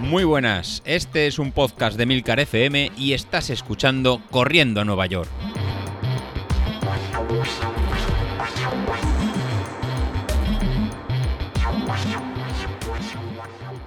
Muy 0.00 0.24
buenas, 0.24 0.82
este 0.86 1.26
es 1.26 1.38
un 1.38 1.52
podcast 1.52 1.98
de 1.98 2.06
Milcar 2.06 2.40
FM 2.40 2.92
y 2.96 3.12
estás 3.12 3.50
escuchando 3.50 4.22
Corriendo 4.30 4.80
a 4.80 4.84
Nueva 4.86 5.04
York. 5.04 5.28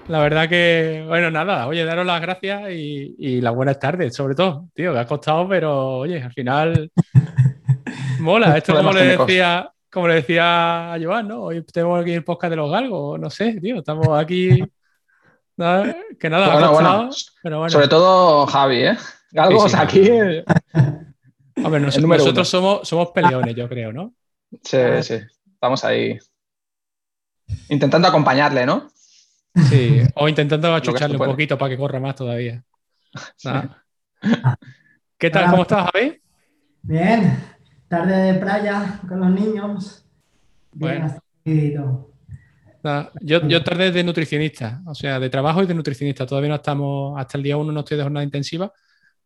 La 0.08 0.20
verdad 0.20 0.48
que, 0.48 1.06
bueno, 1.08 1.32
nada, 1.32 1.68
oye, 1.68 1.86
daros 1.86 2.06
las 2.06 2.22
gracias 2.22 2.70
y, 2.70 3.42
las 3.42 3.56
buenas 3.56 3.80
tardes, 3.80 4.14
sobre 4.14 4.36
todo, 4.36 4.68
tío, 4.76 4.94
que 4.94 5.00
ha 5.00 5.06
costado, 5.06 5.48
pero 5.48 5.98
oye, 6.00 6.22
al 6.22 6.34
final 6.34 6.92
mola. 8.20 8.58
Esto 8.58 8.76
como 8.76 8.92
le 8.92 9.18
decía, 9.18 9.72
como 9.92 10.08
le 10.08 10.16
decía 10.16 10.94
a 10.94 11.00
Joan, 11.02 11.28
¿no? 11.28 11.44
Hoy 11.44 11.64
tenemos 11.64 12.02
aquí 12.02 12.14
el 12.14 12.24
podcast 12.24 12.52
de 12.52 12.56
los 12.56 12.72
galgos, 12.72 13.20
no 13.20 13.30
sé, 13.30 13.60
tío, 13.60 13.80
estamos 13.80 14.08
aquí. 14.18 14.50
que 16.20 16.30
nada, 16.30 16.58
ha 16.58 16.70
costado, 16.70 17.10
pero 17.44 17.60
bueno. 17.60 17.70
Sobre 17.70 17.88
todo 17.88 18.48
Javi, 18.48 18.84
¿eh? 18.84 18.98
Galgos 19.32 19.76
aquí. 19.76 20.10
A 20.10 21.70
ver, 21.70 21.82
nosotros 21.82 22.48
somos, 22.48 22.88
somos 22.88 23.10
peleones, 23.10 23.54
yo 23.54 23.68
creo, 23.68 23.92
¿no? 23.92 24.14
Sí, 24.64 24.78
sí, 25.02 25.20
estamos 25.54 25.84
ahí 25.84 26.18
intentando 27.70 28.08
acompañarle, 28.08 28.66
¿no? 28.66 28.90
Sí, 29.70 30.02
o 30.16 30.30
intentando 30.30 30.74
achucharle 30.74 31.18
un 31.18 31.26
poquito 31.26 31.58
para 31.58 31.70
que 31.70 31.78
corra 31.78 32.00
más 32.00 32.16
todavía. 32.16 32.64
¿Qué 35.18 35.30
tal? 35.30 35.52
¿Cómo 35.52 35.64
estás, 35.64 35.92
Javi? 35.92 36.22
Bien, 36.82 37.38
tarde 37.92 38.16
de 38.16 38.40
playa 38.40 39.02
con 39.06 39.20
los 39.20 39.30
niños. 39.32 40.06
bueno. 40.72 41.14
yo, 43.20 43.48
yo 43.48 43.64
tarde 43.66 43.92
de 43.92 44.02
nutricionista, 44.02 44.82
o 44.86 44.96
sea, 44.96 45.20
de 45.20 45.30
trabajo 45.30 45.62
y 45.62 45.66
de 45.66 45.74
nutricionista. 45.74 46.26
Todavía 46.26 46.52
no 46.52 46.56
estamos, 46.56 47.20
hasta 47.20 47.38
el 47.38 47.44
día 47.44 47.58
uno 47.58 47.74
no 47.74 47.82
estoy 47.82 47.98
de 47.98 48.04
jornada 48.04 48.24
intensiva, 48.24 48.72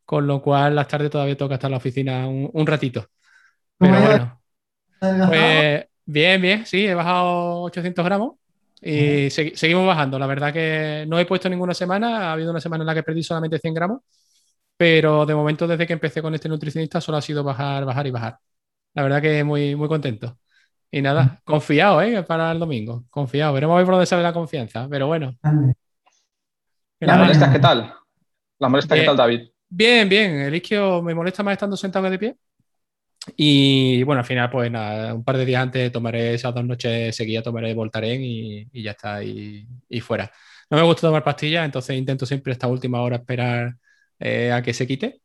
con 0.04 0.26
lo 0.26 0.42
cual 0.42 0.74
las 0.74 0.88
tardes 0.88 1.12
todavía 1.12 1.38
toca 1.38 1.54
estar 1.54 1.68
en 1.68 1.74
la 1.74 1.78
oficina 1.78 2.28
un, 2.28 2.66
ratito. 2.66 3.06
Pero 3.78 4.02
bueno. 4.02 4.42
Pues, 5.00 5.86
bien, 6.04 6.42
bien, 6.42 6.66
sí, 6.66 6.88
he 6.88 6.96
bajado 6.96 7.62
800 7.62 8.04
gramos 8.04 8.34
y 8.82 9.30
seguimos 9.30 9.86
bajando. 9.86 10.18
La 10.18 10.26
verdad 10.26 10.52
que 10.52 11.06
no 11.08 11.20
he 11.20 11.26
puesto 11.28 11.48
ninguna 11.50 11.76
semana. 11.76 12.30
Ha 12.30 12.32
habido 12.32 12.50
una 12.50 12.62
semana 12.62 12.82
en 12.82 12.88
la 12.88 12.96
que 12.96 13.04
perdí 13.04 13.22
solamente 13.22 13.60
100 13.60 13.74
gramos. 13.76 14.02
Pero 14.76 15.24
de 15.28 15.36
momento, 15.36 15.68
desde 15.68 15.86
que 15.86 15.94
empecé 15.94 16.24
con 16.24 16.34
este 16.34 16.50
nutricionista, 16.50 17.00
solo 17.00 17.20
ha 17.20 17.22
sido 17.22 17.44
bajar, 17.44 17.86
bajar 17.86 18.08
y 18.08 18.12
bajar. 18.12 18.40
La 18.96 19.04
verdad 19.04 19.22
que 19.22 19.44
muy, 19.44 19.76
muy 19.76 19.88
contento. 19.88 20.40
Y 20.90 21.02
nada, 21.02 21.42
confiado, 21.44 22.02
¿eh? 22.02 22.24
Para 22.24 22.52
el 22.52 22.60
domingo. 22.60 23.06
Confiado. 23.10 23.54
Veremos 23.54 23.76
a 23.76 23.78
ver 23.78 23.86
por 23.86 23.96
dónde 23.96 24.06
sale 24.06 24.24
la 24.24 24.34
confianza. 24.34 24.88
Pero 24.90 25.08
bueno. 25.08 25.38
¿Las 27.00 27.20
molestas 27.20 27.54
qué 27.54 27.60
tal? 27.60 27.94
¿Las 28.58 28.72
molestas 28.72 28.98
qué 28.98 29.06
tal, 29.06 29.18
David? 29.18 29.50
Bien, 29.68 30.08
bien. 30.08 30.32
El 30.40 30.56
isquio 30.56 31.02
me 31.02 31.14
molesta 31.14 31.44
más 31.44 31.52
estando 31.54 31.76
sentado 31.76 32.06
que 32.06 32.12
de 32.12 32.20
pie. 32.20 32.38
Y 33.36 34.04
bueno, 34.04 34.20
al 34.20 34.26
final, 34.26 34.50
pues 34.50 34.72
nada, 34.72 35.14
un 35.14 35.24
par 35.24 35.38
de 35.38 35.46
días 35.46 35.62
antes 35.62 35.92
tomaré 35.92 36.36
esas 36.36 36.54
dos 36.54 36.64
noches 36.64 37.16
seguidas, 37.16 37.44
tomaré 37.44 37.74
Voltaren 37.74 38.22
y, 38.24 38.68
y 38.72 38.84
ya 38.84 38.92
está, 38.92 39.24
y, 39.24 39.68
y, 39.90 40.00
fuera. 40.00 40.32
No 40.70 40.78
me 40.78 40.84
gusta 40.84 41.08
tomar 41.08 41.24
pastillas, 41.24 41.66
entonces 41.66 41.98
intento 41.98 42.26
siempre 42.26 42.54
esta 42.54 42.68
última 42.68 43.02
hora 43.02 43.18
esperar 43.18 43.76
eh, 44.20 44.52
a 44.52 44.62
que 44.62 44.74
se 44.74 44.86
quite. 44.88 45.22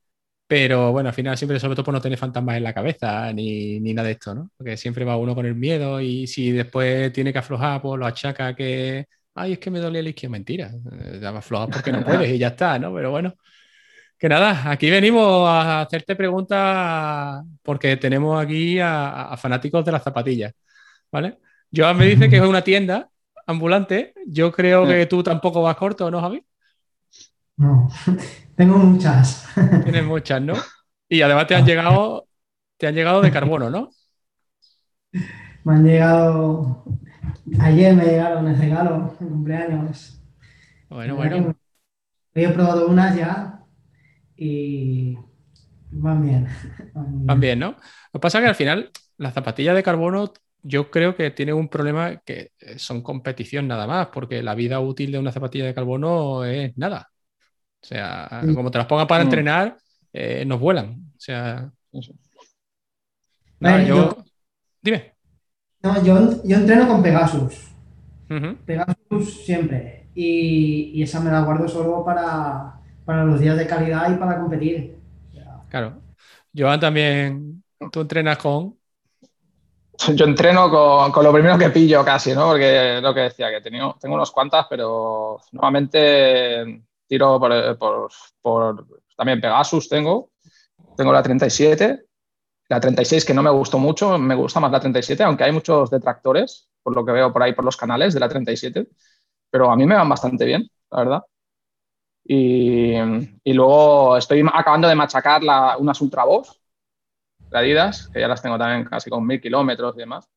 Pero 0.51 0.91
bueno, 0.91 1.11
al 1.11 1.15
final 1.15 1.39
siempre, 1.39 1.61
sobre 1.61 1.77
todo 1.77 1.84
por 1.84 1.95
no 1.95 2.01
tener 2.01 2.19
fantasmas 2.19 2.56
en 2.56 2.65
la 2.65 2.75
cabeza 2.75 3.33
ni, 3.33 3.79
ni, 3.79 3.95
nada 3.95 4.09
de 4.09 4.15
esto, 4.15 4.34
¿no? 4.34 4.51
Porque 4.57 4.77
siempre 4.77 5.05
va 5.05 5.17
uno 5.17 5.33
con 5.33 5.47
el 5.47 5.55
miedo 5.55 6.01
y 6.01 6.27
si 6.27 6.51
después 6.51 7.12
tiene 7.12 7.33
que 7.33 7.39
aflojar, 7.39 7.81
pues 7.81 7.97
lo 8.01 8.05
achaca 8.05 8.57
que, 8.57 9.07
ay, 9.37 9.53
es 9.53 9.59
que 9.61 9.70
me 9.70 9.79
duele 9.79 10.01
el 10.01 10.09
isquio. 10.09 10.29
Mentira, 10.29 10.73
eh, 10.92 11.25
aflojar 11.25 11.70
porque 11.70 11.92
no 11.92 12.03
puedes 12.05 12.29
y 12.33 12.39
ya 12.39 12.48
está, 12.48 12.81
¿no? 12.81 12.92
Pero 12.92 13.12
bueno. 13.12 13.33
Que 14.19 14.29
nada, 14.29 14.70
aquí 14.70 14.91
venimos 14.91 15.48
a 15.48 15.83
hacerte 15.83 16.17
preguntas 16.17 17.45
porque 17.63 17.97
tenemos 17.97 18.42
aquí 18.42 18.80
a, 18.80 19.36
fanáticos 19.39 19.85
de 19.85 19.92
las 19.92 20.03
zapatillas, 20.03 20.53
¿vale? 21.13 21.39
Joan 21.74 21.97
me 21.97 22.07
dice 22.07 22.29
que 22.29 22.36
es 22.39 22.42
una 22.42 22.63
tienda 22.64 23.08
ambulante. 23.47 24.14
Yo 24.27 24.51
creo 24.53 24.86
que 24.86 25.07
tú 25.07 25.23
tampoco 25.23 25.63
vas 25.63 25.77
corto, 25.77 26.11
¿no, 26.11 26.20
Javi? 26.20 26.42
No, 27.61 27.91
tengo 28.57 28.79
muchas. 28.79 29.47
Tienes 29.85 30.05
muchas, 30.05 30.41
¿no? 30.41 30.55
Y 31.07 31.21
además 31.21 31.47
te 31.47 31.55
han 31.55 31.67
llegado, 31.67 32.27
te 32.79 32.87
han 32.87 32.95
llegado 32.95 33.21
de 33.21 33.31
carbono, 33.31 33.69
¿no? 33.69 33.91
Me 35.65 35.75
han 35.75 35.85
llegado. 35.85 36.85
Ayer 37.61 37.95
me 37.95 38.05
llegaron 38.05 38.48
el 38.48 38.57
regalo 38.57 39.15
de 39.21 39.27
cumpleaños. 39.27 40.23
Bueno, 40.89 41.17
bueno. 41.17 41.55
He 42.33 42.48
probado 42.48 42.87
unas 42.87 43.15
ya 43.15 43.61
y 44.39 45.19
van 45.91 46.23
bien. 46.23 46.48
Van 46.95 47.41
bien, 47.41 47.59
¿no? 47.59 47.73
Lo 47.73 48.21
que 48.21 48.21
pasa 48.21 48.39
es 48.39 48.45
que 48.45 48.48
al 48.48 48.55
final 48.55 48.91
las 49.19 49.35
zapatillas 49.35 49.77
de 49.77 49.83
carbono 49.83 50.33
yo 50.63 50.91
creo 50.91 51.15
que 51.15 51.31
tienen 51.31 51.57
un 51.57 51.69
problema 51.69 52.23
que 52.25 52.53
son 52.77 53.03
competición 53.03 53.69
nada 53.69 53.87
más, 53.87 54.07
porque 54.09 54.42
la 54.42 54.55
vida 54.55 54.81
útil 54.81 55.13
de 55.13 55.19
una 55.19 55.33
zapatilla 55.33 55.67
de 55.67 55.75
carbono 55.75 56.47
es 56.47 56.75
nada. 56.79 57.11
O 57.83 57.86
sea, 57.86 58.42
como 58.55 58.70
te 58.70 58.79
las 58.79 58.86
pongas 58.86 59.07
para 59.07 59.24
mm. 59.24 59.27
entrenar, 59.27 59.77
eh, 60.13 60.45
nos 60.45 60.61
vuelan. 60.61 61.13
O 61.17 61.20
sea. 61.20 61.70
yo... 63.86 64.24
Dime. 64.83 65.14
No, 65.83 66.05
yo, 66.05 66.18
entreno 66.45 66.89
con 66.89 67.02
Pegasus. 67.02 67.68
Pegasus 68.64 69.45
siempre. 69.45 70.08
Y, 70.14 70.92
y, 70.95 71.02
esa 71.02 71.20
me 71.20 71.30
la 71.30 71.42
guardo 71.42 71.68
solo 71.68 72.05
para, 72.05 72.80
para 73.05 73.24
los 73.24 73.41
días 73.41 73.57
de 73.57 73.67
calidad 73.67 74.11
y 74.12 74.17
para 74.17 74.39
competir. 74.39 75.01
Claro. 75.70 76.02
Joan 76.55 76.80
también, 76.80 77.62
tú 77.92 78.01
entrenas 78.01 78.39
con... 78.39 78.77
Yo 80.14 80.24
entreno 80.24 80.70
con, 81.12 81.24
lo 81.24 81.33
primero 81.33 81.57
que 81.57 81.70
pillo 81.70 82.05
casi, 82.05 82.35
¿no? 82.35 82.48
Porque 82.48 83.01
lo 83.01 83.14
que 83.14 83.20
decía, 83.20 83.51
que 83.51 83.61
tengo, 83.61 83.97
tengo 84.01 84.17
unos 84.17 84.30
cuantas, 84.33 84.67
pero 84.68 85.39
nuevamente 85.52 86.83
tiro 87.11 87.41
por, 87.41 88.13
también 89.17 89.41
Pegasus 89.41 89.89
tengo. 89.89 90.31
Tengo 90.97 91.13
la 91.13 91.23
37, 91.23 92.05
la 92.69 92.81
36 92.81 93.25
que 93.25 93.35
no 93.35 93.43
me 93.43 93.51
gustó 93.51 93.79
mucho, 93.79 94.17
me 94.17 94.35
gusta 94.35 94.61
más 94.61 94.71
la 94.71 94.81
37, 94.81 95.23
aunque 95.25 95.45
hay 95.45 95.53
muchos 95.53 95.91
detractores, 95.91 96.71
por 96.83 96.95
lo 96.95 97.05
que 97.05 97.13
veo 97.13 97.33
por 97.33 97.43
ahí 97.43 97.53
por 97.53 97.65
los 97.65 97.77
canales 97.77 98.15
de 98.15 98.21
la 98.21 98.29
37, 98.29 98.87
pero 99.51 99.71
a 99.71 99.77
mí 99.77 99.87
me 99.87 99.97
van 99.97 100.09
bastante 100.09 100.45
bien, 100.45 100.71
la 100.91 100.98
verdad. 100.98 101.23
Y, 102.25 102.95
luego 103.53 104.17
estoy 104.17 104.45
acabando 104.53 104.87
de 104.87 104.95
machacar 104.95 105.42
la, 105.42 105.77
unas 105.79 106.01
Ultra 106.01 106.25
de 107.51 107.59
Adidas, 107.59 108.09
que 108.09 108.21
ya 108.21 108.29
las 108.29 108.41
tengo 108.41 108.57
también 108.57 108.85
casi 108.85 109.11
con 109.11 109.27
mil 109.27 109.41
kilómetros 109.41 109.97
y 109.97 110.01
demás. 110.01 110.29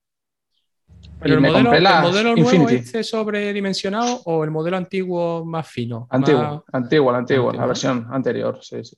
¿Pero 1.19 1.35
el 1.35 1.41
modelo, 1.41 1.73
el 1.73 1.83
modelo, 1.83 2.35
nuevo 2.35 2.69
este 2.69 3.03
sobredimensionado 3.03 4.21
o 4.25 4.43
el 4.43 4.51
modelo 4.51 4.77
antiguo 4.77 5.45
más 5.45 5.67
fino? 5.67 6.07
Antiguo, 6.09 6.65
antiguo, 6.71 7.11
la 7.11 7.17
antiguo, 7.19 7.51
la 7.53 7.65
versión 7.65 8.07
anterior, 8.11 8.59
sí, 8.61 8.83
sí. 8.83 8.95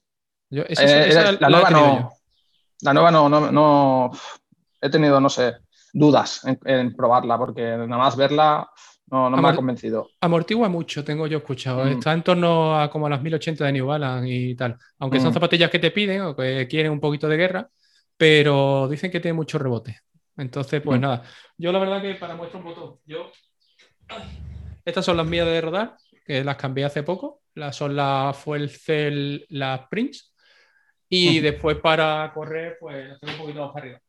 Eh, 0.51 1.37
la, 1.39 1.49
nueva 1.49 1.69
no, 1.69 2.11
la 2.81 2.93
nueva 2.93 3.11
no, 3.11 3.29
no, 3.51 4.11
he 4.81 4.89
tenido, 4.89 5.19
no 5.19 5.29
sé, 5.29 5.55
dudas 5.93 6.41
en 6.63 6.95
probarla, 6.95 7.37
porque 7.37 7.61
nada 7.61 7.97
más 7.97 8.15
verla 8.15 8.69
no, 9.07 9.29
no 9.29 9.37
me 9.37 9.49
ha 9.49 9.55
convencido. 9.55 10.09
Amortigua 10.21 10.67
mucho, 10.67 11.03
tengo 11.03 11.27
yo 11.27 11.37
escuchado. 11.37 11.85
Mm. 11.85 11.89
Está 11.89 12.13
en 12.13 12.23
torno 12.23 12.79
a 12.79 12.89
como 12.89 13.05
a 13.05 13.09
las 13.09 13.21
1080 13.21 13.65
de 13.65 13.71
New 13.71 13.85
Balance 13.85 14.29
y 14.29 14.55
tal. 14.55 14.77
Aunque 14.99 15.19
son 15.19 15.29
mm. 15.29 15.33
zapatillas 15.33 15.69
que 15.69 15.79
te 15.79 15.91
piden 15.91 16.21
o 16.21 16.35
que 16.35 16.67
quieren 16.67 16.91
un 16.91 16.99
poquito 16.99 17.27
de 17.27 17.37
guerra, 17.37 17.69
pero 18.17 18.87
dicen 18.89 19.11
que 19.11 19.19
tiene 19.19 19.35
mucho 19.35 19.59
rebote. 19.59 19.99
Entonces, 20.37 20.81
pues 20.81 20.99
nada. 20.99 21.23
Yo 21.57 21.71
la 21.71 21.79
verdad 21.79 22.01
que 22.01 22.15
para 22.15 22.35
muestra 22.35 22.59
un 22.59 22.65
botón, 22.65 22.99
yo... 23.05 23.31
Estas 24.83 25.05
son 25.05 25.17
las 25.17 25.25
mías 25.25 25.47
de 25.47 25.61
rodar, 25.61 25.95
que 26.25 26.43
las 26.43 26.57
cambié 26.57 26.85
hace 26.85 27.03
poco. 27.03 27.41
Las 27.55 27.75
son 27.75 27.95
las 27.95 28.37
Fuel 28.37 28.69
Cell, 28.69 29.45
las 29.49 29.87
Prince. 29.89 30.25
Y 31.09 31.39
después 31.39 31.77
para 31.77 32.31
correr, 32.33 32.77
pues 32.79 33.09
las 33.09 33.19
tengo 33.19 33.33
un 33.33 33.39
poquito 33.39 33.61
más 33.61 33.71
para 33.71 33.85
arriba. 33.85 34.01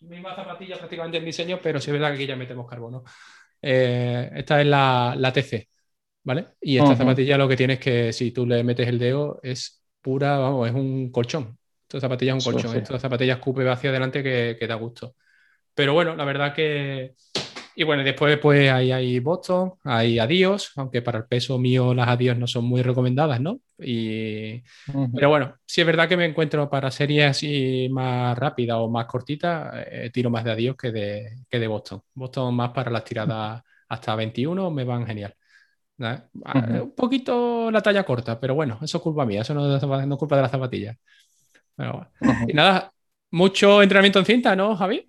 Misma 0.00 0.36
zapatilla 0.36 0.78
prácticamente 0.78 1.18
en 1.18 1.24
diseño, 1.24 1.58
pero 1.62 1.80
sí 1.80 1.90
es 1.90 1.92
verdad 1.92 2.08
que 2.10 2.14
aquí 2.16 2.26
ya 2.26 2.36
metemos 2.36 2.68
carbono. 2.68 3.02
Eh, 3.60 4.30
esta 4.34 4.60
es 4.60 4.66
la, 4.66 5.32
TC, 5.34 5.68
¿vale? 6.22 6.46
Y 6.60 6.78
esta 6.78 6.94
zapatilla 6.94 7.38
lo 7.38 7.48
que 7.48 7.56
tienes 7.56 7.80
que, 7.80 8.12
si 8.12 8.30
tú 8.30 8.46
le 8.46 8.62
metes 8.62 8.86
el 8.86 8.98
dedo, 8.98 9.40
es 9.42 9.82
pura, 10.00 10.38
vamos, 10.38 10.68
es 10.68 10.74
un 10.74 11.10
colchón. 11.10 11.58
Esta 11.82 12.00
zapatilla 12.00 12.36
es 12.36 12.46
un 12.46 12.52
colchón. 12.52 12.76
Esta 12.76 12.98
zapatilla 12.98 13.34
escupe 13.34 13.68
hacia 13.68 13.90
adelante 13.90 14.22
que, 14.22 14.56
que 14.58 14.66
da 14.66 14.74
gusto. 14.74 15.16
Pero 15.78 15.94
bueno, 15.94 16.16
la 16.16 16.24
verdad 16.24 16.52
que 16.52 17.14
y 17.76 17.84
bueno, 17.84 18.02
después 18.02 18.36
pues 18.38 18.68
ahí 18.72 18.90
hay 18.90 19.20
Boston, 19.20 19.74
hay 19.84 20.18
Adios, 20.18 20.72
aunque 20.74 21.02
para 21.02 21.18
el 21.18 21.26
peso 21.26 21.56
mío 21.56 21.94
las 21.94 22.08
Adios 22.08 22.36
no 22.36 22.48
son 22.48 22.64
muy 22.64 22.82
recomendadas, 22.82 23.40
¿no? 23.40 23.60
Y... 23.78 24.60
Pero 25.14 25.28
bueno, 25.28 25.54
si 25.64 25.80
es 25.82 25.86
verdad 25.86 26.08
que 26.08 26.16
me 26.16 26.24
encuentro 26.24 26.68
para 26.68 26.90
series 26.90 27.30
así 27.30 27.86
más 27.92 28.36
rápidas 28.36 28.78
o 28.80 28.90
más 28.90 29.06
cortitas, 29.06 29.72
eh, 29.86 30.10
tiro 30.12 30.28
más 30.28 30.42
de 30.42 30.50
Adios 30.50 30.76
que 30.76 30.90
de, 30.90 31.36
que 31.48 31.60
de 31.60 31.68
Boston. 31.68 32.02
Boston 32.14 32.52
más 32.56 32.70
para 32.70 32.90
las 32.90 33.04
tiradas 33.04 33.62
hasta 33.88 34.16
21 34.16 34.72
me 34.72 34.82
van 34.82 35.06
genial. 35.06 35.36
Un 35.98 36.94
poquito 36.96 37.70
la 37.70 37.80
talla 37.80 38.02
corta, 38.02 38.40
pero 38.40 38.56
bueno, 38.56 38.80
eso 38.82 38.98
es 38.98 39.02
culpa 39.04 39.24
mía, 39.24 39.42
eso 39.42 39.54
no, 39.54 39.76
es 39.76 40.18
culpa 40.18 40.34
de 40.34 40.42
las 40.42 40.50
zapatillas. 40.50 40.96
Y 42.48 42.52
nada, 42.54 42.92
mucho 43.30 43.80
entrenamiento 43.80 44.18
en 44.18 44.24
cinta, 44.24 44.56
¿no, 44.56 44.74
Javi? 44.74 45.08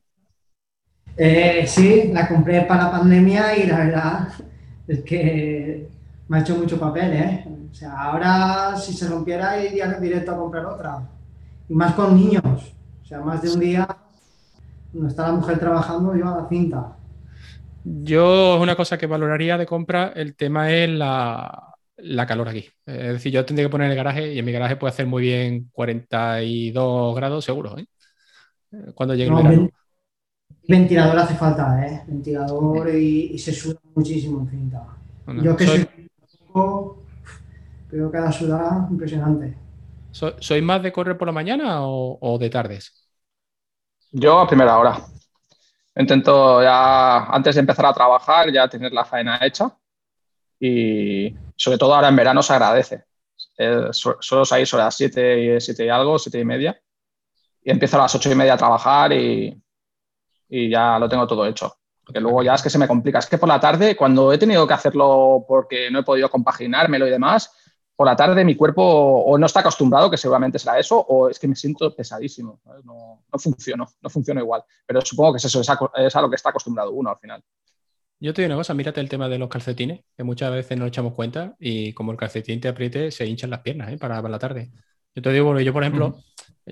Eh, 1.21 1.66
sí, 1.68 2.12
la 2.13 2.30
compré 2.30 2.62
para 2.62 2.86
la 2.86 2.92
pandemia 2.92 3.57
y 3.57 3.68
la 3.68 3.77
verdad 3.80 4.27
es 4.88 5.04
que 5.04 5.89
me 6.30 6.38
ha 6.38 6.39
hecho 6.39 6.56
mucho 6.56 6.80
papel, 6.80 7.12
¿eh? 7.12 7.45
O 7.69 7.75
sea, 7.75 7.92
ahora 7.92 8.77
si 8.77 8.94
se 8.94 9.06
rompiera 9.10 9.62
iría 9.62 9.88
directo 10.00 10.31
a 10.31 10.38
comprar 10.38 10.66
otra. 10.66 11.10
Y 11.68 11.74
más 11.74 11.94
con 11.94 12.16
niños. 12.16 12.74
O 13.04 13.06
sea, 13.06 13.19
más 13.19 13.42
de 13.42 13.50
un 13.51 13.60
día, 13.60 13.86
no 14.94 15.10
está 15.10 15.27
la 15.27 15.33
mujer 15.33 15.60
trabajando, 15.60 16.16
yo 16.16 16.25
a 16.25 16.42
la 16.42 16.48
cinta. 16.48 16.95
Yo 17.83 18.56
es 18.56 18.62
una 18.62 18.77
cosa 18.77 18.98
que 18.98 19.06
valoraría 19.06 19.57
de 19.57 19.65
compra, 19.65 20.13
el 20.15 20.38
tema 20.38 20.72
es 20.72 20.89
la, 20.89 21.75
calor 22.27 22.48
aquí. 22.48 22.65
Es 22.86 23.13
decir, 23.13 23.33
yo 23.33 23.44
tendría 23.44 23.68
que 23.68 23.72
poner 23.72 23.92
el 23.92 23.98
garaje 23.98 24.33
y 24.33 24.39
en 24.39 24.45
mi 24.45 24.54
garaje 24.54 24.77
puede 24.77 24.94
hacer 24.94 25.06
muy 25.06 25.24
bien 25.24 25.69
42 25.74 27.13
grados 27.13 27.44
seguro, 27.44 27.77
¿eh? 27.77 27.88
Cuando 28.95 29.15
llegue 29.15 29.31
el 29.31 29.36
verano. 29.36 29.69
Ventilador 30.69 31.18
hace 31.18 31.36
falta, 31.36 31.86
¿eh? 31.86 32.04
Ventilador 32.07 32.89
y, 32.95 33.38
se 33.38 33.51
suda 33.51 33.80
muchísimo 33.95 34.42
en 34.42 34.50
cinta. 34.50 34.86
yo 35.42 35.57
que 35.57 35.66
soy, 35.66 36.10
poco, 36.48 37.04
creo 37.89 38.12
que 38.12 38.19
la 38.19 38.31
sudada 38.31 38.88
impresionante. 38.89 39.57
¿Soy 40.12 40.62
más 40.62 40.81
de 40.81 40.92
correr 40.92 41.18
por 41.18 41.27
la 41.27 41.31
mañana 41.31 41.80
o 41.81 42.38
de 42.39 42.50
tardes? 42.50 43.10
Yo 44.12 44.39
a 44.39 44.48
primera 44.48 44.77
hora 44.77 45.00
intento 46.00 46.63
ya, 46.63 47.25
antes 47.25 47.56
de 47.56 47.62
empezar 47.62 47.86
a 47.86 47.94
trabajar, 47.94 48.51
ya 48.51 48.68
tener 48.68 48.92
la 48.92 49.06
faena 49.06 49.39
hecha 49.42 49.75
y 50.60 51.36
sobre 51.56 51.77
todo 51.77 51.94
ahora 51.94 52.07
en 52.10 52.15
verano 52.15 52.42
se 52.42 52.54
agradece. 52.54 53.04
Eh, 53.57 53.89
suelo 53.92 54.45
salir 54.45 54.65
sobre 54.65 54.83
las 54.83 54.95
7 54.95 55.56
y, 55.57 55.62
7 55.62 55.86
y 55.86 55.89
algo, 55.89 56.18
7 56.18 56.39
y 56.39 56.45
media 56.45 56.81
y 57.62 57.72
empiezo 57.72 57.98
a 57.98 58.04
las 58.04 58.15
8 58.15 58.31
y 58.31 58.36
media 58.36 58.54
a 58.54 58.57
trabajar 58.57 59.12
y, 59.12 59.62
y 60.50 60.69
ya 60.69 61.00
lo 61.00 61.07
tengo 61.07 61.28
todo 61.28 61.46
hecho. 61.46 61.75
Porque 62.04 62.19
luego 62.19 62.42
ya 62.42 62.56
es 62.56 62.63
que 62.63 62.72
se 62.72 62.80
me 62.80 62.88
complica. 62.88 63.19
Es 63.19 63.28
que 63.28 63.38
por 63.38 63.48
la 63.48 63.60
tarde, 63.60 63.96
cuando 63.96 64.34
he 64.34 64.38
tenido 64.38 64.66
que 64.68 64.74
hacerlo 64.74 65.46
porque 65.48 65.92
no 65.92 66.00
he 66.00 66.04
podido 66.04 66.30
compaginármelo 66.30 67.06
y 67.06 67.12
demás, 67.12 67.51
por 68.00 68.07
la 68.07 68.16
tarde 68.16 68.46
mi 68.46 68.56
cuerpo 68.56 68.81
o 68.81 69.38
no 69.38 69.46
está 69.46 69.60
acostumbrado, 69.60 70.10
que 70.10 70.16
seguramente 70.16 70.57
será 70.57 70.80
eso, 70.80 70.98
o 70.98 71.30
es 71.30 71.38
que 71.38 71.50
me 71.50 71.56
siento 71.56 71.94
pesadísimo. 71.94 72.62
No, 72.86 73.25
no 73.31 73.40
funciono, 73.40 73.88
no 74.01 74.10
funciona 74.10 74.40
igual. 74.40 74.63
Pero 74.86 75.01
supongo 75.01 75.34
que 75.34 75.38
es 75.38 75.46
eso, 75.46 75.60
es 75.62 75.69
a, 76.16 76.22
lo 76.22 76.30
que 76.30 76.36
está 76.38 76.50
acostumbrado 76.50 76.92
uno 76.92 77.10
al 77.10 77.18
final. 77.18 77.44
Yo 78.22 78.34
te 78.34 78.42
digo 78.42 78.54
una 78.54 78.60
cosa, 78.60 78.74
mírate 78.74 79.01
el 79.01 79.10
tema 79.10 79.28
de 79.28 79.38
los 79.38 79.50
calcetines, 79.50 80.01
que 80.16 80.24
muchas 80.24 80.50
veces 80.50 80.78
no 80.78 80.86
echamos 80.86 81.13
cuenta 81.13 81.57
y 81.60 81.92
como 81.92 82.13
el 82.13 82.18
calcetín 82.18 82.62
te 82.62 82.69
apriete, 82.69 83.12
se 83.12 83.25
hinchan 83.25 83.50
las 83.50 83.60
piernas 83.60 83.92
¿eh? 83.92 83.98
para, 83.98 84.22
la 84.22 84.40
tarde. 84.40 84.72
Yo 85.13 85.22
te 85.22 85.34
digo, 85.34 85.60
yo 85.60 85.74
por 85.74 85.84
ejemplo, 85.84 86.22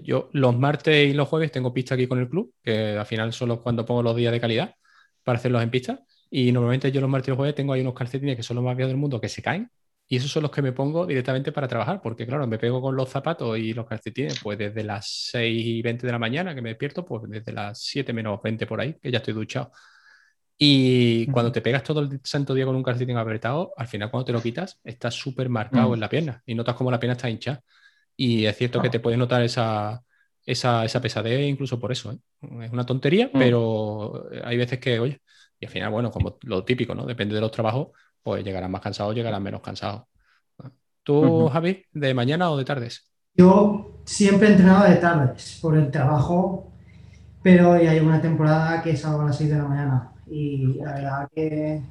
yo 0.03 0.29
los 0.33 0.57
martes 0.57 1.09
y 1.09 1.13
los 1.13 1.27
jueves 1.27 1.51
tengo 1.51 1.73
pista 1.73 1.95
aquí 1.95 2.07
con 2.07 2.19
el 2.19 2.29
club, 2.29 2.53
que 2.63 2.97
al 2.97 3.05
final 3.05 3.33
son 3.33 3.57
cuando 3.57 3.85
pongo 3.85 4.03
los 4.03 4.15
días 4.15 4.31
de 4.31 4.39
calidad 4.39 4.75
para 5.23 5.39
hacerlos 5.39 5.63
en 5.63 5.71
pista. 5.71 5.99
Y 6.29 6.51
normalmente 6.51 6.91
yo 6.91 7.01
los 7.01 7.09
martes 7.09 7.29
y 7.29 7.31
los 7.31 7.37
jueves 7.37 7.55
tengo 7.55 7.73
ahí 7.73 7.81
unos 7.81 7.93
calcetines 7.93 8.35
que 8.35 8.43
son 8.43 8.55
los 8.55 8.65
más 8.65 8.75
viejos 8.75 8.91
del 8.91 8.99
mundo 8.99 9.21
que 9.21 9.29
se 9.29 9.41
caen 9.41 9.69
y 10.09 10.15
esos 10.17 10.31
son 10.31 10.43
los 10.43 10.51
que 10.51 10.61
me 10.61 10.71
pongo 10.71 11.05
directamente 11.05 11.51
para 11.51 11.67
trabajar, 11.67 12.01
porque 12.01 12.25
claro, 12.25 12.47
me 12.47 12.57
pego 12.57 12.81
con 12.81 12.95
los 12.95 13.09
zapatos 13.09 13.57
y 13.57 13.73
los 13.73 13.85
calcetines, 13.85 14.39
pues 14.41 14.57
desde 14.57 14.83
las 14.83 15.07
6 15.31 15.65
y 15.65 15.81
20 15.81 16.05
de 16.05 16.11
la 16.13 16.19
mañana 16.19 16.55
que 16.55 16.61
me 16.61 16.69
despierto, 16.69 17.03
pues 17.05 17.23
desde 17.27 17.51
las 17.51 17.79
7 17.81 18.13
menos 18.13 18.41
20 18.41 18.65
por 18.65 18.79
ahí, 18.79 18.93
que 19.01 19.11
ya 19.11 19.17
estoy 19.17 19.33
duchado. 19.33 19.71
Y 20.57 21.27
cuando 21.27 21.51
te 21.51 21.61
pegas 21.61 21.83
todo 21.83 21.99
el 22.01 22.19
santo 22.23 22.53
día 22.53 22.65
con 22.65 22.75
un 22.75 22.83
calcetín 22.83 23.17
apretado, 23.17 23.73
al 23.77 23.87
final 23.87 24.09
cuando 24.09 24.25
te 24.25 24.33
lo 24.33 24.41
quitas, 24.41 24.79
estás 24.83 25.13
súper 25.13 25.49
marcado 25.49 25.93
en 25.93 25.99
la 25.99 26.09
pierna 26.09 26.41
y 26.45 26.55
notas 26.55 26.75
como 26.75 26.89
la 26.89 26.99
pierna 26.99 27.13
está 27.13 27.29
hinchada. 27.29 27.61
Y 28.17 28.45
es 28.45 28.57
cierto 28.57 28.81
que 28.81 28.89
te 28.89 28.99
puedes 28.99 29.17
notar 29.17 29.43
esa, 29.43 30.03
esa, 30.43 30.83
esa, 30.83 31.01
pesadez 31.01 31.47
incluso 31.47 31.79
por 31.79 31.91
eso. 31.91 32.11
¿eh? 32.11 32.17
Es 32.63 32.71
una 32.71 32.85
tontería, 32.85 33.27
mm. 33.31 33.37
pero 33.37 34.27
hay 34.43 34.57
veces 34.57 34.79
que, 34.79 34.99
oye, 34.99 35.21
y 35.59 35.65
al 35.65 35.71
final, 35.71 35.91
bueno, 35.91 36.11
como 36.11 36.37
lo 36.43 36.65
típico, 36.65 36.93
¿no? 36.93 37.05
Depende 37.05 37.35
de 37.35 37.41
los 37.41 37.51
trabajos, 37.51 37.89
pues 38.21 38.43
llegarán 38.43 38.71
más 38.71 38.81
cansados, 38.81 39.15
llegarán 39.15 39.43
menos 39.43 39.61
cansados. 39.61 40.03
¿Tú, 41.03 41.47
Javi, 41.47 41.85
de 41.93 42.13
mañana 42.13 42.51
o 42.51 42.57
de 42.57 42.65
tardes? 42.65 43.09
Yo 43.33 44.01
siempre 44.03 44.47
he 44.47 44.51
entrenado 44.51 44.89
de 44.89 44.95
tardes 44.95 45.59
por 45.61 45.77
el 45.77 45.89
trabajo, 45.89 46.73
pero 47.41 47.81
ya 47.81 47.91
hay 47.91 47.99
una 47.99 48.21
temporada 48.21 48.81
que 48.81 48.97
salgo 48.97 49.21
a 49.21 49.25
las 49.25 49.37
6 49.37 49.51
de 49.51 49.57
la 49.57 49.63
mañana. 49.63 50.11
Y 50.29 50.73
la 50.73 50.93
verdad 50.93 51.29
que 51.33 51.81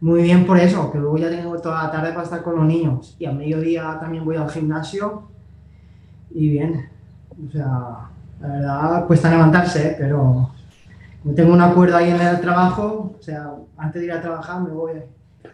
muy 0.00 0.22
bien 0.22 0.46
por 0.46 0.58
eso, 0.58 0.90
que 0.90 0.98
luego 0.98 1.18
ya 1.18 1.28
tengo 1.28 1.60
toda 1.60 1.84
la 1.84 1.90
tarde 1.90 2.12
para 2.12 2.22
estar 2.22 2.42
con 2.42 2.56
los 2.56 2.64
niños. 2.64 3.16
Y 3.18 3.26
a 3.26 3.32
mediodía 3.32 3.98
también 4.00 4.24
voy 4.24 4.36
al 4.36 4.50
gimnasio. 4.50 5.28
Y 6.30 6.48
bien, 6.50 6.88
o 7.46 7.50
sea, 7.50 8.10
la 8.40 8.48
verdad 8.48 9.06
cuesta 9.06 9.30
levantarse, 9.30 9.96
pero 9.98 10.50
como 11.22 11.34
tengo 11.34 11.52
un 11.52 11.60
acuerdo 11.60 11.96
ahí 11.96 12.10
en 12.10 12.20
el 12.20 12.40
trabajo, 12.40 13.14
o 13.18 13.22
sea, 13.22 13.52
antes 13.76 14.00
de 14.00 14.06
ir 14.06 14.12
a 14.12 14.20
trabajar 14.20 14.60
me 14.60 14.70
voy 14.70 14.92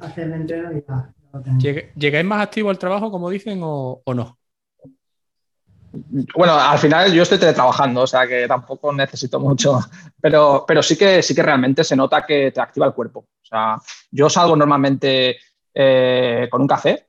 hacer 0.01 0.25
el 0.29 0.35
entreno 0.35 0.73
y 0.73 0.85
ya. 0.87 1.11
¿Llegáis 1.97 2.25
más 2.25 2.43
activo 2.43 2.71
al 2.71 2.79
trabajo, 2.79 3.11
como 3.11 3.29
dicen, 3.31 3.61
o, 3.63 4.03
no? 4.15 4.39
Bueno, 6.37 6.55
al 6.55 6.79
final 6.79 7.13
yo 7.13 7.23
estoy 7.23 7.39
teletrabajando, 7.39 8.03
o 8.03 8.07
sea 8.07 8.27
que 8.27 8.47
tampoco 8.49 8.93
necesito 8.93 9.39
mucho, 9.39 9.81
pero, 10.21 10.65
pero 10.67 10.83
sí, 10.83 10.97
que, 10.97 11.23
sí 11.23 11.35
que 11.35 11.43
realmente 11.43 11.85
se 11.85 11.97
nota 11.97 12.27
que 12.27 12.51
te 12.51 12.61
activa 12.61 12.87
el 12.87 12.95
cuerpo. 12.95 13.21
O 13.21 13.47
sea, 13.47 13.79
yo 14.11 14.29
salgo 14.29 14.57
normalmente 14.57 15.37
eh, 15.73 16.49
con 16.51 16.63
un 16.63 16.69
café, 16.69 17.07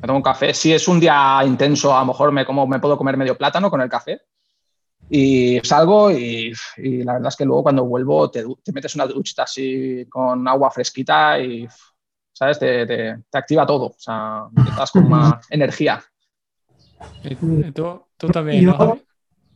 me 0.00 0.06
tomo 0.06 0.16
un 0.16 0.22
café. 0.22 0.52
Si 0.54 0.72
es 0.72 0.86
un 0.88 1.00
día 1.00 1.40
intenso, 1.44 1.94
a 1.96 2.00
lo 2.00 2.06
mejor 2.06 2.32
me, 2.32 2.44
como, 2.44 2.66
me 2.66 2.80
puedo 2.80 2.96
comer 2.96 3.16
medio 3.16 3.36
plátano 3.36 3.70
con 3.70 3.80
el 3.80 3.88
café. 3.88 4.20
Y 5.08 5.60
salgo 5.62 6.10
y, 6.10 6.52
la 6.76 7.14
verdad 7.14 7.28
es 7.28 7.36
que 7.36 7.44
luego 7.44 7.62
cuando 7.62 7.84
vuelvo 7.84 8.28
te, 8.28 8.44
metes 8.72 8.94
una 8.96 9.06
duchita 9.06 9.44
así 9.44 10.04
con 10.08 10.46
agua 10.48 10.70
fresquita 10.70 11.38
y, 11.38 11.68
¿sabes? 12.32 12.58
Te, 12.58 12.86
te, 12.86 13.22
activa 13.32 13.64
todo, 13.64 13.86
o 13.86 13.96
sea, 13.96 14.46
estás 14.68 14.90
con 14.90 15.08
más 15.08 15.46
energía. 15.50 16.02
¿Tú, 17.72 18.02
tú 18.16 18.28
también, 18.28 18.62
yo, 18.62 18.98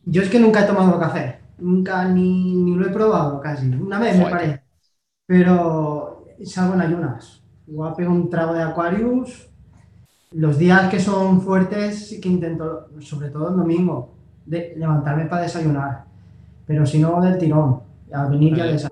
yo, 0.05 0.21
es 0.21 0.29
que 0.29 0.39
nunca 0.39 0.63
he 0.63 0.67
tomado 0.67 0.97
café, 0.97 1.41
nunca 1.57 2.05
ni, 2.05 2.55
ni 2.55 2.75
lo 2.75 2.85
he 2.85 2.91
probado 2.91 3.41
casi, 3.41 3.67
una 3.67 3.99
vez 3.99 4.17
me 4.17 4.29
parece, 4.29 4.63
pero 5.25 6.23
salgo 6.45 6.75
en 6.75 6.81
ayunas. 6.81 7.43
Igual 7.67 7.93
pego 7.95 8.11
un 8.11 8.29
trago 8.29 8.53
de 8.53 8.63
Aquarius. 8.63 9.50
Los 10.31 10.57
días 10.57 10.89
que 10.89 10.99
son 10.99 11.41
fuertes 11.41 12.07
sí 12.07 12.21
que 12.21 12.29
intento, 12.29 12.89
sobre 13.01 13.29
todo 13.29 13.49
el 13.49 13.57
domingo, 13.57 14.15
de 14.45 14.73
levantarme 14.77 15.25
para 15.25 15.43
desayunar, 15.43 16.05
pero 16.65 16.85
si 16.85 16.99
no, 16.99 17.21
del 17.21 17.37
tirón, 17.37 17.81
a 18.13 18.27
venir 18.27 18.55
ya 18.55 18.65
desayunar. 18.65 18.91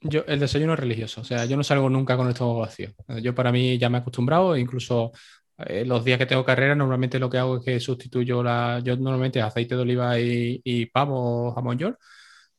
Yo, 0.00 0.24
el 0.26 0.40
desayuno 0.40 0.72
es 0.74 0.80
religioso, 0.80 1.20
o 1.20 1.24
sea, 1.24 1.44
yo 1.44 1.56
no 1.56 1.62
salgo 1.62 1.88
nunca 1.88 2.16
con 2.16 2.26
el 2.26 2.32
estómago 2.32 2.60
vacío. 2.60 2.90
Yo 3.22 3.34
para 3.34 3.52
mí 3.52 3.78
ya 3.78 3.88
me 3.88 3.98
he 3.98 4.00
acostumbrado, 4.00 4.56
incluso 4.56 5.12
eh, 5.58 5.84
los 5.84 6.04
días 6.04 6.18
que 6.18 6.26
tengo 6.26 6.44
carrera, 6.44 6.74
normalmente 6.74 7.18
lo 7.20 7.30
que 7.30 7.38
hago 7.38 7.58
es 7.58 7.64
que 7.64 7.80
sustituyo 7.80 8.42
la. 8.42 8.80
Yo 8.84 8.96
normalmente 8.96 9.40
aceite 9.40 9.76
de 9.76 9.82
oliva 9.82 10.18
y, 10.18 10.60
y 10.64 10.86
pavo 10.86 11.52
jamón 11.54 11.78
york. 11.78 11.98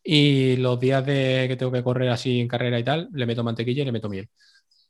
Y 0.04 0.58
los 0.58 0.80
días 0.80 1.06
de 1.06 1.46
que 1.50 1.56
tengo 1.58 1.72
que 1.72 1.84
correr 1.84 2.10
así 2.10 2.40
en 2.42 2.48
carrera 2.48 2.80
y 2.80 2.84
tal, 2.84 3.10
le 3.14 3.26
meto 3.26 3.44
mantequilla 3.44 3.84
y 3.84 3.86
le 3.86 3.92
meto 3.92 4.10
miel. 4.10 4.30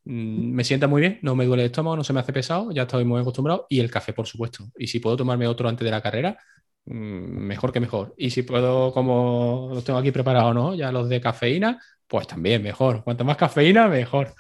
Mm, 0.06 0.52
me 0.54 0.64
sienta 0.64 0.88
muy 0.88 1.02
bien, 1.02 1.20
no 1.22 1.36
me 1.36 1.46
duele 1.46 1.64
el 1.64 1.68
estómago, 1.68 1.96
no 1.96 2.04
se 2.04 2.14
me 2.14 2.20
hace 2.20 2.34
pesado, 2.34 2.72
ya 2.72 2.84
estoy 2.84 3.06
muy 3.06 3.22
acostumbrado. 3.22 3.68
Y 3.70 3.80
el 3.80 3.92
café, 3.92 4.14
por 4.14 4.28
supuesto. 4.28 4.66
Y 4.78 4.88
si 4.88 5.00
puedo 5.00 5.18
tomarme 5.18 5.48
otro 5.48 5.70
antes 5.70 5.86
de 5.86 5.92
la 5.92 6.02
carrera, 6.02 6.38
Mm, 6.86 7.46
mejor 7.48 7.72
que 7.72 7.80
mejor. 7.80 8.14
Y 8.18 8.30
si 8.30 8.44
puedo, 8.44 8.92
como 8.94 9.70
los 9.74 9.84
tengo 9.84 10.00
aquí 10.00 10.12
preparados, 10.12 10.54
¿no? 10.54 10.76
Ya 10.76 10.92
los 10.92 11.08
de 11.10 11.22
cafeína, 11.22 11.80
pues 12.08 12.28
también 12.28 12.62
mejor. 12.62 13.04
Cuanto 13.04 13.24
más 13.24 13.38
cafeína, 13.38 13.88
mejor. 13.88 14.34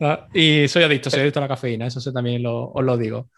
Ah, 0.00 0.28
y 0.32 0.68
soy 0.68 0.84
adicto, 0.84 1.10
soy 1.10 1.20
adicto 1.20 1.40
a 1.40 1.42
la 1.42 1.48
cafeína, 1.48 1.86
eso 1.86 2.12
también 2.12 2.44
os 2.46 2.84
lo 2.84 2.96
digo. 2.96 3.28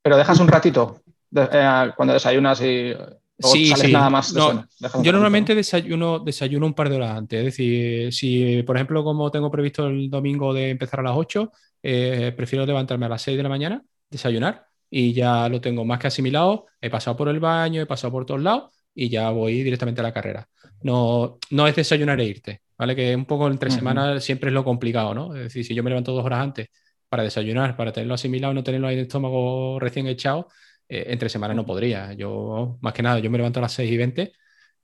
Pero 0.00 0.16
dejas 0.16 0.40
un 0.40 0.48
ratito 0.48 1.02
eh, 1.34 1.90
cuando 1.96 2.14
desayunas 2.14 2.62
y 2.62 2.94
sí, 3.38 3.72
sí. 3.74 3.92
nada 3.92 4.10
más. 4.10 4.34
yo 4.34 5.12
normalmente 5.12 5.54
desayuno, 5.54 6.18
desayuno 6.20 6.66
un 6.66 6.74
par 6.74 6.88
de 6.88 6.96
horas 6.96 7.16
antes. 7.16 7.38
Es 7.38 7.44
decir, 7.46 8.12
si 8.12 8.62
por 8.62 8.76
ejemplo, 8.76 9.04
como 9.04 9.30
tengo 9.30 9.50
previsto 9.50 9.86
el 9.86 10.10
domingo 10.10 10.52
de 10.54 10.70
empezar 10.70 11.00
a 11.00 11.04
las 11.04 11.16
8, 11.16 11.52
eh, 11.82 12.32
prefiero 12.36 12.66
levantarme 12.66 13.06
a 13.06 13.10
las 13.10 13.22
6 13.22 13.36
de 13.36 13.42
la 13.42 13.48
mañana, 13.48 13.84
desayunar 14.10 14.66
y 14.90 15.12
ya 15.12 15.48
lo 15.48 15.60
tengo 15.60 15.84
más 15.84 15.98
que 15.98 16.06
asimilado. 16.08 16.66
He 16.80 16.90
pasado 16.90 17.16
por 17.16 17.28
el 17.28 17.40
baño, 17.40 17.80
he 17.82 17.86
pasado 17.86 18.12
por 18.12 18.26
todos 18.26 18.42
lados 18.42 18.72
y 18.94 19.08
ya 19.08 19.30
voy 19.30 19.62
directamente 19.62 20.00
a 20.00 20.04
la 20.04 20.12
carrera. 20.12 20.48
No, 20.82 21.38
no 21.50 21.66
es 21.66 21.76
desayunar 21.76 22.20
e 22.20 22.24
irte, 22.24 22.62
¿vale? 22.78 22.96
Que 22.96 23.14
un 23.14 23.26
poco 23.26 23.48
entre 23.48 23.70
semanas 23.70 24.24
siempre 24.24 24.48
es 24.50 24.54
lo 24.54 24.64
complicado, 24.64 25.14
¿no? 25.14 25.34
Es 25.34 25.44
decir, 25.44 25.64
si 25.64 25.74
yo 25.74 25.82
me 25.82 25.90
levanto 25.90 26.12
dos 26.12 26.24
horas 26.24 26.40
antes 26.40 26.68
para 27.08 27.22
desayunar, 27.22 27.76
para 27.76 27.92
tenerlo 27.92 28.14
asimilado, 28.14 28.54
no 28.54 28.62
tenerlo 28.62 28.88
ahí 28.88 28.94
en 28.94 29.00
el 29.00 29.06
estómago 29.06 29.78
recién 29.78 30.06
echado, 30.06 30.48
eh, 30.88 31.04
entre 31.08 31.28
semanas 31.28 31.56
no 31.56 31.66
podría. 31.66 32.12
Yo, 32.14 32.78
más 32.80 32.92
que 32.94 33.02
nada, 33.02 33.18
yo 33.18 33.30
me 33.30 33.38
levanto 33.38 33.60
a 33.60 33.62
las 33.62 33.72
6 33.72 33.90
y 33.90 33.96
20 33.96 34.32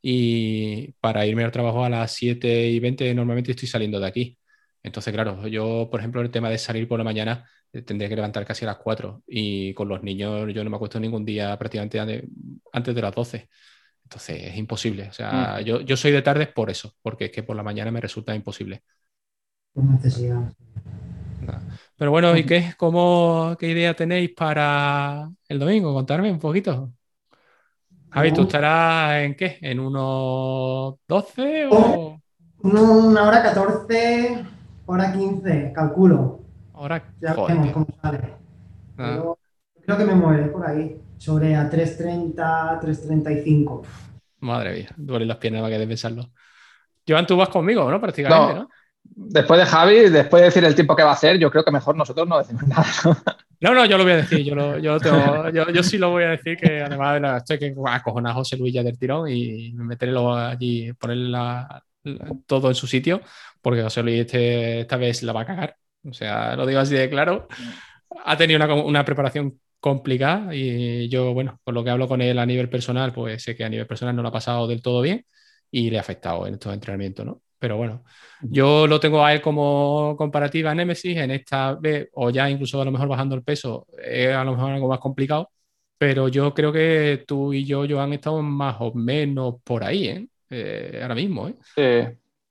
y 0.03 0.93
para 1.01 1.27
irme 1.27 1.45
al 1.45 1.53
trabajo 1.53 1.85
a 1.85 1.89
las 1.89 2.13
7 2.13 2.69
y 2.69 2.81
20 2.81 3.15
normalmente 3.15 3.53
estoy 3.53 3.69
saliendo 3.69 4.01
de 4.01 4.07
aquí. 4.07 4.39
Entonces, 4.83 5.13
claro, 5.13 5.47
yo, 5.47 5.89
por 5.91 6.01
ejemplo, 6.01 6.21
el 6.23 6.31
tema 6.31 6.51
de 6.51 6.59
salir 6.59 6.89
por 6.89 6.99
la 6.99 7.05
mañana, 7.05 7.49
eh, 7.73 7.83
tendría 7.83 8.09
que 8.09 8.17
levantar 8.17 8.45
casi 8.45 8.65
a 8.65 8.69
las 8.69 8.79
4 8.79 9.23
y 9.27 9.75
con 9.75 9.89
los 9.89 10.03
niños 10.03 10.53
yo 10.53 10.65
no 10.65 10.71
me 10.71 10.77
acuesto 10.77 10.99
ningún 11.01 11.25
día 11.25 11.57
prácticamente 11.59 12.01
antes 12.73 12.95
de 12.95 13.03
las 13.03 13.15
12. 13.15 13.49
Entonces, 14.05 14.43
es 14.43 14.57
imposible. 14.57 15.09
O 15.09 15.13
sea, 15.13 15.59
mm. 15.61 15.65
yo, 15.65 15.81
yo 15.81 15.97
soy 15.97 16.13
de 16.13 16.23
tardes 16.23 16.49
por 16.49 16.71
eso, 16.71 16.95
porque 17.03 17.27
es 17.27 17.31
que 17.31 17.43
por 17.43 17.57
la 17.57 17.63
mañana 17.63 17.91
me 17.91 18.01
resulta 18.01 18.35
imposible. 18.35 18.83
necesidad. 19.75 20.53
Pero 22.03 22.11
bueno, 22.11 22.37
¿y 22.37 22.45
qué? 22.45 22.75
¿Cómo, 22.77 23.55
¿Qué 23.57 23.69
idea 23.69 23.95
tenéis 23.95 24.33
para 24.35 25.31
el 25.47 25.59
domingo? 25.61 25.95
Contarme 25.95 26.33
un 26.33 26.41
poquito. 26.41 26.91
Javi, 28.11 28.33
¿tú 28.33 28.43
estarás 28.43 29.23
en 29.23 29.37
qué? 29.37 29.59
¿En 29.61 29.79
unos 29.79 30.97
12 31.07 31.69
o...? 31.71 32.21
Una 32.65 33.23
hora 33.23 33.41
14, 33.45 34.45
hora 34.87 35.13
15, 35.13 35.73
calculo. 35.73 36.41
Ahora, 36.75 37.05
ya 37.21 37.35
veremos 37.35 37.71
cómo 37.71 37.87
sale. 38.03 38.35
Ah. 38.99 39.23
creo 39.87 39.97
que 39.97 40.05
me 40.05 40.17
moveré 40.17 40.47
por 40.49 40.67
ahí, 40.67 41.01
sobre 41.19 41.55
a 41.55 41.71
3.30, 41.71 42.81
3.35. 42.81 43.83
Madre 44.41 44.73
mía, 44.73 44.89
duelen 44.97 45.29
las 45.29 45.37
piernas 45.37 45.63
para 45.63 45.75
que 45.75 45.79
de 45.79 45.87
pensarlo. 45.87 46.33
Joan, 47.07 47.29
tú 47.29 47.37
vas 47.37 47.49
conmigo, 47.49 47.89
¿no? 47.89 48.01
Prácticamente, 48.01 48.55
¿no? 48.55 48.69
Después 49.05 49.61
de 49.61 49.67
Javi, 49.67 50.09
después 50.09 50.41
de 50.41 50.47
decir 50.47 50.65
el 50.65 50.75
tiempo 50.75 50.97
que 50.97 51.03
va 51.03 51.11
a 51.11 51.15
hacer, 51.15 51.39
yo 51.39 51.51
creo 51.51 51.65
que 51.65 51.71
mejor 51.71 51.97
nosotros 51.97 52.27
no 52.27 52.39
decimos 52.39 52.63
nada. 52.67 52.87
No, 53.61 53.75
no, 53.75 53.85
yo 53.87 53.97
lo 53.97 54.05
voy 54.05 54.15
a 54.15 54.17
decir, 54.17 54.43
yo, 54.45 54.79
yo, 54.79 55.83
sí 55.83 55.99
lo 55.99 56.11
voy 56.11 56.25
a 56.25 56.31
decir 56.31 56.57
que 56.57 56.83
además 56.83 57.15
de 57.15 57.21
la, 57.21 57.37
estoy 57.37 57.59
que 57.59 57.75
acojonar 57.87 58.33
a 58.33 58.35
José 58.35 58.57
Luis 58.57 58.75
ya 58.75 58.83
del 58.83 58.99
tirón 58.99 59.29
y 59.29 59.73
meterlo 59.75 60.35
allí, 60.35 60.93
ponerle 60.95 61.39
todo 62.47 62.69
en 62.69 62.75
su 62.75 62.87
sitio, 62.87 63.21
porque 63.61 63.83
José 63.83 64.03
Luis 64.03 64.21
este, 64.21 64.81
esta 64.81 64.97
vez 64.97 65.23
la 65.23 65.33
va 65.33 65.43
a 65.43 65.47
cagar. 65.47 65.77
O 66.05 66.13
sea, 66.13 66.57
lo 66.57 66.67
digo 66.67 66.81
así 66.81 66.95
de 66.95 67.09
claro. 67.09 67.47
Ha 68.25 68.37
tenido 68.37 68.57
una, 68.65 68.75
una 68.75 69.05
preparación 69.05 69.61
complicada 69.79 70.55
y 70.55 71.09
yo, 71.09 71.33
bueno, 71.35 71.61
por 71.65 71.75
lo 71.75 71.85
que 71.85 71.91
hablo 71.91 72.09
con 72.09 72.21
él 72.23 72.39
a 72.39 72.47
nivel 72.47 72.69
personal, 72.69 73.13
pues 73.13 73.43
sé 73.43 73.57
que 73.57 73.65
a 73.65 73.69
nivel 73.69 73.87
personal 73.87 74.15
no 74.17 74.23
lo 74.23 74.29
ha 74.29 74.33
pasado 74.33 74.67
del 74.67 74.83
todo 74.83 75.03
bien 75.03 75.25
y 75.71 75.91
le 75.91 75.99
ha 75.99 76.01
afectado 76.01 76.47
en 76.47 76.55
estos 76.55 76.75
entrenamientos, 76.75 77.27
¿no? 77.27 77.43
Pero 77.63 77.77
bueno, 77.77 78.03
yo 78.41 78.89
lo 78.89 78.99
tengo 78.99 79.25
a 79.25 79.33
él 79.33 79.41
como 79.41 80.17
comparativa 80.19 80.73
a 80.73 80.75
Nemesis, 80.75 81.17
en 81.17 81.31
esta 81.31 81.75
vez, 81.75 82.09
o 82.15 82.29
ya 82.29 82.51
incluso 82.51 82.83
a 82.83 82.85
lo 82.85 82.91
mejor 82.91 83.07
bajando 83.07 83.37
el 83.37 83.45
peso, 83.45 83.87
es 84.05 84.35
a 84.35 84.43
lo 84.43 84.57
mejor 84.57 84.73
algo 84.73 84.89
más 84.89 84.99
complicado, 84.99 85.49
pero 85.97 86.27
yo 86.27 86.53
creo 86.55 86.73
que 86.73 87.23
tú 87.25 87.53
y 87.53 87.65
yo, 87.65 87.85
han 88.01 88.15
estado 88.15 88.43
más 88.43 88.79
o 88.81 88.93
menos 88.95 89.63
por 89.63 89.85
ahí, 89.85 90.09
¿eh? 90.09 90.27
eh 90.51 90.99
ahora 91.03 91.15
mismo, 91.15 91.47
¿eh? 91.47 91.55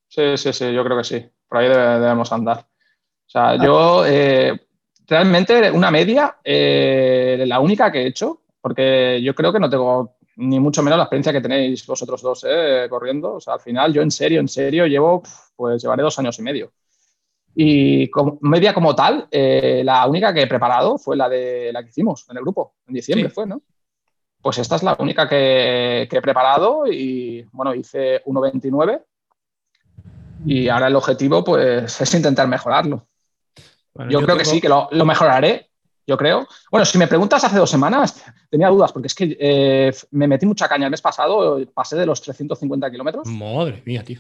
Sí, 0.08 0.38
sí, 0.38 0.54
sí, 0.54 0.74
yo 0.74 0.82
creo 0.86 0.98
que 1.00 1.04
sí, 1.04 1.26
por 1.46 1.58
ahí 1.58 1.68
debemos 1.68 2.32
andar. 2.32 2.60
O 2.60 3.30
sea, 3.30 3.62
yo 3.62 4.06
eh, 4.06 4.58
realmente 5.06 5.72
una 5.72 5.92
media, 5.92 6.38
eh, 6.42 7.44
la 7.46 7.60
única 7.60 7.92
que 7.92 8.04
he 8.04 8.08
hecho, 8.08 8.44
porque 8.62 9.22
yo 9.22 9.36
creo 9.36 9.52
que 9.52 9.60
no 9.60 9.70
tengo 9.70 10.16
ni 10.42 10.60
mucho 10.60 10.82
menos 10.82 10.98
la 10.98 11.04
experiencia 11.04 11.32
que 11.32 11.42
tenéis 11.42 11.86
vosotros 11.86 12.22
dos 12.22 12.46
eh, 12.50 12.88
corriendo. 12.90 13.36
O 13.36 13.40
sea, 13.40 13.54
al 13.54 13.60
final 13.60 13.94
yo 13.94 14.02
en 14.02 14.12
serio, 14.12 14.40
en 14.40 14.48
serio, 14.48 14.88
llevo, 14.88 15.22
pues 15.56 15.82
llevaré 15.82 16.02
dos 16.02 16.18
años 16.20 16.38
y 16.40 16.42
medio. 16.42 16.74
Y 17.54 18.10
media 18.42 18.74
como 18.74 18.96
tal, 18.96 19.28
eh, 19.30 19.82
la 19.84 20.08
única 20.08 20.34
que 20.34 20.44
he 20.44 20.48
preparado 20.48 20.98
fue 20.98 21.16
la 21.16 21.30
de 21.30 21.72
la 21.72 21.84
que 21.84 21.90
hicimos 21.90 22.26
en 22.30 22.38
el 22.38 22.44
grupo, 22.44 22.76
en 22.88 22.94
diciembre 22.94 23.30
fue, 23.30 23.46
¿no? 23.46 23.62
Pues 24.42 24.58
esta 24.58 24.78
es 24.78 24.84
la 24.84 24.96
única 24.98 25.30
que, 25.30 26.04
he 26.04 26.22
preparado 26.22 26.88
y 26.88 27.46
bueno, 27.52 27.76
hice 27.76 28.24
1.29 28.24 29.04
y 30.46 30.70
ahora 30.70 30.88
el 30.88 30.96
objetivo 30.96 31.44
pues 31.44 32.02
es 32.02 32.14
intentar 32.16 32.48
mejorarlo. 32.48 33.08
yo, 34.10 34.22
creo 34.22 34.38
que 34.38 34.46
sí, 34.46 34.60
que 34.60 34.70
lo, 34.70 34.88
lo, 34.92 35.06
mejoraré, 35.06 35.71
yo 36.12 36.18
creo. 36.18 36.48
Bueno, 36.70 36.86
si 36.86 36.98
me 36.98 37.08
preguntas 37.08 37.44
hace 37.44 37.58
dos 37.58 37.70
semanas, 37.70 38.24
tenía 38.50 38.68
dudas, 38.68 38.92
porque 38.92 39.08
es 39.08 39.16
que 39.16 39.38
eh, 39.40 39.92
me 40.12 40.28
metí 40.28 40.46
mucha 40.46 40.68
caña 40.68 40.86
el 40.86 40.92
mes 40.92 41.02
pasado, 41.02 41.60
pasé 41.74 41.96
de 41.96 42.06
los 42.06 42.22
350 42.22 42.92
kilómetros. 42.92 43.28
Madre 43.28 43.82
mía, 43.86 44.04
tío. 44.04 44.20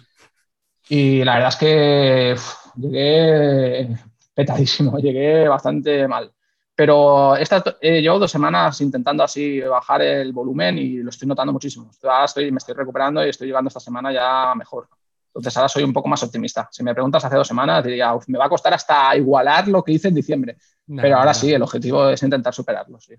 Y 0.87 1.23
la 1.23 1.35
verdad 1.35 1.49
es 1.49 1.55
que 1.57 2.35
llegué 2.77 3.89
petadísimo, 4.33 4.97
llegué 4.99 5.47
bastante 5.47 6.07
mal. 6.07 6.31
Pero 6.73 7.35
esta, 7.35 7.61
eh, 7.81 8.01
llevo 8.01 8.19
dos 8.19 8.31
semanas 8.31 8.79
intentando 8.79 9.23
así 9.23 9.59
bajar 9.59 10.01
el 10.01 10.31
volumen 10.31 10.77
y 10.77 10.97
lo 10.97 11.09
estoy 11.09 11.27
notando 11.27 11.51
muchísimo. 11.51 11.91
Ahora 12.03 12.25
estoy, 12.25 12.51
me 12.51 12.57
estoy 12.57 12.73
recuperando 12.73 13.25
y 13.25 13.29
estoy 13.29 13.47
llegando 13.47 13.67
esta 13.67 13.81
semana 13.81 14.13
ya 14.13 14.55
mejor. 14.55 14.87
Entonces 15.27 15.55
ahora 15.55 15.69
soy 15.69 15.83
un 15.83 15.93
poco 15.93 16.09
más 16.09 16.23
optimista. 16.23 16.67
Si 16.71 16.83
me 16.83 16.93
preguntas 16.93 17.23
hace 17.23 17.35
dos 17.35 17.47
semanas, 17.47 17.83
diría, 17.83 18.13
me 18.27 18.37
va 18.37 18.45
a 18.45 18.49
costar 18.49 18.73
hasta 18.73 19.15
igualar 19.15 19.67
lo 19.67 19.81
que 19.83 19.93
hice 19.93 20.09
en 20.09 20.15
diciembre. 20.15 20.57
Pero 20.95 21.17
ahora 21.17 21.33
sí, 21.33 21.51
el 21.53 21.61
objetivo 21.61 22.09
es 22.09 22.21
intentar 22.23 22.53
superarlo. 22.53 22.99
Sí. 22.99 23.15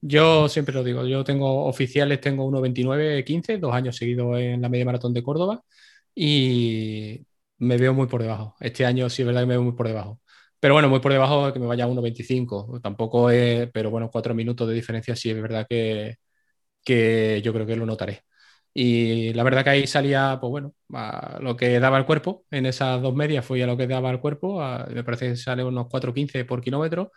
Yo 0.00 0.48
siempre 0.48 0.74
lo 0.74 0.84
digo, 0.84 1.04
yo 1.06 1.24
tengo 1.24 1.64
oficiales, 1.66 2.20
tengo 2.20 2.44
1.29.15, 2.46 3.58
dos 3.58 3.74
años 3.74 3.96
seguidos 3.96 4.38
en 4.38 4.60
la 4.62 4.68
media 4.68 4.84
maratón 4.84 5.14
de 5.14 5.22
Córdoba 5.22 5.62
y 6.14 7.26
me 7.58 7.76
veo 7.78 7.94
muy 7.94 8.06
por 8.06 8.22
debajo. 8.22 8.54
Este 8.60 8.84
año 8.86 9.08
sí 9.10 9.22
es 9.22 9.26
verdad 9.26 9.42
que 9.42 9.46
me 9.46 9.54
veo 9.54 9.62
muy 9.62 9.72
por 9.72 9.88
debajo. 9.88 10.20
Pero 10.60 10.74
bueno, 10.74 10.88
muy 10.88 11.00
por 11.00 11.12
debajo 11.12 11.46
de 11.46 11.52
que 11.52 11.58
me 11.58 11.66
vaya 11.66 11.84
a 11.84 11.88
1.25. 11.88 12.80
Tampoco 12.82 13.30
es, 13.30 13.70
pero 13.72 13.90
bueno, 13.90 14.10
cuatro 14.10 14.34
minutos 14.34 14.68
de 14.68 14.74
diferencia 14.74 15.16
sí 15.16 15.30
es 15.30 15.40
verdad 15.40 15.66
que, 15.68 16.16
que 16.84 17.42
yo 17.44 17.52
creo 17.52 17.66
que 17.66 17.76
lo 17.76 17.86
notaré. 17.86 18.22
Y 18.78 19.32
la 19.32 19.42
verdad 19.42 19.64
que 19.64 19.70
ahí 19.70 19.86
salía, 19.86 20.36
pues 20.38 20.50
bueno, 20.50 20.74
a 20.92 21.38
lo 21.40 21.56
que 21.56 21.80
daba 21.80 21.96
el 21.96 22.04
cuerpo. 22.04 22.44
En 22.50 22.66
esas 22.66 23.00
dos 23.00 23.14
medias 23.14 23.44
fui 23.44 23.62
a 23.62 23.66
lo 23.66 23.74
que 23.76 23.86
daba 23.86 24.10
el 24.10 24.20
cuerpo. 24.20 24.60
me 24.92 25.02
parece 25.02 25.30
que 25.30 25.36
sale 25.36 25.64
unos 25.64 25.86
4.15 25.88 26.44
por 26.44 26.60
kilómetro. 26.60 27.10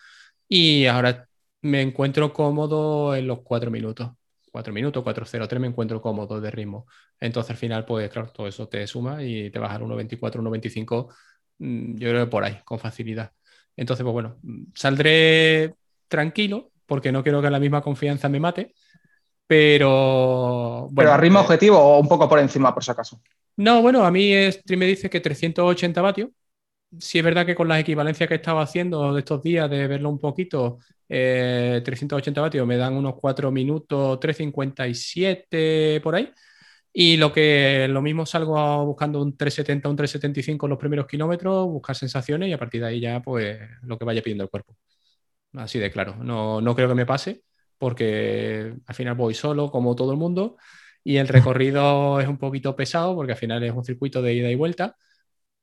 Y 0.48 0.86
ahora 0.86 1.28
me 1.62 1.82
encuentro 1.82 2.32
cómodo 2.34 3.13
en 3.16 3.28
los 3.28 3.42
4 3.42 3.72
minutos. 3.72 4.10
4 4.51 4.74
minutos, 4.74 5.04
4.03 5.04 5.60
me 5.60 5.68
encuentro 5.68 6.01
cómodo 6.01 6.39
de 6.39 6.50
ritmo. 6.50 6.88
Entonces 7.20 7.51
al 7.51 7.58
final, 7.58 7.86
pues 7.86 8.10
claro, 8.10 8.32
todo 8.32 8.48
eso 8.48 8.70
te 8.70 8.88
suma 8.88 9.22
y 9.24 9.51
te 9.51 9.60
baja 9.60 9.75
al 9.75 9.84
1.24, 9.84 10.42
1.25, 10.42 11.13
mm, 11.58 11.96
yo 11.98 12.10
creo 12.10 12.25
que 12.25 12.32
por 12.32 12.44
ahí, 12.46 12.60
con 12.63 12.80
facilidad. 12.80 13.34
Entonces, 13.75 14.04
pues 14.04 14.13
bueno, 14.13 14.38
saldré 14.75 15.75
tranquilo 16.08 16.72
porque 16.86 17.12
no 17.12 17.22
quiero 17.24 17.42
que 17.42 17.50
la 17.50 17.60
misma 17.60 17.82
confianza 17.82 18.30
me 18.30 18.39
mate 18.39 18.74
pero. 19.50 20.88
Bueno, 20.91 20.96
¿Pero 20.96 21.12
a 21.12 21.18
ritmo 21.18 21.39
eh, 21.39 21.41
objetivo 21.41 21.79
o 21.79 22.00
un 22.00 22.08
poco 22.08 22.29
por 22.29 22.38
encima, 22.38 22.72
por 22.72 22.84
si 22.84 22.91
acaso? 22.91 23.20
No, 23.58 23.82
bueno, 23.82 24.06
a 24.06 24.12
mí 24.12 24.32
Stream 24.51 24.79
me 24.79 24.86
dice 24.86 25.10
que 25.10 25.20
380 25.22 26.01
vatios. 26.03 26.29
Si 27.00 27.18
es 27.18 27.24
verdad 27.24 27.48
que 27.48 27.56
con 27.56 27.68
las 27.68 27.79
equivalencias 27.79 28.27
que 28.27 28.36
he 28.36 28.38
estado 28.38 28.60
haciendo 28.60 29.12
de 29.12 29.20
estos 29.20 29.41
días, 29.41 29.68
de 29.68 29.88
verlo 29.88 30.10
un 30.10 30.20
poquito, 30.20 30.77
380 31.08 32.39
eh, 32.39 32.44
vatios 32.44 32.68
me 32.68 32.77
dan 32.77 32.94
unos 32.94 33.15
4 33.20 33.51
minutos, 33.51 34.20
357 34.20 36.00
por 36.03 36.13
ahí. 36.13 36.32
Y 36.94 37.18
lo 37.18 37.34
que 37.34 37.88
lo 37.89 38.03
mismo 38.03 38.27
salgo 38.27 38.86
buscando 38.86 39.20
un 39.20 39.36
370, 39.36 39.89
un 39.89 39.96
375 39.96 40.68
en 40.68 40.70
los 40.70 40.79
primeros 40.79 41.08
kilómetros, 41.08 41.65
buscar 41.65 41.96
sensaciones 41.96 42.50
y 42.50 42.53
a 42.53 42.60
partir 42.60 42.82
de 42.82 42.88
ahí 42.88 43.00
ya, 43.00 43.20
pues 43.20 43.60
lo 43.82 43.98
que 43.98 44.06
vaya 44.06 44.22
pidiendo 44.22 44.44
el 44.44 44.50
cuerpo. 44.51 44.75
Así 45.53 45.79
de 45.79 45.89
claro. 45.89 46.18
No, 46.18 46.62
no 46.62 46.75
creo 46.75 46.88
que 46.88 46.96
me 46.96 47.08
pase 47.08 47.41
porque 47.79 48.75
al 48.86 48.95
final 48.95 49.15
voy 49.15 49.33
solo, 49.33 49.71
como 49.71 49.95
todo 49.95 50.12
el 50.12 50.17
mundo, 50.19 50.57
y 51.03 51.17
el 51.17 51.27
recorrido 51.27 52.19
es 52.19 52.27
un 52.27 52.38
poquito 52.38 52.75
pesado, 52.75 53.15
porque 53.15 53.33
al 53.33 53.38
final 53.38 53.63
es 53.63 53.74
un 53.74 53.83
circuito 53.86 54.21
de 54.21 54.33
ida 54.33 54.51
y 54.51 54.55
vuelta. 54.55 54.95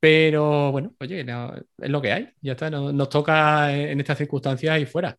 Pero 0.01 0.73
bueno, 0.73 0.95
oye, 1.01 1.21
es 1.21 1.91
lo 1.91 2.03
que 2.03 2.13
hay, 2.13 2.29
ya 2.41 2.53
está, 2.53 2.71
nos, 2.71 3.09
toca 3.09 3.75
en 3.75 3.99
estas 4.01 4.19
circunstancias 4.19 4.81
y 4.81 4.87
fuera. 4.87 5.19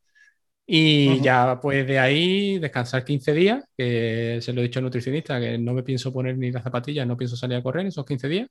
Y 0.65 1.21
ya 1.21 1.59
pues 1.61 1.87
de 1.87 1.99
ahí 1.99 2.59
descansar 2.59 3.05
15 3.05 3.33
días, 3.33 3.65
que 3.77 4.39
se 4.41 4.53
lo 4.53 4.61
he 4.61 4.65
dicho 4.65 4.79
al 4.79 4.85
nutricionista, 4.85 5.39
que 5.39 5.57
no 5.57 5.73
me 5.73 5.83
pienso 5.83 6.11
poner 6.13 6.37
ni 6.37 6.51
las 6.51 6.63
zapatillas, 6.63 7.07
no 7.07 7.17
pienso 7.17 7.37
salir 7.37 7.57
a 7.57 7.63
correr 7.63 7.85
esos 7.87 8.05
15 8.05 8.27
días, 8.27 8.49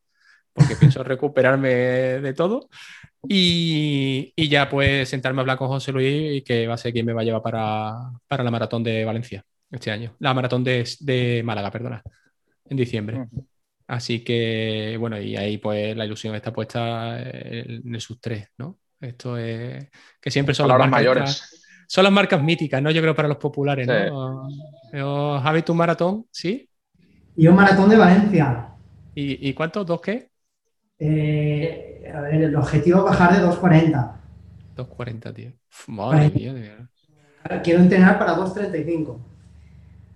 porque 0.56 0.76
pienso 0.76 1.04
recuperarme 1.04 1.68
de 1.68 2.32
todo. 2.32 2.68
Y, 3.28 4.48
ya 4.48 4.68
pues 4.68 5.08
sentarme 5.08 5.40
a 5.40 5.42
hablar 5.42 5.58
con 5.58 5.68
José 5.68 5.92
Luis 5.92 6.36
y 6.36 6.42
que 6.42 6.66
va 6.66 6.74
a 6.74 6.78
ser 6.78 6.92
quien 6.92 7.06
me 7.06 7.12
va 7.12 7.22
a 7.22 7.24
llevar 7.24 7.42
para, 7.42 8.44
la 8.44 8.50
maratón 8.50 8.82
de 8.82 9.04
Valencia 9.04 9.44
este 9.70 9.90
año. 9.90 10.14
La 10.18 10.34
maratón 10.34 10.64
de, 10.64 11.42
Málaga, 11.44 11.70
perdona, 11.70 12.02
en 12.68 12.76
diciembre. 12.76 13.26
Así 13.86 14.24
que, 14.24 14.96
bueno, 14.98 15.20
y 15.20 15.36
ahí 15.36 15.58
pues 15.58 15.96
la 15.96 16.04
ilusión 16.04 16.34
está 16.34 16.52
puesta 16.52 17.20
en 17.20 17.94
el 17.94 18.00
sub 18.00 18.18
3, 18.20 18.48
¿no? 18.58 18.78
Esto 19.00 19.36
es 19.36 19.88
que 20.20 20.30
siempre 20.30 20.54
son 20.54 20.68
las 20.68 20.78
marcas 20.78 20.90
mayores. 20.90 21.84
son 21.86 22.04
las 22.04 22.12
marcas 22.12 22.42
míticas, 22.42 22.82
¿no? 22.82 22.90
Yo 22.90 23.00
creo 23.02 23.14
para 23.14 23.28
los 23.28 23.36
populares, 23.36 23.86
¿no? 23.86 24.48
Javi, 25.40 25.62
tu 25.62 25.74
maratón, 25.74 26.26
¿sí? 26.30 26.68
Y 27.36 27.46
un 27.46 27.54
maratón 27.54 27.90
de 27.90 27.96
Valencia. 27.96 28.68
¿Y, 29.14 29.48
y 29.48 29.52
cuántos? 29.52 29.86
¿Dos 29.86 30.00
qué? 30.00 30.30
Eh, 30.98 32.12
a 32.14 32.20
ver, 32.20 32.34
el 32.34 32.56
objetivo 32.56 32.98
es 32.98 33.04
bajar 33.04 33.36
de 33.36 33.46
2.40. 33.46 34.12
2.40, 34.76 35.34
tío. 35.34 35.52
madre 35.88 36.30
mía, 36.30 36.88
Quiero 37.62 37.80
entrenar 37.80 38.18
para 38.18 38.36
2.35. 38.36 39.18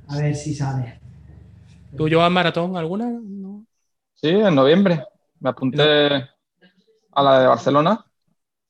A 0.08 0.18
ver 0.18 0.34
si 0.34 0.54
sale. 0.54 1.00
¿Tú 1.96 2.08
llevas 2.08 2.30
maratón 2.30 2.76
alguna? 2.76 3.20
Sí, 4.14 4.28
en 4.28 4.54
noviembre. 4.54 5.04
Me 5.38 5.50
apunté. 5.50 5.82
a 7.12 7.22
la 7.22 7.40
de 7.40 7.46
Barcelona, 7.46 8.04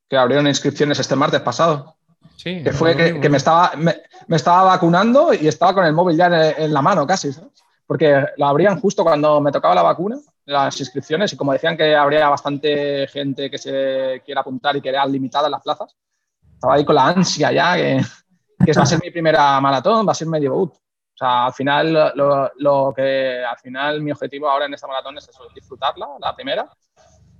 que 0.08 0.16
abrieron 0.16 0.46
inscripciones 0.46 0.98
este 0.98 1.16
martes 1.16 1.40
pasado. 1.40 1.96
Sí, 2.36 2.62
que 2.62 2.72
fue 2.72 2.96
que, 2.96 3.28
me, 3.28 3.36
estaba, 3.36 3.72
me, 3.76 3.94
estaba 4.34 4.62
vacunando 4.62 5.34
y 5.34 5.46
estaba 5.46 5.74
con 5.74 5.84
el 5.84 5.92
móvil 5.92 6.16
ya 6.16 6.52
en, 6.52 6.72
la 6.72 6.80
mano 6.80 7.06
casi, 7.06 7.30
porque 7.86 8.24
la 8.38 8.48
abrían 8.48 8.80
justo 8.80 9.04
cuando 9.04 9.42
me 9.42 9.52
tocaba 9.52 9.74
la 9.74 9.82
vacuna, 9.82 10.18
las 10.46 10.78
inscripciones, 10.80 11.32
y 11.32 11.36
como 11.36 11.52
decían 11.52 11.76
que 11.76 11.94
habría 11.94 12.28
bastante 12.28 13.06
gente 13.08 13.50
que 13.50 13.58
se 13.58 14.22
quiera 14.24 14.40
apuntar 14.40 14.76
y 14.76 14.80
que 14.80 14.88
eran 14.88 15.10
limitadas 15.10 15.50
las 15.50 15.62
plazas, 15.62 15.96
estaba 16.54 16.74
ahí 16.74 16.84
con 16.84 16.94
la 16.94 17.08
ansia 17.08 17.52
ya, 17.52 17.76
que, 17.76 18.00
que 18.64 18.72
va 18.72 18.82
a 18.82 18.86
ser 18.86 19.00
mi 19.02 19.10
primera 19.10 19.60
maratón, 19.60 20.06
va 20.06 20.12
a 20.12 20.14
ser 20.14 20.28
medio 20.28 20.54
boot. 20.54 20.74
O 20.74 21.16
sea, 21.16 21.46
al 21.46 21.52
final, 21.52 22.12
lo, 22.14 22.50
lo, 22.56 22.92
que, 22.94 23.44
al 23.44 23.58
final 23.58 24.02
mi 24.02 24.10
objetivo 24.10 24.48
ahora 24.48 24.66
en 24.66 24.74
esta 24.74 24.86
maratón 24.86 25.18
es 25.18 25.28
eso, 25.28 25.44
disfrutarla, 25.54 26.08
la 26.18 26.34
primera, 26.34 26.68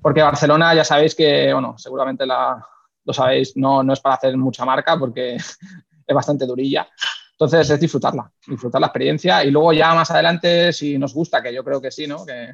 porque 0.03 0.23
Barcelona 0.23 0.75
ya 0.75 0.85
sabéis 0.85 1.15
que, 1.15 1.53
bueno, 1.53 1.77
seguramente 1.79 2.27
la, 2.27 2.67
lo 3.05 3.13
sabéis, 3.13 3.57
no, 3.57 3.83
no 3.83 3.93
es 3.93 4.01
para 4.01 4.17
hacer 4.17 4.37
mucha 4.37 4.65
marca 4.65 4.99
porque 4.99 5.37
es 6.07 6.15
bastante 6.15 6.47
durilla. 6.47 6.89
Entonces 7.33 7.71
es 7.71 7.81
disfrutarla, 7.81 8.31
disfrutar 8.47 8.81
la 8.81 8.89
experiencia 8.89 9.43
y 9.45 9.51
luego 9.51 9.73
ya 9.73 9.95
más 9.95 10.11
adelante, 10.11 10.73
si 10.73 10.99
nos 10.99 11.15
gusta, 11.15 11.43
que 11.43 11.55
yo 11.55 11.65
creo 11.65 11.81
que 11.81 11.91
sí, 11.91 12.07
¿no? 12.07 12.25
Que, 12.27 12.51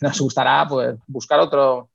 nos 0.00 0.20
gustará, 0.20 0.66
pues 0.68 0.96
buscar 1.06 1.40
otro 1.40 1.90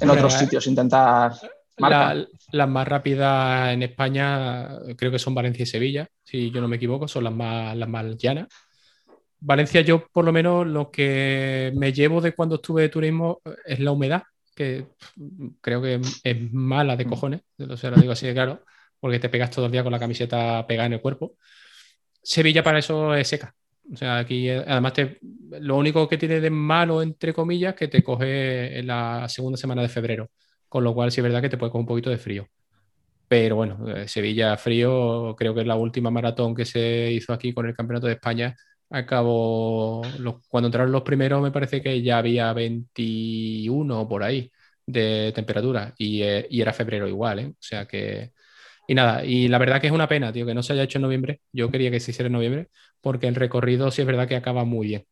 en 0.00 0.10
otros 0.10 0.34
sitios, 0.34 0.66
intentar 0.66 1.32
las 1.76 2.68
más 2.68 2.88
rápidas 2.88 3.72
en 3.72 3.82
España 3.82 4.68
creo 4.96 5.10
que 5.10 5.18
son 5.18 5.34
Valencia 5.34 5.64
y 5.64 5.66
Sevilla, 5.66 6.08
si 6.24 6.50
yo 6.50 6.60
no 6.60 6.68
me 6.68 6.76
equivoco, 6.76 7.06
son 7.06 7.24
las 7.24 7.34
más, 7.34 7.76
las 7.76 7.88
más 7.88 8.16
llanas. 8.16 8.48
Valencia, 9.38 9.82
yo 9.82 10.06
por 10.08 10.24
lo 10.24 10.32
menos 10.32 10.66
lo 10.66 10.90
que 10.90 11.72
me 11.76 11.92
llevo 11.92 12.20
de 12.20 12.32
cuando 12.32 12.56
estuve 12.56 12.82
de 12.82 12.88
turismo 12.88 13.40
es 13.64 13.78
la 13.80 13.92
humedad, 13.92 14.22
que 14.54 14.86
creo 15.60 15.82
que 15.82 16.00
es 16.24 16.52
mala 16.52 16.96
de 16.96 17.04
mm. 17.04 17.08
cojones, 17.08 17.40
o 17.68 17.76
sea, 17.76 17.90
lo 17.90 17.96
digo 17.96 18.12
así 18.12 18.26
de 18.26 18.34
claro, 18.34 18.64
porque 18.98 19.20
te 19.20 19.28
pegas 19.28 19.50
todo 19.50 19.66
el 19.66 19.72
día 19.72 19.82
con 19.82 19.92
la 19.92 19.98
camiseta 19.98 20.66
pegada 20.66 20.86
en 20.86 20.94
el 20.94 21.00
cuerpo. 21.00 21.34
Sevilla 22.22 22.64
para 22.64 22.78
eso 22.78 23.14
es 23.14 23.28
seca. 23.28 23.54
O 23.92 23.96
sea, 23.96 24.18
aquí 24.18 24.48
además 24.50 24.92
te, 24.92 25.18
lo 25.60 25.76
único 25.76 26.08
que 26.08 26.18
tiene 26.18 26.40
de 26.40 26.50
malo, 26.50 27.02
entre 27.02 27.32
comillas, 27.32 27.74
que 27.74 27.88
te 27.88 28.02
coge 28.02 28.78
en 28.78 28.86
la 28.86 29.28
segunda 29.28 29.56
semana 29.56 29.82
de 29.82 29.88
febrero 29.88 30.28
con 30.68 30.84
lo 30.84 30.94
cual 30.94 31.10
sí 31.12 31.20
es 31.20 31.24
verdad 31.24 31.42
que 31.42 31.48
te 31.48 31.56
puede 31.58 31.72
coger 31.72 31.80
un 31.80 31.86
poquito 31.86 32.10
de 32.10 32.18
frío. 32.18 32.48
Pero 33.28 33.56
bueno, 33.56 33.78
eh, 33.96 34.08
Sevilla 34.08 34.56
frío, 34.56 35.34
creo 35.36 35.54
que 35.54 35.62
es 35.62 35.66
la 35.66 35.76
última 35.76 36.10
maratón 36.10 36.54
que 36.54 36.64
se 36.64 37.12
hizo 37.12 37.32
aquí 37.32 37.52
con 37.54 37.66
el 37.66 37.74
Campeonato 37.74 38.06
de 38.06 38.14
España. 38.14 38.56
Acabó, 38.90 40.02
cuando 40.48 40.68
entraron 40.68 40.92
los 40.92 41.02
primeros 41.02 41.42
me 41.42 41.50
parece 41.50 41.82
que 41.82 42.02
ya 42.02 42.18
había 42.18 42.52
21 42.52 44.08
por 44.08 44.22
ahí 44.22 44.50
de 44.86 45.32
temperatura 45.34 45.94
y, 45.98 46.22
eh, 46.22 46.46
y 46.50 46.60
era 46.60 46.72
febrero 46.72 47.08
igual, 47.08 47.38
¿eh? 47.40 47.46
O 47.48 47.56
sea 47.60 47.86
que... 47.86 48.32
Y 48.88 48.94
nada, 48.94 49.24
y 49.24 49.48
la 49.48 49.58
verdad 49.58 49.80
que 49.80 49.88
es 49.88 49.92
una 49.92 50.08
pena, 50.08 50.32
tío, 50.32 50.46
que 50.46 50.54
no 50.54 50.62
se 50.62 50.72
haya 50.72 50.84
hecho 50.84 50.98
en 50.98 51.02
noviembre. 51.02 51.40
Yo 51.52 51.70
quería 51.70 51.90
que 51.90 52.00
se 52.00 52.12
hiciera 52.12 52.28
en 52.28 52.34
noviembre 52.34 52.68
porque 53.00 53.26
el 53.28 53.34
recorrido 53.34 53.90
sí 53.90 54.02
es 54.02 54.06
verdad 54.06 54.28
que 54.28 54.36
acaba 54.36 54.64
muy 54.64 54.86
bien. 54.88 55.06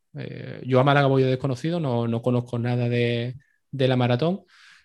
yo 0.65 0.81
a 0.81 0.85
Málaga 0.85 1.07
voy 1.09 1.23
de 1.23 1.31
desconocido, 1.31 1.81
no, 1.81 2.09
no 2.09 2.23
conozco 2.23 2.59
nada 2.59 2.89
de, 2.89 3.37
de 3.71 3.89
la 3.89 3.97
maratón 3.97 4.45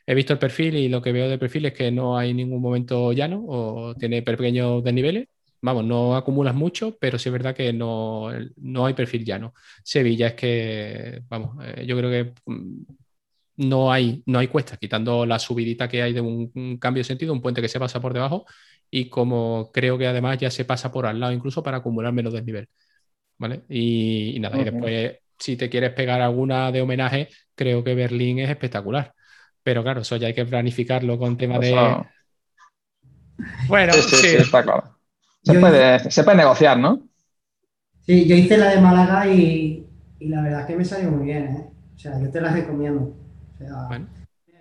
he 0.09 0.15
visto 0.15 0.33
el 0.33 0.39
perfil 0.39 0.75
y 0.75 0.89
lo 0.89 1.03
que 1.03 1.11
veo 1.11 1.29
de 1.29 1.37
perfil 1.37 1.67
es 1.67 1.73
que 1.73 1.91
no 1.91 2.17
hay 2.17 2.33
ningún 2.33 2.61
momento 2.61 3.11
llano 3.13 3.43
o 3.47 3.93
tiene 3.95 4.23
pequeños 4.23 4.83
desniveles. 4.83 5.27
Vamos, 5.61 5.85
no 5.85 6.15
acumulas 6.15 6.55
mucho, 6.55 6.97
pero 6.99 7.19
sí 7.19 7.29
es 7.29 7.33
verdad 7.33 7.55
que 7.55 7.71
no, 7.73 8.29
no 8.57 8.85
hay 8.87 8.95
perfil 8.95 9.23
llano. 9.23 9.53
Sevilla 9.83 10.29
es 10.29 10.33
que, 10.33 11.21
vamos, 11.29 11.63
eh, 11.63 11.85
yo 11.85 11.95
creo 11.95 12.09
que 12.09 12.33
mm, 12.47 12.81
no 13.57 13.91
hay, 13.91 14.23
no 14.25 14.39
hay 14.39 14.47
cuestas, 14.47 14.79
quitando 14.79 15.27
la 15.27 15.37
subidita 15.37 15.87
que 15.87 16.01
hay 16.01 16.13
de 16.13 16.21
un, 16.21 16.77
cambio 16.79 17.01
de 17.01 17.05
sentido, 17.05 17.31
un 17.31 17.41
puente 17.41 17.61
que 17.61 17.67
se 17.69 17.79
pasa 17.79 18.01
por 18.01 18.13
debajo 18.13 18.45
y 18.91 19.09
como 19.09 19.71
creo 19.71 19.97
que 19.97 20.07
además 20.07 20.37
ya 20.37 20.51
se 20.51 20.65
pasa 20.65 20.91
por 20.91 21.05
al 21.05 21.19
lado 21.19 21.33
incluso 21.33 21.63
para 21.63 21.77
acumular 21.77 22.13
menos 22.13 22.33
desnivel. 22.33 22.67
¿Vale? 23.37 23.61
Y, 23.69 24.37
nada, 24.39 24.59
y 24.59 24.65
después 24.65 25.17
si 25.39 25.55
te 25.55 25.69
quieres 25.69 25.93
pegar 25.93 26.21
alguna 26.21 26.71
de 26.71 26.81
homenaje, 26.81 27.29
creo 27.55 27.83
que 27.83 27.95
Berlín 27.95 28.39
es 28.39 28.49
espectacular. 28.49 29.13
Pero 29.63 29.83
claro, 29.83 30.01
eso 30.01 30.17
ya 30.17 30.27
hay 30.27 30.33
que 30.33 30.45
planificarlo 30.45 31.17
con 31.17 31.37
tema 31.37 31.57
de. 31.59 31.73
Bueno, 33.67 33.93
sí, 33.93 34.27
está 34.35 34.63
claro. 34.63 34.99
Se 35.41 36.23
puede, 36.23 36.35
negociar, 36.35 36.77
¿no? 36.77 37.07
Sí, 38.01 38.27
yo 38.27 38.35
hice 38.35 38.57
la 38.57 38.69
de 38.69 38.81
Málaga 38.81 39.27
y, 39.27 39.85
la 40.19 40.41
verdad 40.41 40.61
es 40.61 40.67
que 40.67 40.75
me 40.75 40.85
salió 40.85 41.11
muy 41.11 41.25
bien, 41.25 41.43
¿eh? 41.43 41.69
O 41.95 41.99
sea, 41.99 42.19
yo 42.19 42.29
te 42.29 42.41
la 42.41 42.51
recomiendo. 42.51 43.15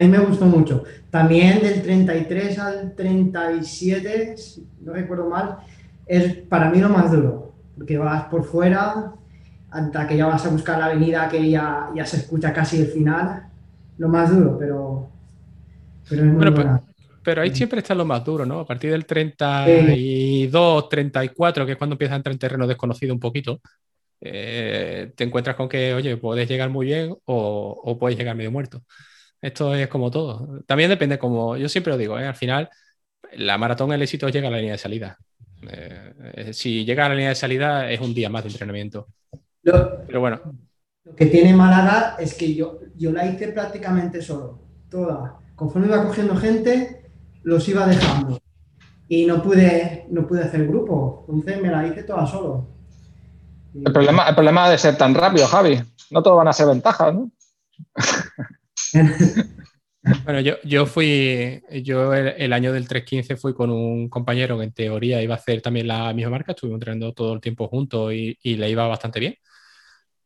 A 0.01 0.05
mí 0.05 0.11
me 0.11 0.19
gustó 0.19 0.47
mucho. 0.47 0.85
También 1.11 1.61
del 1.61 1.83
33 1.83 2.59
al 2.59 2.95
37, 2.95 4.35
no 4.83 4.93
recuerdo 4.93 5.29
mal, 5.29 5.59
es 6.07 6.35
para 6.35 6.71
mí 6.71 6.79
lo 6.79 6.89
más 6.89 7.11
duro, 7.13 7.53
porque 7.77 7.99
vas 7.99 8.25
por 8.25 8.45
fuera, 8.45 9.13
hasta 9.71 10.07
que 10.07 10.17
ya 10.17 10.27
vas 10.27 10.45
a 10.47 10.51
buscar 10.51 10.79
la 10.79 10.87
avenida 10.87 11.29
que 11.29 11.51
ya, 11.51 11.91
ya 11.95 12.07
se 12.07 12.19
escucha 12.19 12.53
casi 12.53 12.81
el 12.81 12.87
final, 12.87 13.49
lo 13.99 14.09
más 14.09 14.35
duro, 14.35 14.57
pero, 14.59 15.09
pero 16.09 16.25
es 16.25 16.33
muy 16.33 16.51
bueno, 16.51 16.83
Pero, 17.23 17.43
ahí 17.43 17.55
siempre 17.55 17.81
está 17.81 17.95
lo 17.95 18.07
más 18.07 18.25
duro, 18.25 18.47
¿no? 18.47 18.61
A 18.61 18.67
partir 18.67 18.91
del 18.91 19.05
32, 19.05 20.89
34, 20.89 21.67
que 21.67 21.73
es 21.73 21.79
cuando 21.79 21.95
empieza 21.95 22.15
a 22.15 22.17
entrar 22.17 22.33
en 22.33 22.39
terreno 22.39 22.67
desconocido 22.67 23.13
un 23.13 23.21
poquito, 23.21 23.61
eh, 24.21 25.13
te 25.15 25.25
encuentras 25.25 25.57
con 25.57 25.69
que, 25.69 25.95
oye, 25.95 26.17
puedes 26.17 26.49
llegar 26.49 26.71
muy 26.71 26.87
bien 26.87 27.15
o, 27.27 27.97
puedes 27.99 28.19
llegar 28.19 28.37
medio 28.37 28.51
muerto. 28.51 28.83
Esto 29.41 29.75
es 29.75 29.89
como 29.89 30.11
todo. 30.11 30.63
También 30.67 30.91
depende, 30.91 31.19
como 31.19 31.57
yo 31.57 31.69
siempre 31.69 31.93
lo 31.93 31.99
digo, 31.99 32.19
¿eh? 32.19 32.27
al 32.27 32.35
final, 32.35 32.69
la 33.37 33.59
maratón, 33.59 33.93
el 33.93 34.03
éxito 34.03 34.29
llega 34.29 34.49
a 34.49 34.51
la 34.51 34.59
línea 34.59 34.73
de 34.73 34.79
salida. 34.79 35.19
Eh, 35.63 36.53
si 36.53 36.85
llega 36.85 37.07
a 37.07 37.09
la 37.09 37.15
línea 37.15 37.31
de 37.31 37.35
salida, 37.35 37.91
es 37.91 38.01
un 38.01 38.15
día 38.15 38.29
más 38.29 38.45
de 38.45 38.51
entrenamiento. 38.51 39.09
Pero 39.63 40.21
bueno, 40.21 40.41
lo 41.05 41.15
que 41.15 41.27
tiene 41.27 41.55
Málaga 41.55 42.17
es 42.19 42.35
que 42.35 42.55
yo, 42.55 42.81
yo 42.97 43.13
la 43.13 43.27
hice 43.27 43.49
prácticamente 43.49 44.23
solo, 44.23 44.61
toda. 44.91 45.39
Conforme 45.55 45.89
iba 45.89 46.05
cogiendo 46.05 46.37
gente, 46.37 47.11
los 47.43 47.69
iba 47.69 47.87
dejando. 47.87 48.41
Y 49.09 49.25
no 49.25 49.43
pude, 49.43 50.07
no 50.11 50.27
pude 50.27 50.43
hacer 50.43 50.67
grupo, 50.67 51.25
entonces 51.29 51.63
me 51.63 51.71
la 51.71 51.87
hice 51.87 52.03
toda 52.03 52.27
solo. 52.27 52.69
El 53.75 53.93
problema, 53.93 54.29
el 54.29 54.35
problema 54.35 54.69
de 54.69 54.79
ser 54.79 54.97
tan 54.97 55.15
rápido, 55.15 55.47
Javi. 55.47 55.81
No 56.11 56.23
todo 56.23 56.37
van 56.37 56.49
a 56.49 56.53
ser 56.53 56.67
ventajas, 56.67 57.15
¿no? 57.15 57.31
bueno, 60.25 60.41
yo, 60.41 60.55
yo 60.65 60.87
fui, 60.87 61.63
yo 61.83 62.15
el, 62.15 62.53
año 62.53 62.73
del 62.73 62.89
315 62.89 63.37
fui 63.37 63.55
con 63.55 63.71
un 63.71 64.09
compañero 64.09 64.59
que 64.59 64.65
en 64.65 64.73
teoría 64.73 65.23
iba 65.23 65.35
a 65.35 65.39
hacer 65.39 65.63
también 65.63 65.89
la 65.89 66.13
misma 66.13 66.31
marca, 66.31 66.53
estuvimos 66.53 66.77
entrenando 66.77 67.13
todo 67.13 67.35
el 67.35 67.41
tiempo 67.41 67.69
juntos 67.69 68.13
y, 68.13 68.39
y 68.43 68.57
le 68.57 68.71
iba 68.71 68.87
bastante 68.87 69.21
bien 69.21 69.35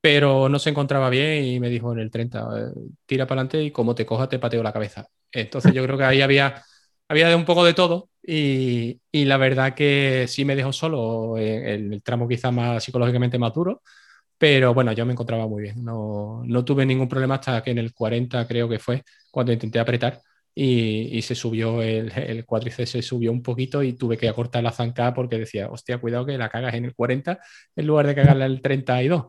pero 0.02 0.48
no 0.48 0.58
se 0.58 0.70
encontraba 0.70 1.10
bien 1.10 1.44
y 1.44 1.60
me 1.60 1.68
dijo 1.70 1.92
en 1.92 2.00
el 2.00 2.10
30, 2.10 2.40
eh, 2.58 2.72
tira 3.06 3.26
para 3.26 3.42
adelante 3.42 3.62
y 3.62 3.70
como 3.70 3.94
te 3.94 4.04
coja 4.04 4.28
te 4.28 4.38
pateo 4.40 4.62
la 4.62 4.72
cabeza. 4.72 5.06
Entonces 5.30 5.72
yo 5.72 5.84
creo 5.84 5.96
que 5.96 6.04
ahí 6.04 6.20
había, 6.22 6.62
había 7.08 7.28
de 7.28 7.36
un 7.36 7.44
poco 7.44 7.64
de 7.64 7.72
todo 7.72 8.10
y, 8.22 9.00
y 9.12 9.24
la 9.26 9.36
verdad 9.36 9.74
que 9.74 10.26
sí 10.28 10.44
me 10.44 10.56
dejó 10.56 10.72
solo 10.72 11.38
en 11.38 11.92
el 11.92 12.02
tramo 12.02 12.26
quizá 12.28 12.50
más 12.50 12.82
psicológicamente 12.82 13.38
más 13.38 13.54
duro, 13.54 13.82
pero 14.42 14.74
bueno, 14.74 14.90
yo 14.90 15.06
me 15.06 15.12
encontraba 15.12 15.46
muy 15.46 15.62
bien, 15.62 15.84
no, 15.84 16.42
no 16.44 16.64
tuve 16.64 16.84
ningún 16.84 17.08
problema 17.08 17.36
hasta 17.36 17.62
que 17.62 17.70
en 17.70 17.78
el 17.78 17.94
40 17.94 18.44
creo 18.48 18.68
que 18.68 18.80
fue 18.80 19.04
cuando 19.30 19.52
intenté 19.52 19.78
apretar. 19.78 20.20
Y, 20.52 21.16
y, 21.16 21.22
se 21.22 21.36
subió 21.36 21.80
el, 21.80 22.10
el 22.10 22.44
cuádriceps 22.44 22.90
se 22.90 23.02
subió 23.02 23.30
un 23.30 23.40
poquito 23.40 23.84
y 23.84 23.92
tuve 23.92 24.18
que 24.18 24.28
acortar 24.28 24.64
la 24.64 24.72
zancada 24.72 25.14
porque 25.14 25.38
decía, 25.38 25.68
hostia, 25.70 25.98
cuidado 25.98 26.26
que 26.26 26.36
la 26.36 26.48
cagas 26.48 26.74
en 26.74 26.86
el 26.86 26.94
40 26.94 27.38
en 27.76 27.86
lugar 27.86 28.08
de 28.08 28.16
cagarla 28.16 28.46
en 28.46 28.52
el 28.52 28.62
32. 28.62 29.26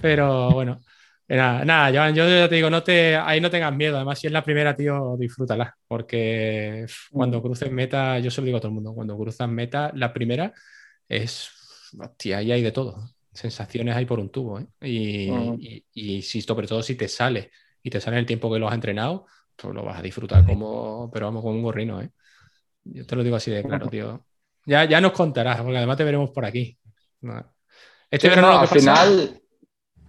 Pero 0.00 0.52
bueno, 0.52 0.80
nada, 1.26 1.64
nada 1.64 1.90
yo, 1.90 2.08
yo, 2.14 2.48
te 2.48 2.54
digo, 2.54 2.70
no 2.70 2.84
te, 2.84 3.16
ahí 3.16 3.40
no 3.40 3.50
tengas 3.50 3.74
miedo. 3.74 3.96
Además, 3.96 4.20
si 4.20 4.28
es 4.28 4.32
la 4.32 4.44
primera, 4.44 4.76
tío, 4.76 5.16
disfrútala. 5.18 5.76
Porque 5.88 6.86
cuando 7.10 7.38
mm. 7.38 7.42
cruces 7.42 7.72
meta, 7.72 8.20
yo 8.20 8.30
se 8.30 8.40
lo 8.40 8.44
digo 8.44 8.58
a 8.58 8.60
todo 8.60 8.68
el 8.68 8.74
mundo, 8.74 8.94
cuando 8.94 9.18
cruzas 9.18 9.48
meta, 9.48 9.90
la 9.92 10.12
primera 10.12 10.52
es, 11.08 11.50
hostia, 11.98 12.38
ahí 12.38 12.52
hay 12.52 12.62
de 12.62 12.70
todo. 12.70 13.13
Sensaciones 13.34 13.96
hay 13.96 14.06
por 14.06 14.20
un 14.20 14.30
tubo. 14.30 14.60
¿eh? 14.60 14.66
Mm. 15.30 15.54
Y, 15.60 15.84
y, 15.92 16.22
si, 16.22 16.40
sobre 16.40 16.66
todo 16.66 16.82
si 16.82 16.94
te 16.94 17.08
sale 17.08 17.50
y 17.82 17.90
te 17.90 18.00
sale 18.00 18.18
el 18.18 18.26
tiempo 18.26 18.50
que 18.50 18.58
lo 18.58 18.68
has 18.68 18.74
entrenado, 18.74 19.26
pues 19.56 19.74
lo 19.74 19.84
vas 19.84 19.98
a 19.98 20.02
disfrutar 20.02 20.46
como, 20.46 21.10
pero 21.12 21.26
vamos, 21.26 21.42
con 21.42 21.54
un 21.54 21.62
gorrino. 21.62 22.00
¿eh? 22.00 22.10
Yo 22.84 23.04
te 23.04 23.16
lo 23.16 23.22
digo 23.22 23.36
así 23.36 23.50
de 23.50 23.62
claro, 23.62 23.88
tío. 23.88 24.24
Ya, 24.66 24.84
ya 24.84 25.00
nos 25.00 25.12
contarás, 25.12 25.60
porque 25.60 25.76
además 25.76 25.96
te 25.96 26.04
veremos 26.04 26.30
por 26.30 26.44
aquí. 26.44 26.78
Este 28.10 28.28
verano 28.28 28.60
al 28.60 28.68
final 28.68 29.40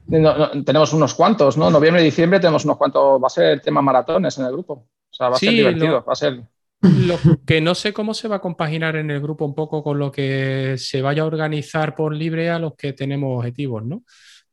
tenemos 0.08 0.94
unos 0.94 1.14
cuantos, 1.14 1.58
¿no? 1.58 1.70
Noviembre 1.70 2.02
y 2.02 2.06
diciembre 2.06 2.40
tenemos 2.40 2.64
unos 2.66 2.78
cuantos, 2.78 3.22
va 3.22 3.28
a 3.28 3.30
ser 3.30 3.60
tema 3.62 3.82
maratones 3.82 4.38
en 4.38 4.46
el 4.46 4.52
grupo. 4.52 4.74
O 4.74 5.14
sea, 5.14 5.30
va 5.30 5.36
a 5.36 5.40
ser 5.40 5.52
divertido, 5.52 6.04
va 6.06 6.14
a 6.14 6.16
ser... 6.16 6.42
Lo 7.08 7.18
que 7.46 7.62
no 7.62 7.76
sé 7.76 7.94
cómo 7.94 8.14
se 8.14 8.28
va 8.28 8.38
a 8.38 8.42
compaginar 8.42 8.96
en 8.96 9.12
el 9.12 9.22
grupo 9.22 9.46
un 9.46 9.56
poco 9.56 9.84
con 9.84 10.00
lo 10.00 10.12
que 10.12 10.76
se 10.78 11.02
vaya 11.02 11.24
a 11.24 11.26
organizar 11.26 11.96
por 11.96 12.16
libre 12.16 12.50
a 12.50 12.60
los 12.60 12.76
que 12.76 12.94
tenemos 12.94 13.38
objetivos, 13.38 13.84
¿no? 13.86 14.04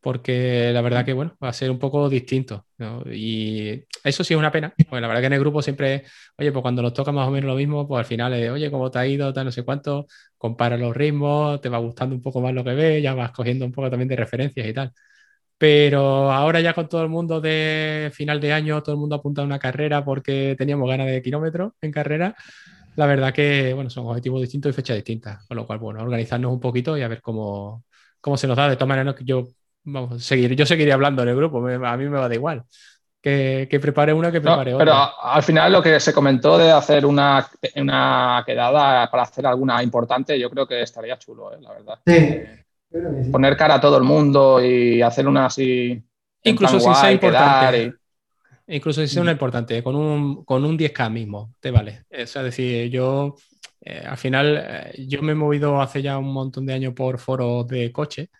porque 0.02 0.72
la 0.74 0.80
verdad 0.82 1.04
que 1.04 1.12
bueno, 1.12 1.36
va 1.42 1.48
a 1.48 1.52
ser 1.52 1.70
un 1.70 1.78
poco 1.78 2.08
distinto. 2.08 2.66
Y 3.06 3.84
eso 4.02 4.24
sí 4.24 4.34
es 4.34 4.38
una 4.38 4.50
pena, 4.50 4.74
porque 4.76 5.00
la 5.00 5.06
verdad 5.06 5.20
que 5.22 5.26
en 5.28 5.32
el 5.34 5.40
grupo 5.40 5.62
siempre, 5.62 6.04
oye, 6.36 6.50
pues 6.50 6.60
cuando 6.60 6.82
nos 6.82 6.92
toca 6.92 7.12
más 7.12 7.28
o 7.28 7.30
menos 7.30 7.48
lo 7.48 7.54
mismo, 7.54 7.86
pues 7.86 8.00
al 8.00 8.04
final 8.04 8.34
es, 8.34 8.50
oye, 8.50 8.68
¿cómo 8.70 8.90
te 8.90 8.98
ha 8.98 9.06
ido? 9.06 9.32
Tal, 9.32 9.44
no 9.44 9.52
sé 9.52 9.62
cuánto, 9.62 10.06
compara 10.36 10.76
los 10.76 10.94
ritmos, 10.94 11.60
te 11.60 11.68
va 11.68 11.78
gustando 11.78 12.16
un 12.16 12.20
poco 12.20 12.40
más 12.40 12.52
lo 12.52 12.64
que 12.64 12.74
ves, 12.74 13.00
ya 13.02 13.14
vas 13.14 13.30
cogiendo 13.30 13.64
un 13.64 13.70
poco 13.72 13.90
también 13.90 14.08
de 14.08 14.16
referencias 14.16 14.66
y 14.66 14.72
tal. 14.72 14.92
Pero 15.62 16.32
ahora 16.32 16.60
ya 16.60 16.74
con 16.74 16.88
todo 16.88 17.04
el 17.04 17.08
mundo 17.08 17.40
de 17.40 18.10
final 18.12 18.40
de 18.40 18.52
año, 18.52 18.82
todo 18.82 18.96
el 18.96 18.98
mundo 18.98 19.14
apunta 19.14 19.42
a 19.42 19.44
una 19.44 19.60
carrera 19.60 20.04
porque 20.04 20.56
teníamos 20.58 20.90
ganas 20.90 21.06
de 21.06 21.22
kilómetros 21.22 21.74
en 21.80 21.92
carrera. 21.92 22.34
La 22.96 23.06
verdad 23.06 23.32
que, 23.32 23.72
bueno, 23.72 23.88
son 23.88 24.08
objetivos 24.08 24.40
distintos 24.40 24.70
y 24.70 24.72
fechas 24.72 24.96
distintas, 24.96 25.46
con 25.46 25.56
lo 25.56 25.64
cual, 25.64 25.78
bueno, 25.78 26.02
organizarnos 26.02 26.52
un 26.52 26.58
poquito 26.58 26.98
y 26.98 27.02
a 27.02 27.06
ver 27.06 27.22
cómo, 27.22 27.84
cómo 28.20 28.36
se 28.36 28.48
nos 28.48 28.56
da. 28.56 28.68
De 28.68 28.74
todas 28.74 28.88
maneras, 28.88 29.14
yo 29.20 29.50
vamos, 29.84 30.24
seguir, 30.24 30.56
yo 30.56 30.66
seguiría 30.66 30.94
hablando 30.94 31.22
en 31.22 31.28
el 31.28 31.36
grupo, 31.36 31.58
a 31.58 31.96
mí 31.96 32.08
me 32.08 32.18
va 32.18 32.28
de 32.28 32.34
igual. 32.34 32.64
Que, 33.20 33.68
prepare 33.80 34.12
una, 34.12 34.32
que 34.32 34.40
prepare 34.40 34.74
otra. 34.74 34.84
Pero 34.84 35.22
al 35.22 35.44
final 35.44 35.70
lo 35.70 35.80
que 35.80 36.00
se 36.00 36.12
comentó 36.12 36.58
de 36.58 36.72
hacer 36.72 37.06
una, 37.06 37.48
una 37.76 38.42
quedada 38.44 39.08
para 39.08 39.22
hacer 39.22 39.46
alguna 39.46 39.80
importante, 39.80 40.36
yo 40.40 40.50
creo 40.50 40.66
que 40.66 40.82
estaría 40.82 41.16
chulo, 41.20 41.52
¿eh? 41.52 41.58
la 41.60 41.70
verdad. 41.70 41.98
Sí. 42.04 42.42
Poner 43.30 43.56
cara 43.56 43.76
a 43.76 43.80
todo 43.80 43.96
el 43.96 44.04
mundo 44.04 44.64
y 44.64 45.00
hacer 45.02 45.26
una 45.26 45.46
así. 45.46 46.02
Incluso 46.42 46.80
si 46.80 46.94
sea 46.94 47.12
importante. 47.12 47.94
Incluso 48.66 49.00
si 49.02 49.08
sea 49.08 49.22
una 49.22 49.32
importante, 49.32 49.82
con 49.82 49.96
un, 49.96 50.44
con 50.44 50.64
un 50.64 50.78
10K 50.78 51.10
mismo, 51.10 51.54
te 51.60 51.70
vale. 51.70 52.04
Es 52.08 52.32
decir, 52.34 52.90
yo 52.90 53.34
eh, 53.84 54.02
al 54.06 54.16
final, 54.16 54.64
eh, 54.64 55.06
yo 55.08 55.22
me 55.22 55.32
he 55.32 55.34
movido 55.34 55.80
hace 55.80 56.02
ya 56.02 56.16
un 56.18 56.32
montón 56.32 56.66
de 56.66 56.74
años 56.74 56.94
por 56.94 57.18
foros 57.18 57.66
de 57.66 57.90
coche 57.92 58.30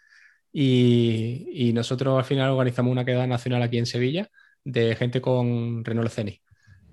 y, 0.53 1.73
nosotros 1.75 2.19
al 2.19 2.25
final 2.25 2.51
organizamos 2.51 2.93
una 2.93 3.05
quedada 3.05 3.27
nacional 3.27 3.63
aquí 3.63 3.79
en 3.79 3.87
Sevilla 3.87 4.29
de 4.65 4.95
gente 4.97 5.21
con 5.21 5.85
Renault 5.85 6.11
Ceni. 6.11 6.41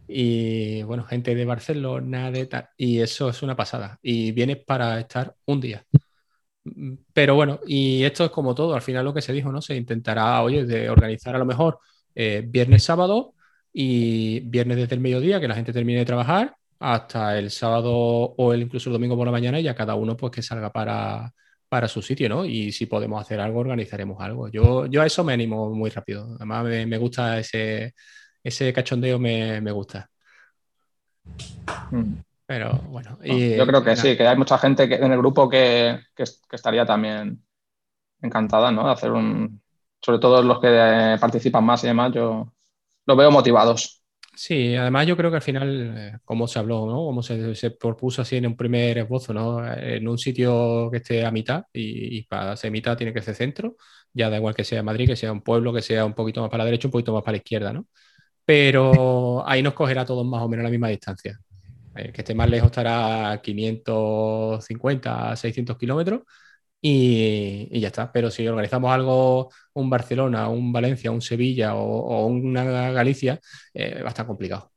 Y 0.08 0.84
bueno, 0.84 1.04
gente 1.06 1.36
de 1.36 1.46
Barcelona, 1.46 2.32
de 2.32 2.48
tal. 2.48 2.70
Y 2.78 3.00
eso 3.02 3.30
es 3.30 3.44
una 3.44 3.56
pasada. 3.56 4.00
Y 4.02 4.32
vienes 4.32 4.58
para 4.58 5.00
estar 5.00 5.36
un 5.46 5.62
día. 5.62 5.86
Pero 7.14 7.36
bueno, 7.36 7.60
y 7.66 8.04
esto 8.04 8.26
es 8.26 8.32
como 8.32 8.54
todo. 8.56 8.76
Al 8.76 8.82
final 8.82 9.06
lo 9.06 9.14
que 9.14 9.22
se 9.22 9.34
dijo, 9.34 9.52
¿no? 9.52 9.62
Se 9.62 9.76
intentará, 9.76 10.42
oye, 10.44 10.66
de 10.66 10.90
organizar 10.90 11.36
a 11.36 11.40
lo 11.40 11.46
mejor 11.46 11.80
eh, 12.16 12.44
viernes, 12.46 12.84
sábado 12.84 13.34
y 13.74 14.42
viernes 14.42 14.78
desde 14.78 14.96
el 14.96 15.02
mediodía, 15.02 15.40
que 15.40 15.48
la 15.48 15.56
gente 15.56 15.74
termine 15.74 16.00
de 16.00 16.06
trabajar, 16.06 16.56
hasta 16.80 17.38
el 17.38 17.52
sábado 17.52 17.92
o 17.94 18.54
el, 18.54 18.62
incluso 18.64 18.90
el 18.90 18.94
domingo 18.94 19.16
por 19.18 19.26
la 19.26 19.32
mañana 19.32 19.60
y 19.60 19.64
ya 19.64 19.76
cada 19.76 19.96
uno 19.96 20.16
pues 20.18 20.32
que 20.32 20.42
salga 20.42 20.72
para, 20.72 21.34
para 21.70 21.88
su 21.88 22.02
sitio, 22.02 22.30
¿no? 22.30 22.46
Y 22.46 22.72
si 22.72 22.88
podemos 22.88 23.22
hacer 23.22 23.40
algo, 23.40 23.60
organizaremos 23.60 24.20
algo. 24.22 24.50
Yo, 24.50 24.88
yo 24.88 25.02
a 25.02 25.06
eso 25.06 25.24
me 25.24 25.34
animo 25.34 25.70
muy 25.74 25.90
rápido. 25.92 26.36
Además, 26.36 26.66
me, 26.66 26.98
gusta 26.98 27.40
ese, 27.40 27.94
ese 28.44 28.74
cachondeo, 28.74 29.20
me, 29.20 29.72
gusta. 29.72 30.10
Mm. 31.92 32.29
Pero 32.50 32.82
bueno. 32.90 33.16
yo 33.24 33.68
creo 33.68 33.84
que 33.84 33.96
sí, 33.96 34.18
que 34.18 34.28
hay 34.28 34.36
mucha 34.36 34.58
gente 34.58 34.84
en 34.86 35.12
el 35.12 35.20
grupo 35.20 35.48
que, 35.48 36.00
estaría 36.52 36.84
también 36.84 37.46
encantada, 38.24 38.72
¿no? 38.72 38.88
De 38.88 38.92
hacer 38.92 39.12
un. 39.12 39.62
Sobre 40.02 40.18
todo 40.18 40.42
los 40.42 40.60
que 40.60 41.16
participan 41.22 41.64
más 41.64 41.84
y 41.84 41.88
demás, 41.88 42.12
yo 42.12 42.52
los 43.06 43.18
veo 43.18 43.30
motivados. 43.30 44.02
Sí, 44.34 44.76
además 44.76 45.06
yo 45.06 45.16
creo 45.16 45.30
que 45.30 45.36
al 45.36 45.44
final, 45.44 45.94
eh, 45.96 46.18
como 46.26 46.48
se 46.48 46.58
habló, 46.58 46.88
¿no? 46.88 46.96
Como 46.96 47.22
se, 47.22 47.54
se, 47.54 47.70
propuso 47.70 48.24
así 48.24 48.38
en 48.38 48.48
un 48.48 48.58
primer 48.58 48.98
esbozo, 48.98 49.32
¿no? 49.32 49.72
En 49.72 50.08
un 50.08 50.18
sitio 50.18 50.90
que 50.90 50.98
esté 50.98 51.24
a 51.24 51.30
mitad 51.30 51.66
y, 51.72 52.24
para 52.24 52.56
ser 52.56 52.72
mitad 52.72 52.98
tiene 52.98 53.14
que 53.14 53.22
ser 53.22 53.36
centro, 53.36 53.76
ya 54.12 54.32
da 54.32 54.38
igual 54.38 54.56
que 54.56 54.64
sea 54.64 54.82
Madrid, 54.82 55.06
que 55.06 55.16
sea 55.16 55.32
un 55.32 55.42
pueblo, 55.42 55.72
que 55.72 55.84
sea 55.84 56.04
un 56.04 56.16
poquito 56.16 56.42
más 56.42 56.50
para 56.50 56.64
la 56.64 56.66
derecha, 56.66 56.88
un 56.88 56.94
poquito 56.94 57.14
más 57.14 57.22
para 57.22 57.34
la 57.34 57.38
izquierda, 57.38 57.74
¿no? 57.74 57.86
Pero 58.44 59.48
ahí 59.48 59.62
nos 59.62 59.76
cogerá 59.76 60.04
todos 60.04 60.26
más 60.26 60.42
o 60.42 60.50
menos 60.50 60.64
a 60.64 60.66
la 60.66 60.72
misma 60.72 60.88
distancia. 60.88 61.40
Que 62.14 62.22
esté 62.22 62.34
más 62.36 62.50
lejos 62.50 62.68
estará 62.68 63.32
a 63.32 63.42
550, 63.42 65.36
600 65.36 65.78
kilómetros 65.78 66.22
y, 66.82 67.80
ya 67.80 67.88
está. 67.88 68.12
Pero 68.12 68.32
si 68.32 68.48
organizamos 68.48 68.92
algo, 68.92 69.52
un 69.74 69.90
Barcelona, 69.90 70.48
un 70.50 70.72
Valencia, 70.72 71.12
un 71.12 71.22
Sevilla 71.22 71.76
o, 71.76 72.26
una 72.28 72.92
Galicia, 72.92 73.40
eh, 73.74 74.02
va 74.02 74.08
a 74.08 74.10
estar 74.10 74.26
complicado. 74.26 74.72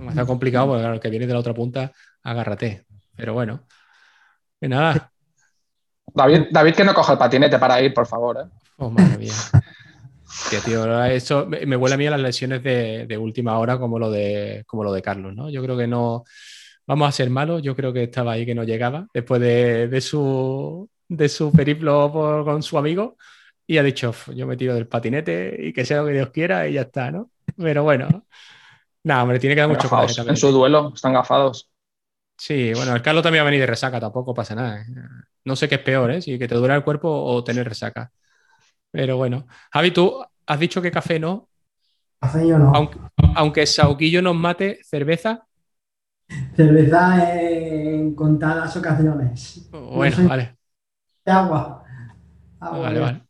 Va 0.00 0.06
a 0.06 0.10
estar 0.10 0.26
complicado 0.26 0.68
porque 0.68 0.80
claro, 0.80 0.94
el 0.94 1.00
que 1.00 1.10
viene 1.10 1.26
de 1.26 1.32
la 1.32 1.40
otra 1.40 1.54
punta, 1.54 1.92
agárrate. 2.22 2.86
Pero 3.16 3.34
bueno, 3.34 3.66
que 4.60 4.68
nada. 4.68 5.12
David, 6.14 6.46
David, 6.50 6.74
que 6.74 6.84
no 6.84 6.94
coja 6.94 7.12
el 7.12 7.18
patinete 7.18 7.58
para 7.58 7.80
ir, 7.82 7.92
por 7.92 8.06
favor. 8.06 8.38
¿eh? 8.38 8.48
Oh, 8.78 8.90
madre 8.90 9.18
mía. 9.18 9.32
Tío, 10.64 11.04
eso 11.04 11.46
me 11.46 11.76
huele 11.76 11.94
a 11.94 11.98
mí 11.98 12.06
a 12.06 12.10
las 12.10 12.20
lesiones 12.20 12.62
de, 12.62 13.18
última 13.18 13.58
hora 13.58 13.78
como 13.78 13.98
lo 13.98 14.10
de, 14.10 14.64
como 14.66 14.84
lo 14.84 14.92
de 14.92 15.02
Carlos, 15.02 15.34
¿no? 15.34 15.50
Yo 15.50 15.62
creo 15.62 15.76
que 15.76 15.86
no 15.86 16.24
vamos 16.86 17.08
a 17.08 17.12
ser 17.12 17.30
malos. 17.30 17.62
Yo 17.62 17.76
creo 17.76 17.92
que 17.92 18.04
estaba 18.04 18.32
ahí 18.32 18.44
que 18.44 18.54
no 18.54 18.64
llegaba 18.64 19.06
después 19.14 19.40
de, 19.40 20.00
su, 20.00 20.88
de 21.08 21.28
su 21.28 21.52
periplo 21.52 22.10
con 22.44 22.62
su 22.62 22.78
amigo 22.78 23.16
y 23.66 23.78
ha 23.78 23.82
dicho, 23.84 24.12
yo 24.34 24.46
me 24.46 24.56
tiro 24.56 24.74
del 24.74 24.88
patinete 24.88 25.56
y 25.58 25.72
que 25.72 25.84
sea 25.84 26.00
lo 26.00 26.06
que 26.06 26.14
Dios 26.14 26.30
quiera 26.30 26.66
y 26.66 26.72
ya 26.72 26.82
está, 26.82 27.12
¿no? 27.12 27.30
Pero 27.56 27.84
bueno, 27.84 28.26
nada, 29.04 29.22
hombre, 29.22 29.38
tiene 29.38 29.54
que 29.54 29.60
dar 29.60 29.70
mucho 29.70 29.88
coraje 29.88 30.22
En 30.22 30.36
su 30.36 30.50
duelo, 30.50 30.92
están 30.92 31.12
gafados. 31.12 31.70
Sí, 32.36 32.72
bueno, 32.74 32.96
el 32.96 33.02
Carlos 33.02 33.22
también 33.22 33.44
va 33.44 33.48
a 33.48 33.50
venir 33.50 33.60
de 33.60 33.66
resaca, 33.66 34.00
tampoco 34.00 34.34
pasa 34.34 34.54
nada. 34.56 34.80
¿eh? 34.80 34.86
No 35.44 35.54
sé 35.54 35.68
qué 35.68 35.76
es 35.76 35.82
peor, 35.82 36.10
¿eh? 36.10 36.20
Si 36.20 36.38
que 36.38 36.48
te 36.48 36.54
dura 36.56 36.74
el 36.74 36.82
cuerpo 36.82 37.08
o 37.08 37.44
tener 37.44 37.68
resaca. 37.68 38.10
Pero 38.90 39.16
bueno, 39.16 39.46
Javi, 39.70 39.92
tú 39.92 40.20
has 40.46 40.60
dicho 40.60 40.82
que 40.82 40.90
café 40.90 41.18
no. 41.18 41.48
Café 42.20 42.46
yo 42.46 42.58
no. 42.58 42.72
Aunque, 42.74 42.98
aunque 43.34 43.66
Sauquillo 43.66 44.22
nos 44.22 44.36
mate, 44.36 44.80
cerveza. 44.82 45.46
Cerveza 46.54 47.32
en 47.40 48.14
contadas 48.14 48.76
ocasiones. 48.76 49.68
Bueno, 49.70 50.28
vale 50.28 50.60
agua. 51.30 51.84
vale, 52.60 53.00
vale. 53.00 53.20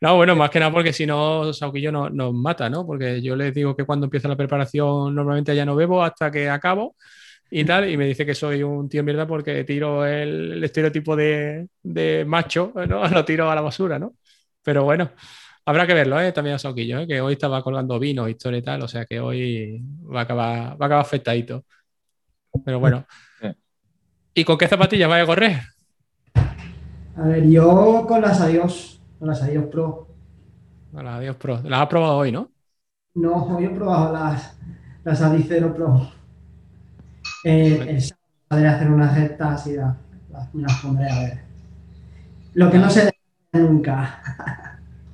No, 0.00 0.16
bueno, 0.16 0.36
más 0.36 0.50
que 0.50 0.60
nada 0.60 0.72
porque 0.72 0.92
si 0.92 1.06
no, 1.06 1.52
Sauquillo 1.52 1.90
nos, 1.90 2.12
nos 2.12 2.34
mata, 2.34 2.68
¿no? 2.68 2.84
Porque 2.86 3.22
yo 3.22 3.36
les 3.36 3.54
digo 3.54 3.74
que 3.74 3.84
cuando 3.84 4.06
empieza 4.06 4.28
la 4.28 4.36
preparación 4.36 5.14
normalmente 5.14 5.56
ya 5.56 5.64
no 5.64 5.74
bebo 5.74 6.02
hasta 6.02 6.30
que 6.30 6.50
acabo 6.50 6.96
y 7.50 7.64
tal, 7.64 7.88
y 7.88 7.96
me 7.96 8.06
dice 8.06 8.26
que 8.26 8.34
soy 8.34 8.62
un 8.62 8.88
tío 8.88 9.02
mierda 9.04 9.26
porque 9.26 9.64
tiro 9.64 10.04
el, 10.04 10.62
estereotipo 10.62 11.16
de, 11.16 11.68
macho, 12.26 12.72
¿no? 12.88 13.08
Lo 13.08 13.24
tiro 13.24 13.50
a 13.50 13.54
la 13.54 13.60
basura, 13.60 13.98
¿no? 13.98 14.14
Pero 14.62 14.84
bueno, 14.84 15.10
habrá 15.64 15.86
que 15.86 15.94
verlo, 15.94 16.20
¿eh? 16.20 16.32
También 16.32 16.56
a 16.56 16.58
Sauquillo, 16.58 17.00
¿eh? 17.00 17.06
que 17.06 17.20
hoy 17.20 17.34
estaba 17.34 17.62
colgando 17.62 17.98
vino, 17.98 18.28
historia 18.28 18.58
y 18.58 18.62
tal, 18.62 18.82
o 18.82 18.88
sea 18.88 19.04
que 19.06 19.20
hoy 19.20 19.82
va 20.12 20.20
a 20.20 20.22
acabar, 20.22 20.58
va 20.70 20.84
a 20.84 20.86
acabar 20.86 21.00
afectadito. 21.00 21.64
Pero 22.64 22.78
bueno. 22.78 23.04
¿Y 24.34 24.44
con 24.44 24.58
qué 24.58 24.66
zapatillas 24.66 25.08
vaya 25.08 25.22
a 25.22 25.26
correr? 25.26 25.60
A 27.16 27.22
ver, 27.22 27.48
yo 27.48 28.04
con 28.08 28.20
las 28.20 28.40
Adiós, 28.40 29.00
con 29.18 29.28
las 29.28 29.42
Adiós 29.42 29.66
Pro. 29.66 30.08
Con 30.92 31.04
las 31.04 31.14
Adiós 31.14 31.36
Pro. 31.36 31.60
Las 31.62 31.80
has 31.80 31.88
probado 31.88 32.16
hoy, 32.16 32.32
¿no? 32.32 32.50
No, 33.14 33.46
hoy 33.46 33.66
he 33.66 33.70
probado 33.70 34.12
las, 34.12 34.56
las 35.04 35.22
Adicero 35.22 35.72
Pro. 35.72 36.10
Eh, 37.44 37.98
el 38.50 38.66
hacer 38.66 38.90
unas 38.90 39.16
rectas 39.16 39.66
y 39.68 39.76
las 39.76 40.80
pondré 40.82 41.08
a 41.08 41.20
ver. 41.20 41.40
Lo 42.54 42.70
que 42.70 42.78
no 42.78 42.90
se 42.90 43.00
debe 43.52 43.68
nunca. 43.68 44.62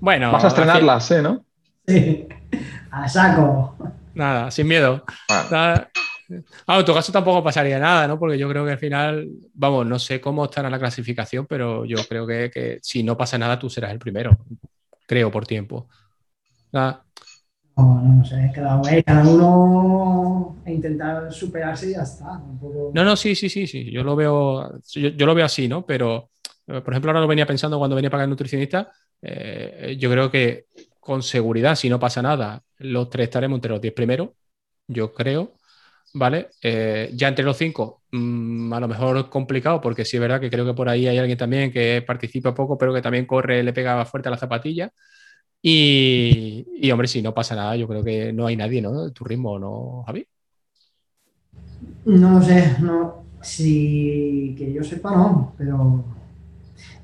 Bueno. 0.00 0.32
Vas 0.32 0.44
a 0.44 0.48
estrenarlas, 0.48 1.06
¿sí, 1.06 1.14
no? 1.22 1.44
Sí. 1.86 2.26
A 2.90 3.08
saco. 3.08 3.76
Nada, 4.14 4.50
sin 4.50 4.66
miedo. 4.66 5.04
Ah, 5.28 5.86
en 6.78 6.84
tu 6.84 6.94
caso 6.94 7.12
tampoco 7.12 7.42
pasaría 7.42 7.78
nada, 7.78 8.06
¿no? 8.06 8.18
Porque 8.18 8.38
yo 8.38 8.48
creo 8.48 8.64
que 8.64 8.72
al 8.72 8.78
final, 8.78 9.28
vamos, 9.54 9.86
no 9.86 9.98
sé 9.98 10.20
cómo 10.20 10.44
estará 10.44 10.70
la 10.70 10.78
clasificación, 10.78 11.46
pero 11.46 11.84
yo 11.84 11.96
creo 12.08 12.26
que, 12.26 12.78
si 12.82 13.02
no 13.02 13.16
pasa 13.16 13.38
nada, 13.38 13.58
tú 13.58 13.68
serás 13.68 13.92
el 13.92 13.98
primero, 13.98 14.36
creo, 15.06 15.30
por 15.30 15.46
tiempo. 15.46 15.88
No, 16.72 17.02
no, 17.76 18.24
sé, 18.24 18.50
cada, 18.54 18.80
cada 19.04 19.28
uno 19.28 20.56
a 20.64 20.70
intentar 20.70 21.32
superarse 21.32 21.90
y 21.90 21.94
ya 21.94 22.02
está. 22.02 22.40
No, 22.92 23.04
no, 23.04 23.16
sí, 23.16 23.34
sí, 23.34 23.48
sí, 23.48 23.66
sí, 23.66 23.90
yo 23.90 24.04
lo 24.04 24.14
veo, 24.14 24.80
yo, 24.94 25.26
lo 25.26 25.34
veo 25.34 25.44
así, 25.44 25.66
¿no? 25.66 25.84
Pero, 25.84 26.30
eh, 26.66 26.80
por 26.80 26.92
ejemplo, 26.92 27.10
ahora 27.10 27.20
lo 27.20 27.28
venía 27.28 27.46
pensando 27.46 27.78
cuando 27.78 27.96
venía 27.96 28.10
para 28.10 28.24
el 28.24 28.30
nutricionista, 28.30 28.92
eh, 29.22 29.96
yo 29.98 30.10
creo 30.10 30.30
que 30.30 30.66
con 31.00 31.22
seguridad, 31.22 31.76
si 31.76 31.88
no 31.88 31.98
pasa 31.98 32.22
nada, 32.22 32.62
los 32.78 33.10
tres 33.10 33.24
estaremos 33.24 33.56
entre 33.56 33.72
los 33.72 33.80
diez 33.80 33.94
primeros, 33.94 34.30
yo 34.86 35.12
creo. 35.12 35.54
¿vale? 36.14 36.50
Eh, 36.62 37.10
ya 37.14 37.28
entre 37.28 37.44
los 37.44 37.56
cinco, 37.56 38.02
mm, 38.12 38.72
a 38.72 38.80
lo 38.80 38.88
mejor 38.88 39.30
complicado, 39.30 39.80
porque 39.80 40.04
sí 40.04 40.16
es 40.16 40.20
verdad 40.20 40.40
que 40.40 40.50
creo 40.50 40.66
que 40.66 40.74
por 40.74 40.88
ahí 40.88 41.06
hay 41.06 41.18
alguien 41.18 41.38
también 41.38 41.72
que 41.72 42.02
participa 42.06 42.54
poco, 42.54 42.76
pero 42.78 42.94
que 42.94 43.02
también 43.02 43.26
corre, 43.26 43.62
le 43.62 43.72
pega 43.72 44.04
fuerte 44.04 44.28
a 44.28 44.32
la 44.32 44.38
zapatilla. 44.38 44.92
Y, 45.62 46.90
hombre, 46.90 47.08
si 47.08 47.22
no 47.22 47.34
pasa 47.34 47.54
nada, 47.54 47.76
yo 47.76 47.86
creo 47.86 48.02
que 48.02 48.32
no 48.32 48.46
hay 48.46 48.56
nadie, 48.56 48.80
¿no? 48.80 49.10
Tu 49.12 49.24
ritmo, 49.24 49.58
¿no, 49.58 50.04
Javi? 50.06 50.26
No 52.06 52.42
sé, 52.42 52.76
no. 52.80 53.24
Si 53.42 54.54
que 54.56 54.72
yo 54.72 54.82
sepa, 54.82 55.10
no, 55.12 55.54
pero 55.58 56.04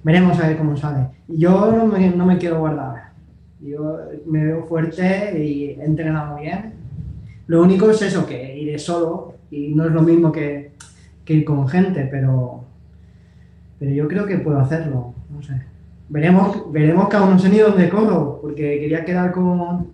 veremos 0.07 0.39
a 0.39 0.47
ver 0.47 0.57
cómo 0.57 0.77
sale. 0.77 1.09
Yo 1.27 1.73
no 1.73 1.85
me, 1.85 2.11
no 2.11 2.27
me 2.27 2.39
quiero 2.39 2.61
guardar. 2.61 3.11
Yo 3.61 3.99
me 4.27 4.45
veo 4.45 4.65
fuerte 4.67 5.45
y 5.45 5.71
he 5.71 5.85
entrenado 5.85 6.37
bien. 6.37 6.75
Lo 7.49 7.61
único 7.61 7.91
es 7.91 8.01
eso, 8.03 8.25
que 8.25 8.57
iré 8.57 8.79
solo 8.79 9.35
y 9.51 9.75
no 9.75 9.85
es 9.87 9.91
lo 9.91 10.03
mismo 10.03 10.31
que, 10.31 10.71
que 11.25 11.35
ir 11.35 11.45
con 11.45 11.67
gente, 11.67 12.07
pero, 12.09 12.65
pero 13.81 13.91
yo 13.91 14.07
creo 14.07 14.27
que 14.27 14.39
puedo 14.39 14.61
hacerlo. 14.61 15.13
No 15.29 15.43
sé. 15.43 15.61
Veremos, 16.09 16.71
veremos 16.71 17.09
que 17.09 17.17
aún 17.17 17.31
no 17.31 17.39
sé 17.41 17.49
ni 17.49 17.59
dónde 17.59 17.89
corro, 17.89 18.39
porque 18.41 18.79
quería 18.79 19.05
quedar 19.05 19.33
con, 19.33 19.89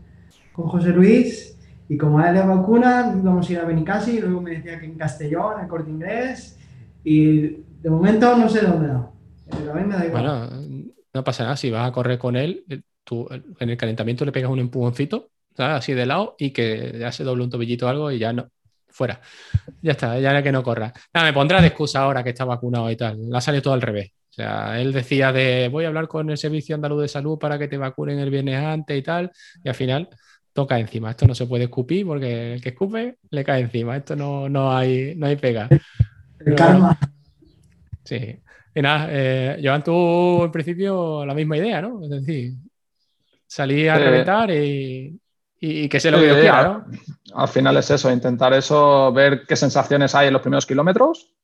con 0.53 0.69
José 0.69 0.91
Luis 0.91 1.57
y 1.89 1.97
como 1.97 2.19
a 2.19 2.29
él 2.29 2.47
vacuna, 2.47 3.15
vamos 3.17 3.49
a 3.49 3.53
ir 3.53 3.59
a 3.61 3.65
Benicasi 3.65 4.19
y 4.19 4.21
luego 4.21 4.43
me 4.43 4.51
decía 4.51 4.79
que 4.79 4.85
en 4.85 4.97
Castellón, 4.97 5.63
en 5.63 5.69
Corte 5.69 5.91
Inglés 5.91 6.59
y 7.03 7.65
de 7.83 7.89
momento 7.89 8.37
no 8.37 8.47
sé 8.51 8.61
dónde 8.61 8.89
no. 8.89 9.12
Pero 9.59 9.73
a 9.73 9.75
mí 9.75 9.85
me 9.85 9.97
da 9.97 10.07
igual. 10.07 10.23
Bueno, 10.23 10.89
no 11.15 11.25
pasa 11.25 11.45
nada, 11.45 11.57
si 11.57 11.71
vas 11.71 11.89
a 11.89 11.93
correr 11.93 12.19
con 12.19 12.37
él, 12.37 12.65
eh, 12.69 12.81
tú 13.05 13.29
en 13.31 13.71
el 13.71 13.77
calentamiento 13.77 14.25
le 14.25 14.33
pegas 14.33 14.51
un 14.51 14.59
empujoncito, 14.59 15.31
así 15.57 15.93
de 15.93 16.07
lado 16.07 16.35
y 16.39 16.51
que 16.51 16.97
ya 16.99 17.13
se 17.13 17.25
doble 17.25 17.45
un 17.45 17.51
tobillito 17.51 17.87
o 17.87 17.89
algo 17.89 18.11
y 18.11 18.19
ya 18.19 18.33
no, 18.33 18.49
fuera. 18.89 19.21
Ya 19.81 19.93
está, 19.93 20.19
ya 20.19 20.31
era 20.31 20.43
que 20.43 20.53
no 20.53 20.63
corra. 20.63 20.93
Nada, 21.13 21.27
me 21.27 21.33
pondrá 21.33 21.61
de 21.61 21.69
excusa 21.69 22.01
ahora 22.01 22.23
que 22.23 22.31
está 22.31 22.45
vacunado 22.45 22.91
y 22.91 22.97
tal. 22.97 23.29
La 23.29 23.41
sale 23.41 23.61
todo 23.61 23.75
al 23.75 23.83
revés. 23.83 24.13
O 24.31 24.35
sea, 24.35 24.81
él 24.81 24.93
decía 24.93 25.31
de 25.33 25.69
voy 25.69 25.85
a 25.85 25.89
hablar 25.89 26.09
con 26.09 26.31
el 26.31 26.39
Servicio 26.39 26.75
Andaluz 26.75 27.03
de 27.03 27.09
Salud 27.09 27.39
para 27.39 27.59
que 27.59 27.69
te 27.69 27.77
vacunen 27.77 28.19
el 28.19 28.31
viernes 28.31 28.57
antes 28.57 28.99
y 28.99 29.03
tal, 29.03 29.31
y 29.63 29.69
al 29.69 29.75
final 29.75 30.09
toca 30.55 30.79
encima. 30.79 31.11
Esto 31.11 31.27
no 31.27 31.35
se 31.35 31.47
puede 31.47 31.65
escupir 31.65 32.07
porque 32.07 32.55
el 32.55 32.63
que 32.63 32.71
escupe 32.71 33.19
le 33.31 33.45
cae 33.45 33.61
encima. 33.61 33.97
Esto 33.97 34.17
no, 34.17 34.49
no, 34.49 34.75
hay, 34.75 35.15
no 35.17 35.27
hay 35.27 35.37
pega. 35.37 35.69
El 36.39 36.55
karma. 36.55 36.99
Sí. 38.05 38.39
Y 38.75 38.83
nada, 38.83 39.09
eh, 39.11 39.61
Joan, 39.63 39.85
tú 39.85 40.45
en 40.45 40.51
principio 40.51 41.27
la 41.27 41.35
misma 41.35 41.59
idea, 41.59 41.83
¿no? 41.83 42.03
Es 42.03 42.11
decir, 42.11 42.55
salir 43.47 43.91
a 43.91 43.99
reventar 43.99 44.51
y, 44.51 45.21
y, 45.61 45.89
que 45.89 46.01
sea 46.01 46.13
lo 46.13 46.19
que 46.19 46.29
yo 46.29 46.35
quiera, 46.35 46.63
¿no? 46.63 46.87
Al 47.35 47.49
final 47.49 47.77
es 47.77 47.91
eso, 47.91 48.11
intentar 48.11 48.53
eso, 48.55 49.13
ver 49.13 49.45
qué 49.47 49.57
sensaciones 49.57 50.15
hay 50.15 50.29
en 50.29 50.33
los 50.33 50.43
primeros 50.43 50.67
kilómetros 50.67 51.35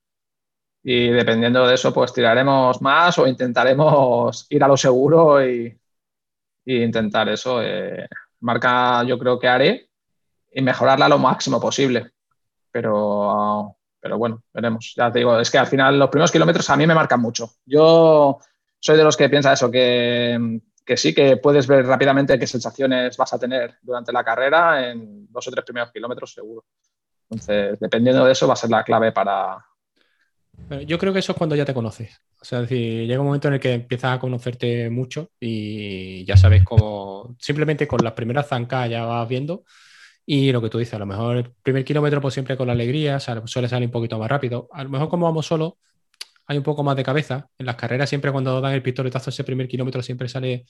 y 0.82 1.08
dependiendo 1.08 1.66
de 1.66 1.74
eso, 1.74 1.92
pues 1.92 2.12
tiraremos 2.12 2.80
más 2.80 3.18
o 3.18 3.26
intentaremos 3.26 4.46
ir 4.50 4.64
a 4.64 4.68
lo 4.68 4.76
seguro 4.76 5.46
y, 5.46 5.76
intentar 6.64 7.28
eso. 7.28 7.62
Eh, 7.62 8.06
marca 8.40 9.02
yo 9.04 9.18
creo 9.18 9.38
que 9.38 9.48
haré 9.48 9.90
y 10.52 10.62
mejorarla 10.62 11.08
lo 11.08 11.18
máximo 11.18 11.60
posible. 11.60 12.12
Pero, 12.70 13.77
pero 14.00 14.18
bueno, 14.18 14.42
veremos. 14.52 14.92
Ya 14.96 15.10
te 15.10 15.20
digo, 15.20 15.38
es 15.38 15.50
que 15.50 15.58
al 15.58 15.66
final 15.66 15.98
los 15.98 16.10
primeros 16.10 16.32
kilómetros 16.32 16.68
a 16.70 16.76
mí 16.76 16.86
me 16.86 16.94
marcan 16.94 17.20
mucho. 17.20 17.50
Yo 17.64 18.38
soy 18.78 18.96
de 18.96 19.04
los 19.04 19.16
que 19.16 19.28
piensa 19.28 19.52
eso, 19.52 19.70
que, 19.70 20.60
que 20.84 20.96
sí 20.96 21.14
que 21.14 21.36
puedes 21.36 21.66
ver 21.66 21.86
rápidamente 21.86 22.38
qué 22.38 22.46
sensaciones 22.46 23.16
vas 23.16 23.32
a 23.32 23.38
tener 23.38 23.78
durante 23.82 24.12
la 24.12 24.24
carrera 24.24 24.90
en 24.90 25.30
dos 25.30 25.46
o 25.48 25.50
tres 25.50 25.64
primeros 25.64 25.92
kilómetros 25.92 26.32
seguro. 26.32 26.64
Entonces, 27.30 27.78
dependiendo 27.78 28.24
de 28.24 28.32
eso 28.32 28.46
va 28.46 28.54
a 28.54 28.56
ser 28.56 28.70
la 28.70 28.84
clave 28.84 29.12
para, 29.12 29.58
yo 30.86 30.98
creo 30.98 31.12
que 31.12 31.20
eso 31.20 31.32
es 31.32 31.38
cuando 31.38 31.56
ya 31.56 31.64
te 31.64 31.74
conoces. 31.74 32.20
O 32.40 32.44
sea, 32.44 32.60
es 32.60 32.68
decir, 32.68 33.06
llega 33.06 33.20
un 33.20 33.26
momento 33.26 33.48
en 33.48 33.54
el 33.54 33.60
que 33.60 33.72
empiezas 33.74 34.14
a 34.16 34.20
conocerte 34.20 34.90
mucho 34.90 35.30
y 35.40 36.24
ya 36.24 36.36
sabes 36.36 36.62
cómo, 36.64 37.36
simplemente 37.38 37.88
con 37.88 38.00
las 38.02 38.12
primeras 38.12 38.48
zancas 38.48 38.90
ya 38.90 39.04
vas 39.04 39.28
viendo. 39.28 39.64
Y 40.30 40.52
lo 40.52 40.60
que 40.60 40.68
tú 40.68 40.76
dices, 40.76 40.92
a 40.92 40.98
lo 40.98 41.06
mejor 41.06 41.38
el 41.38 41.50
primer 41.62 41.86
kilómetro, 41.86 42.20
pues 42.20 42.34
siempre 42.34 42.54
con 42.54 42.66
la 42.66 42.74
alegría, 42.74 43.18
suele 43.18 43.66
salir 43.66 43.88
un 43.88 43.92
poquito 43.92 44.18
más 44.18 44.28
rápido. 44.28 44.68
A 44.72 44.84
lo 44.84 44.90
mejor, 44.90 45.08
como 45.08 45.24
vamos 45.24 45.46
solo, 45.46 45.78
hay 46.46 46.58
un 46.58 46.62
poco 46.62 46.82
más 46.82 46.96
de 46.96 47.02
cabeza. 47.02 47.48
En 47.56 47.64
las 47.64 47.76
carreras, 47.76 48.10
siempre 48.10 48.30
cuando 48.30 48.60
dan 48.60 48.74
el 48.74 48.82
pistoletazo, 48.82 49.30
ese 49.30 49.42
primer 49.42 49.68
kilómetro 49.68 50.02
siempre 50.02 50.28
sale 50.28 50.66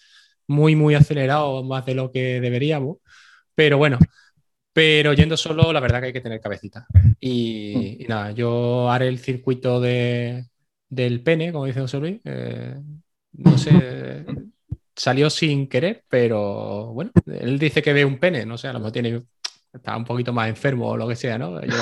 muy, 0.46 0.76
muy 0.76 0.94
acelerado, 0.94 1.64
más 1.64 1.84
de 1.86 1.96
lo 1.96 2.12
que 2.12 2.40
deberíamos. 2.40 2.98
Pero 3.56 3.78
bueno, 3.78 3.98
pero 4.72 5.12
yendo 5.12 5.36
solo, 5.36 5.72
la 5.72 5.80
verdad 5.80 6.02
que 6.02 6.06
hay 6.06 6.12
que 6.12 6.20
tener 6.20 6.40
cabecita. 6.40 6.86
Y, 7.18 8.06
nada, 8.08 8.30
yo 8.30 8.88
haré 8.88 9.08
el 9.08 9.18
circuito 9.18 9.80
de, 9.80 10.46
del 10.88 11.20
pene, 11.24 11.50
como 11.50 11.64
dice 11.64 11.80
José 11.80 11.98
Luis. 11.98 12.20
Eh, 12.22 12.76
no 13.32 13.58
sé, 13.58 14.24
salió 14.94 15.30
sin 15.30 15.68
querer, 15.68 16.04
pero 16.08 16.92
bueno, 16.92 17.10
él 17.26 17.58
dice 17.58 17.82
que 17.82 17.92
ve 17.92 18.04
un 18.04 18.18
pene, 18.18 18.46
no 18.46 18.56
sé, 18.56 18.68
a 18.68 18.72
lo 18.72 18.78
mejor 18.78 18.92
tiene, 18.92 19.22
está 19.72 19.96
un 19.96 20.04
poquito 20.04 20.32
más 20.32 20.48
enfermo 20.48 20.88
o 20.88 20.96
lo 20.96 21.08
que 21.08 21.16
sea, 21.16 21.38
¿no? 21.38 21.60
Yo, 21.62 21.76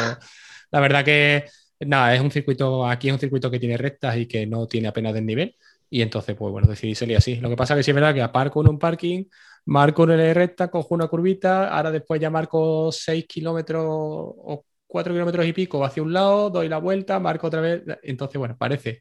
la 0.70 0.80
verdad 0.80 1.04
que, 1.04 1.44
nada, 1.80 2.14
es 2.14 2.20
un 2.20 2.30
circuito, 2.30 2.86
aquí 2.86 3.08
es 3.08 3.14
un 3.14 3.20
circuito 3.20 3.50
que 3.50 3.58
tiene 3.58 3.76
rectas 3.76 4.16
y 4.16 4.26
que 4.26 4.46
no 4.46 4.66
tiene 4.66 4.88
apenas 4.88 5.14
desnivel. 5.14 5.56
Y 5.88 6.02
entonces, 6.02 6.34
pues 6.36 6.50
bueno, 6.52 6.68
decidí 6.68 6.94
salir 6.94 7.16
así. 7.16 7.36
Lo 7.36 7.48
que 7.48 7.56
pasa 7.56 7.76
que 7.76 7.82
sí 7.82 7.90
es 7.90 7.94
verdad 7.94 8.14
que 8.14 8.22
aparco 8.22 8.60
en 8.60 8.68
un 8.68 8.78
parking, 8.78 9.24
marco 9.66 10.04
el 10.04 10.34
recta, 10.34 10.68
cojo 10.68 10.94
una 10.94 11.06
curvita, 11.08 11.68
ahora 11.68 11.90
después 11.90 12.20
ya 12.20 12.30
marco 12.30 12.90
6 12.92 13.26
kilómetros 13.26 13.84
o 13.86 14.64
4 14.86 15.12
kilómetros 15.12 15.46
y 15.46 15.52
pico 15.52 15.84
hacia 15.84 16.02
un 16.02 16.12
lado, 16.12 16.50
doy 16.50 16.68
la 16.68 16.78
vuelta, 16.78 17.18
marco 17.20 17.46
otra 17.46 17.60
vez. 17.60 17.82
Entonces, 18.02 18.38
bueno, 18.38 18.56
parece. 18.58 19.00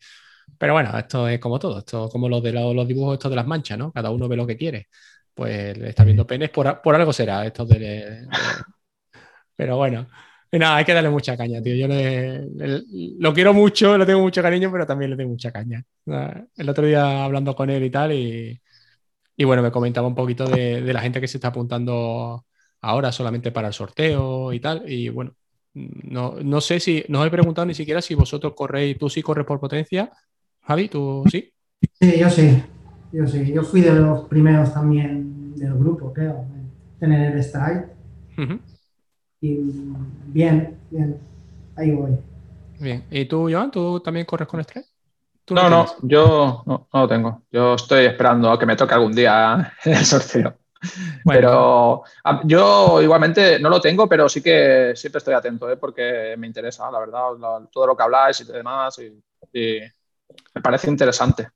Pero 0.58 0.74
bueno, 0.74 0.98
esto 0.98 1.28
es 1.28 1.40
como 1.40 1.60
todo, 1.60 1.80
esto 1.80 2.06
es 2.06 2.12
como 2.12 2.30
los 2.30 2.44
de 2.44 2.54
los, 2.54 2.88
dibujos 2.88 3.16
estos 3.16 3.32
de 3.32 3.36
las 3.36 3.48
manchas, 3.48 3.78
¿no? 3.78 3.92
Cada 3.92 4.12
uno 4.12 4.28
ve 4.28 4.36
lo 4.38 4.48
que 4.48 4.58
quiere. 4.58 4.88
Pues 5.34 5.78
está 5.80 6.04
viendo 6.04 6.26
penes, 6.28 6.50
por, 6.50 6.82
por 6.82 6.96
algo 6.96 7.12
será 7.12 7.46
esto 7.46 7.66
de, 7.66 8.26
Pero 9.56 9.78
bueno, 9.78 10.08
nada, 10.60 10.78
hay 10.78 10.86
que 10.86 10.94
darle 10.94 11.10
mucha 11.10 11.38
caña, 11.38 11.62
tío. 11.62 11.76
Yo 11.76 11.88
lo 13.20 13.34
quiero 13.34 13.54
mucho, 13.54 13.98
le 13.98 14.06
tengo 14.06 14.22
mucho 14.22 14.42
cariño, 14.42 14.72
pero 14.72 14.86
también 14.86 15.12
le 15.12 15.18
tengo 15.18 15.32
mucha 15.32 15.52
caña. 15.52 15.84
El 16.56 16.70
otro 16.70 16.86
día 16.86 17.24
hablando 17.24 17.56
con 17.56 17.70
él 17.70 17.84
y 17.84 17.90
tal, 17.90 18.12
y, 18.14 18.60
y 19.38 19.44
bueno, 19.44 19.62
me 19.62 19.72
comentaba 19.72 20.08
un 20.08 20.16
poquito 20.16 20.48
de, 20.48 20.82
la 20.94 21.02
gente 21.02 21.22
que 21.22 21.28
se 21.28 21.38
está 21.38 21.50
apuntando 21.50 22.46
ahora 22.82 23.12
solamente 23.12 23.52
para 23.52 23.68
el 23.68 23.74
sorteo 23.74 24.54
y 24.54 24.60
tal. 24.60 24.84
Y 24.90 25.10
bueno, 25.10 25.34
no, 25.74 26.36
no 26.42 26.62
sé 26.62 26.80
si, 26.80 27.04
no 27.10 27.22
os 27.22 27.28
he 27.28 27.32
preguntado 27.32 27.66
ni 27.66 27.74
siquiera 27.74 28.02
si 28.02 28.16
vosotros 28.16 28.54
corréis, 28.56 28.98
tú 28.98 29.10
sí 29.10 29.22
corres 29.22 29.46
por 29.46 29.60
potencia. 29.60 30.12
Javi, 30.62 30.90
¿tú 30.90 31.24
sí? 31.30 31.52
Sí, 32.00 32.20
yo 32.20 32.30
sí. 32.30 32.64
Yo 33.12 33.28
sí. 33.28 33.52
Yo 33.54 33.64
fui 33.64 33.82
de 33.82 33.94
los 33.94 34.28
primeros 34.28 34.74
también 34.74 35.56
del 35.56 35.74
grupo, 35.76 36.12
creo, 36.12 36.46
tener 37.00 37.34
el 37.34 37.40
strike. 37.40 37.88
Y 39.46 39.60
bien, 40.28 40.76
bien. 40.90 41.20
Ahí 41.76 41.92
voy. 41.92 42.18
Bien. 42.80 43.06
¿Y 43.12 43.26
tú, 43.26 43.48
Joan, 43.52 43.70
tú 43.70 44.00
también 44.00 44.26
corres 44.26 44.48
con 44.48 44.60
strike? 44.62 44.88
No, 45.52 45.70
no, 45.70 45.86
yo 46.02 46.64
no, 46.66 46.88
lo 46.92 47.08
tengo. 47.08 47.44
Yo 47.52 47.76
estoy 47.76 48.06
esperando 48.06 48.50
a 48.50 48.58
que 48.58 48.66
me 48.66 48.76
toque 48.76 48.96
algún 48.96 49.14
día 49.14 49.72
el 49.86 50.04
sorteo. 50.04 50.58
Pero 51.24 52.04
yo 52.44 53.02
igualmente 53.02 53.60
no 53.60 53.70
lo 53.70 53.80
tengo, 53.80 54.10
pero 54.10 54.28
sí 54.28 54.42
que 54.42 54.94
siempre 54.96 55.20
estoy 55.20 55.36
atento, 55.36 55.70
¿eh? 55.70 55.78
porque 55.78 56.36
me 56.38 56.48
interesa, 56.48 56.90
la 56.92 57.00
verdad, 57.00 57.22
todo 57.72 57.88
lo 57.88 57.96
que 57.96 58.04
habláis 58.04 58.42
y 58.42 58.46
demás, 58.46 59.00
y, 59.00 59.80
me 60.54 60.62
parece 60.62 60.90
interesante. 60.90 61.50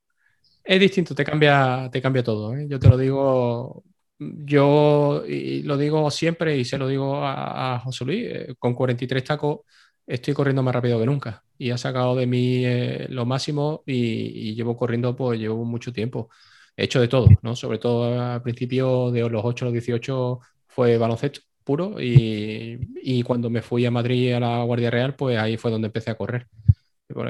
Es 0.63 0.79
distinto, 0.79 1.15
te 1.15 1.25
cambia, 1.25 1.89
te 1.91 2.01
cambia 2.01 2.23
todo. 2.23 2.55
¿eh? 2.55 2.67
Yo 2.67 2.79
te 2.79 2.87
lo 2.87 2.97
digo, 2.97 3.83
yo 4.19 5.23
lo 5.63 5.77
digo 5.77 6.11
siempre 6.11 6.57
y 6.57 6.65
se 6.65 6.77
lo 6.77 6.87
digo 6.87 7.21
a, 7.23 7.79
José 7.83 8.05
Luis, 8.05 8.27
eh, 8.29 8.55
con 8.59 8.73
43 8.73 9.23
tacos 9.23 9.59
estoy 10.05 10.33
corriendo 10.33 10.63
más 10.63 10.73
rápido 10.73 10.99
que 10.99 11.05
nunca 11.05 11.43
y 11.57 11.71
ha 11.71 11.77
sacado 11.77 12.15
de 12.15 12.25
mí 12.25 12.65
eh, 12.65 13.07
lo 13.09 13.25
máximo 13.25 13.83
y, 13.85 14.55
llevo 14.55 14.75
corriendo, 14.75 15.15
pues 15.15 15.39
llevo 15.39 15.63
mucho 15.65 15.93
tiempo. 15.93 16.29
He 16.75 16.85
hecho 16.85 17.01
de 17.01 17.07
todo, 17.07 17.27
¿no? 17.41 17.55
Sobre 17.55 17.77
todo 17.77 18.19
al 18.19 18.41
principio 18.41 19.11
de 19.11 19.29
los 19.29 19.41
8 19.43 19.65
a 19.65 19.67
los 19.67 19.73
18 19.73 20.39
fue 20.67 20.97
baloncesto 20.97 21.41
puro 21.63 22.01
y, 22.01 22.79
y, 23.03 23.23
cuando 23.23 23.49
me 23.49 23.61
fui 23.61 23.85
a 23.85 23.91
Madrid 23.91 24.33
a 24.33 24.39
la 24.39 24.63
Guardia 24.63 24.89
Real, 24.89 25.15
pues 25.15 25.37
ahí 25.37 25.57
fue 25.57 25.71
donde 25.71 25.87
empecé 25.87 26.11
a 26.11 26.15
correr. 26.15 26.47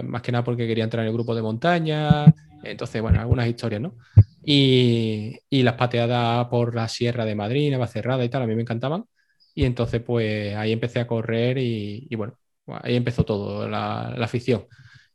Más 0.06 0.22
que 0.22 0.32
nada 0.32 0.44
porque 0.44 0.68
quería 0.68 0.84
entrar 0.84 1.04
en 1.04 1.08
el 1.08 1.14
grupo 1.14 1.36
de 1.36 1.42
montaña, 1.42 2.26
entonces, 2.64 3.02
bueno, 3.02 3.20
algunas 3.20 3.48
historias, 3.48 3.82
¿no? 3.82 3.96
Y, 4.44 5.38
y 5.50 5.64
las 5.64 5.76
pateadas 5.76 6.48
por 6.48 6.76
la 6.76 6.88
Sierra 6.88 7.26
de 7.26 7.36
Madrid, 7.36 7.76
cerrada 7.88 8.24
y 8.24 8.30
tal, 8.30 8.44
a 8.44 8.48
mí 8.48 8.56
me 8.56 8.62
encantaban. 8.62 9.06
Y 9.54 9.66
entonces, 9.66 10.02
pues 10.02 10.56
ahí 10.56 10.72
empecé 10.72 11.00
a 11.00 11.08
correr 11.08 11.58
y, 11.58 12.08
y 12.10 12.16
bueno, 12.16 12.38
ahí 12.68 12.96
empezó 12.96 13.24
todo, 13.26 13.68
la, 13.68 14.10
afición. 14.24 14.66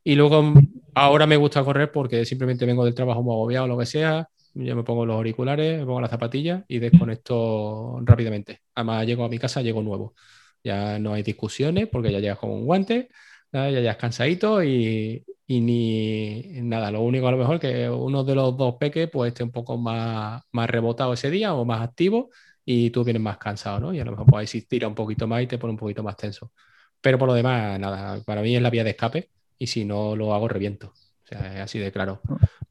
Y 0.03 0.15
luego 0.17 0.55
ahora 0.95 1.27
me 1.27 1.37
gusta 1.37 1.65
correr 1.65 1.91
porque 1.93 2.25
simplemente 2.25 2.67
vengo 2.67 2.85
del 2.85 2.95
trabajo 2.95 3.23
muy 3.23 3.35
agobiado 3.35 3.67
lo 3.69 3.79
que 3.79 3.87
sea, 3.87 4.29
yo 4.55 4.77
me 4.77 4.85
pongo 4.85 5.07
los 5.07 5.17
auriculares, 5.17 5.81
me 5.81 5.87
pongo 5.87 6.01
las 6.01 6.11
zapatillas 6.11 6.65
y 6.69 6.79
desconecto 6.79 8.01
rápidamente. 8.03 8.61
Además 8.75 9.07
llego 9.07 9.25
a 9.25 9.29
mi 9.29 9.39
casa, 9.39 9.63
llego 9.63 9.83
nuevo. 9.83 10.15
Ya 10.63 10.99
no 10.99 11.13
hay 11.15 11.23
discusiones 11.23 11.89
porque 11.89 12.13
ya 12.13 12.21
llegas 12.21 12.39
con 12.39 12.51
un 12.51 12.65
guante, 12.65 13.09
ya 13.55 13.71
llegas 13.71 13.97
cansadito 13.97 14.63
y, 14.63 15.25
y, 15.47 15.61
ni 15.61 16.43
nada. 16.63 16.91
Lo 16.91 17.03
único 17.03 17.29
a 17.29 17.31
lo 17.33 17.39
mejor 17.39 17.61
que 17.61 17.89
uno 17.89 18.25
de 18.25 18.35
los 18.35 18.57
dos 18.57 18.77
peques 18.79 19.09
pues 19.11 19.29
esté 19.29 19.43
un 19.43 19.53
poco 19.53 19.77
más, 19.79 20.43
más 20.53 20.71
rebotado 20.71 21.13
ese 21.13 21.31
día 21.31 21.55
o 21.55 21.65
más 21.65 21.83
activo 21.83 22.31
y 22.65 22.91
tú 22.91 23.05
vienes 23.05 23.23
más 23.23 23.39
cansado, 23.39 23.81
¿no? 23.81 23.95
Y 23.95 24.01
a 24.01 24.05
lo 24.05 24.13
mejor 24.13 24.27
pues, 24.27 24.55
ahí 24.55 24.63
tira 24.63 24.89
un 24.89 24.95
poquito 24.95 25.27
más 25.27 25.43
y 25.43 25.47
te 25.47 25.59
pone 25.59 25.73
un 25.73 25.79
poquito 25.79 26.03
más 26.03 26.17
tenso. 26.17 26.53
Pero 27.01 27.19
por 27.19 27.29
lo 27.29 27.35
demás, 27.35 27.79
nada, 27.79 28.23
para 28.25 28.43
mí 28.43 28.57
es 28.57 28.63
la 28.63 28.71
vía 28.71 28.85
de 28.85 28.91
escape 28.91 29.31
y 29.59 29.67
si 29.67 29.85
no 29.85 30.17
lo 30.17 30.35
hago, 30.35 30.49
reviento. 30.49 30.89
O 30.89 31.27
sea, 31.27 31.55
es 31.55 31.61
así 31.61 31.79
de 31.79 31.93
claro. 31.93 32.21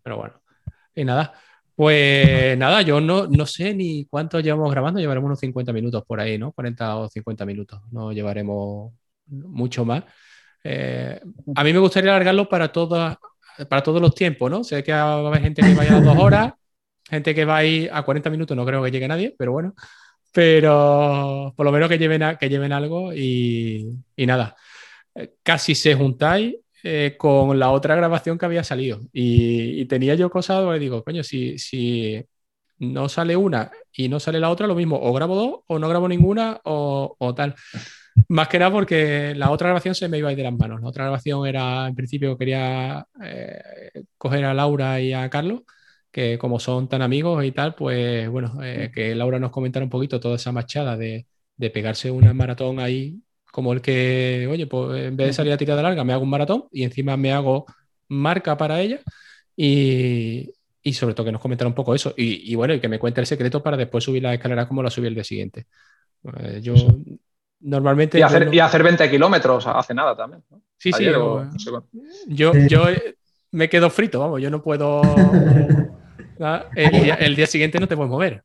Pero 0.04 0.17
bueno. 0.17 0.41
Y 0.96 1.06
nada. 1.06 1.34
Pues 1.76 2.58
nada, 2.58 2.84
yo 2.84 3.02
no, 3.02 3.28
no 3.28 3.46
sé 3.48 3.74
ni 3.74 4.06
cuánto 4.06 4.39
llevamos 4.39 4.69
grabando, 4.72 5.00
llevaremos 5.00 5.28
unos 5.28 5.39
50 5.39 5.74
minutos 5.74 6.04
por 6.06 6.19
ahí, 6.19 6.38
¿no? 6.38 6.52
40 6.52 6.98
o 6.98 7.10
50 7.10 7.46
minutos, 7.48 7.82
no 7.91 8.12
llevaremos 8.12 8.93
mucho 9.26 9.84
más. 9.84 10.04
Eh, 10.63 11.19
a 11.56 11.63
mí 11.63 11.73
me 11.73 11.80
gustaría 11.80 12.12
alargarlo 12.12 12.47
para, 12.47 12.71
todas, 12.71 13.17
para 13.69 13.84
todos 13.84 14.02
los 14.02 14.15
tiempos, 14.15 14.49
¿no? 14.49 14.63
Sé 14.63 14.84
que 14.84 14.93
va 14.93 15.15
a 15.15 15.28
haber 15.28 15.41
gente 15.41 15.62
que 15.62 15.73
vaya 15.73 15.97
a 15.97 16.02
dos 16.02 16.17
horas, 16.17 16.54
gente 17.10 17.36
que 17.36 17.45
va 17.45 17.58
a 17.58 17.65
ir 17.65 17.89
a 17.91 18.04
40 18.04 18.30
minutos, 18.30 18.56
no 18.56 18.65
creo 18.65 18.84
que 18.84 18.91
llegue 18.91 19.08
nadie, 19.08 19.36
pero 19.38 19.52
bueno. 19.52 19.76
Pero 20.32 21.54
por 21.56 21.65
lo 21.65 21.71
menos 21.71 21.89
que 21.89 21.97
lleven, 21.97 22.38
que 22.39 22.49
lleven 22.49 22.71
algo 22.73 23.13
y, 23.13 23.99
nada. 24.17 24.56
Eh, 25.15 25.36
casi 25.43 25.76
se 25.76 25.95
juntáis 25.95 26.56
eh, 26.84 27.15
con 27.17 27.60
la 27.60 27.71
otra 27.71 27.95
grabación 27.95 28.38
que 28.38 28.45
había 28.45 28.63
salido. 28.63 29.02
Y, 29.12 29.86
tenía 29.86 30.15
yo 30.15 30.30
cosas, 30.30 30.65
y 30.76 30.80
digo, 30.80 31.04
coño, 31.04 31.23
si, 31.23 32.26
no 32.80 33.08
sale 33.08 33.36
una 33.36 33.71
y 33.93 34.10
no 34.10 34.19
sale 34.19 34.39
la 34.39 34.49
otra, 34.49 34.67
lo 34.67 34.76
mismo, 34.76 34.99
o 35.02 35.13
grabo 35.13 35.36
dos, 35.36 35.60
o 35.67 35.80
no 35.80 35.88
grabo 35.89 36.08
ninguna, 36.08 36.60
o 36.63 37.34
tal. 37.36 37.56
Más 38.28 38.47
que 38.47 38.60
nada 38.60 38.71
porque 38.71 39.34
la 39.36 39.52
otra 39.52 39.67
grabación 39.67 39.95
se 39.95 40.08
me 40.08 40.17
iba 40.17 40.30
a 40.30 40.32
ir 40.32 40.38
de 40.38 40.43
las 40.43 40.54
manos. 40.54 40.82
La 40.82 40.88
otra 40.88 41.06
grabación 41.06 41.47
era, 41.47 41.88
en 41.88 41.95
principio, 41.95 42.38
quería 42.38 43.06
eh, 43.23 43.62
coger 44.17 44.45
a 44.45 44.54
Laura 44.54 44.99
y 45.02 45.13
a 45.13 45.30
Carlos, 45.30 45.62
que 46.12 46.38
como 46.38 46.60
son 46.60 46.88
tan 46.88 47.02
amigos 47.02 47.43
y 47.43 47.52
tal, 47.52 47.76
pues 47.76 48.30
bueno, 48.30 48.60
eh, 48.63 48.91
que 48.93 49.15
Laura 49.15 49.39
nos 49.39 49.52
comentara 49.52 49.84
un 49.84 49.89
poquito 49.89 50.19
toda 50.19 50.36
esa 50.36 50.52
machada 50.52 50.95
de, 50.95 51.26
de 51.58 51.69
pegarse 51.69 52.12
una 52.12 52.34
maratón 52.34 52.80
ahí, 52.80 53.19
como 53.52 53.73
el 53.73 53.82
que, 53.82 54.47
oye, 54.49 54.67
pues 54.67 55.06
en 55.06 55.17
vez 55.17 55.28
de 55.28 55.34
salir 55.34 55.54
a 55.54 55.58
tirada 55.58 55.82
larga, 55.84 56.04
me 56.04 56.13
hago 56.13 56.23
un 56.23 56.30
maratón 56.30 56.65
y 56.71 56.84
encima 56.84 57.17
me 57.17 57.32
hago 57.32 57.65
marca 58.08 58.58
para 58.58 58.82
ella. 58.82 58.99
Y, 59.56 60.52
y 60.82 60.93
sobre 60.93 61.13
todo 61.13 61.26
que 61.26 61.32
nos 61.32 61.41
comentara 61.41 61.67
un 61.67 61.76
poco 61.76 61.95
eso. 61.95 62.13
Y, 62.17 62.52
y, 62.52 62.56
bueno, 62.56 62.73
y 62.73 62.80
que 62.80 62.88
me 62.88 62.99
cuente 62.99 63.21
el 63.21 63.28
secreto 63.28 63.62
para 63.63 63.78
después 63.78 64.04
subir 64.04 64.23
la 64.23 64.34
escalera 64.34 64.67
como 64.67 64.84
la 64.84 64.89
subí 64.89 65.08
el 65.08 65.15
día 65.15 65.23
siguiente. 65.23 65.67
Eh, 66.38 66.60
yo 66.62 66.76
Normalmente. 67.63 68.19
Y 68.19 68.21
hacer, 68.21 68.54
y 68.54 68.60
hacer 68.60 68.84
20 68.84 69.10
kilómetros 69.10 69.65
hace 69.67 69.93
nada 69.93 70.15
también. 70.15 70.43
Sí, 70.78 70.91
sí. 70.91 71.06
yo, 72.28 72.54
yo 72.67 72.84
me 73.52 73.69
quedo 73.69 73.89
frito, 73.89 74.19
vamos, 74.19 74.41
yo 74.41 74.49
no 74.49 74.62
puedo. 74.62 75.02
el, 76.76 77.36
día, 77.36 77.47
siguiente 77.47 77.80
no 77.80 77.88
te 77.88 77.95
puedes 77.95 78.12
mover. 78.12 78.43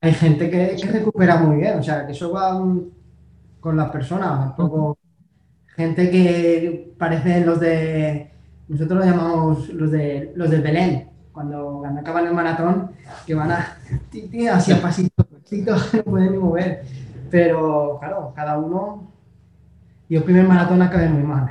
Hay 0.00 0.12
gente 0.12 0.50
que, 0.50 0.76
recupera 0.90 1.36
muy 1.36 1.58
bien, 1.58 1.78
o 1.78 1.82
sea, 1.82 2.04
que 2.04 2.12
eso 2.12 2.30
va 2.32 2.60
con 3.60 3.76
las 3.76 3.90
personas, 3.90 4.48
un 4.48 4.56
poco. 4.56 4.98
Gente 5.74 6.10
que 6.10 6.92
parecen 6.98 7.46
los 7.46 7.58
de. 7.58 8.30
Nosotros 8.68 8.98
lo 8.98 9.04
llamamos 9.04 9.68
los 9.70 9.90
de 9.90 10.32
los 10.36 10.50
del 10.50 10.60
Belén, 10.60 11.08
cuando, 11.32 11.82
acaban 11.98 12.26
el 12.26 12.34
maratón, 12.34 12.90
que 13.26 13.34
van 13.34 13.50
a, 13.52 13.78
así 14.52 14.72
a 14.72 14.82
pasito, 14.82 15.24
pasito, 15.24 15.76
no 15.94 16.02
pueden 16.02 16.32
ni 16.32 16.38
mover. 16.38 16.82
Pero 17.32 17.96
claro, 17.98 18.32
cada 18.36 18.58
uno. 18.58 19.10
Yo 20.08 20.18
el 20.18 20.24
primer 20.24 20.46
maratón 20.46 20.82
acabé 20.82 21.08
muy 21.08 21.22
mal. 21.22 21.50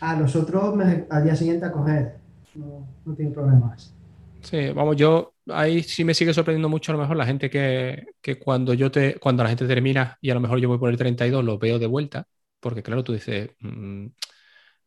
A 0.00 0.16
los 0.16 0.34
otros 0.34 0.74
al 1.10 1.24
día 1.24 1.36
siguiente 1.36 1.66
a 1.66 1.72
coger. 1.72 2.16
No, 2.54 2.88
no 3.04 3.14
tengo 3.14 3.34
problemas. 3.34 3.94
Sí, 4.40 4.70
vamos, 4.70 4.96
yo 4.96 5.34
ahí 5.48 5.82
sí 5.82 6.04
me 6.04 6.14
sigue 6.14 6.32
sorprendiendo 6.32 6.68
mucho 6.68 6.92
a 6.92 6.96
lo 6.96 7.02
mejor 7.02 7.16
la 7.16 7.26
gente 7.26 7.50
que, 7.50 8.06
que, 8.20 8.38
cuando 8.38 8.74
yo 8.74 8.90
te, 8.90 9.18
cuando 9.18 9.42
la 9.42 9.48
gente 9.50 9.66
termina 9.66 10.18
y 10.20 10.30
a 10.30 10.34
lo 10.34 10.40
mejor 10.40 10.58
yo 10.58 10.68
voy 10.68 10.78
por 10.78 10.90
el 10.90 10.96
32, 10.96 11.44
lo 11.44 11.58
veo 11.58 11.78
de 11.78 11.86
vuelta, 11.86 12.26
porque 12.60 12.82
claro, 12.82 13.02
tú 13.04 13.14
dices, 13.14 13.50
mm, 13.60 14.06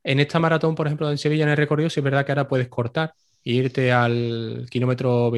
en 0.04 0.20
esta 0.20 0.40
maratón, 0.40 0.76
por 0.76 0.88
ejemplo, 0.88 1.10
en 1.10 1.18
Sevilla 1.18 1.44
en 1.44 1.50
el 1.50 1.58
recorrido, 1.58 1.90
sí 1.90 2.00
es 2.00 2.04
verdad 2.04 2.26
que 2.26 2.32
ahora 2.32 2.48
puedes 2.48 2.68
cortar 2.68 3.14
e 3.44 3.52
irte 3.54 3.92
al 3.92 4.68
kilómetro 4.70 5.32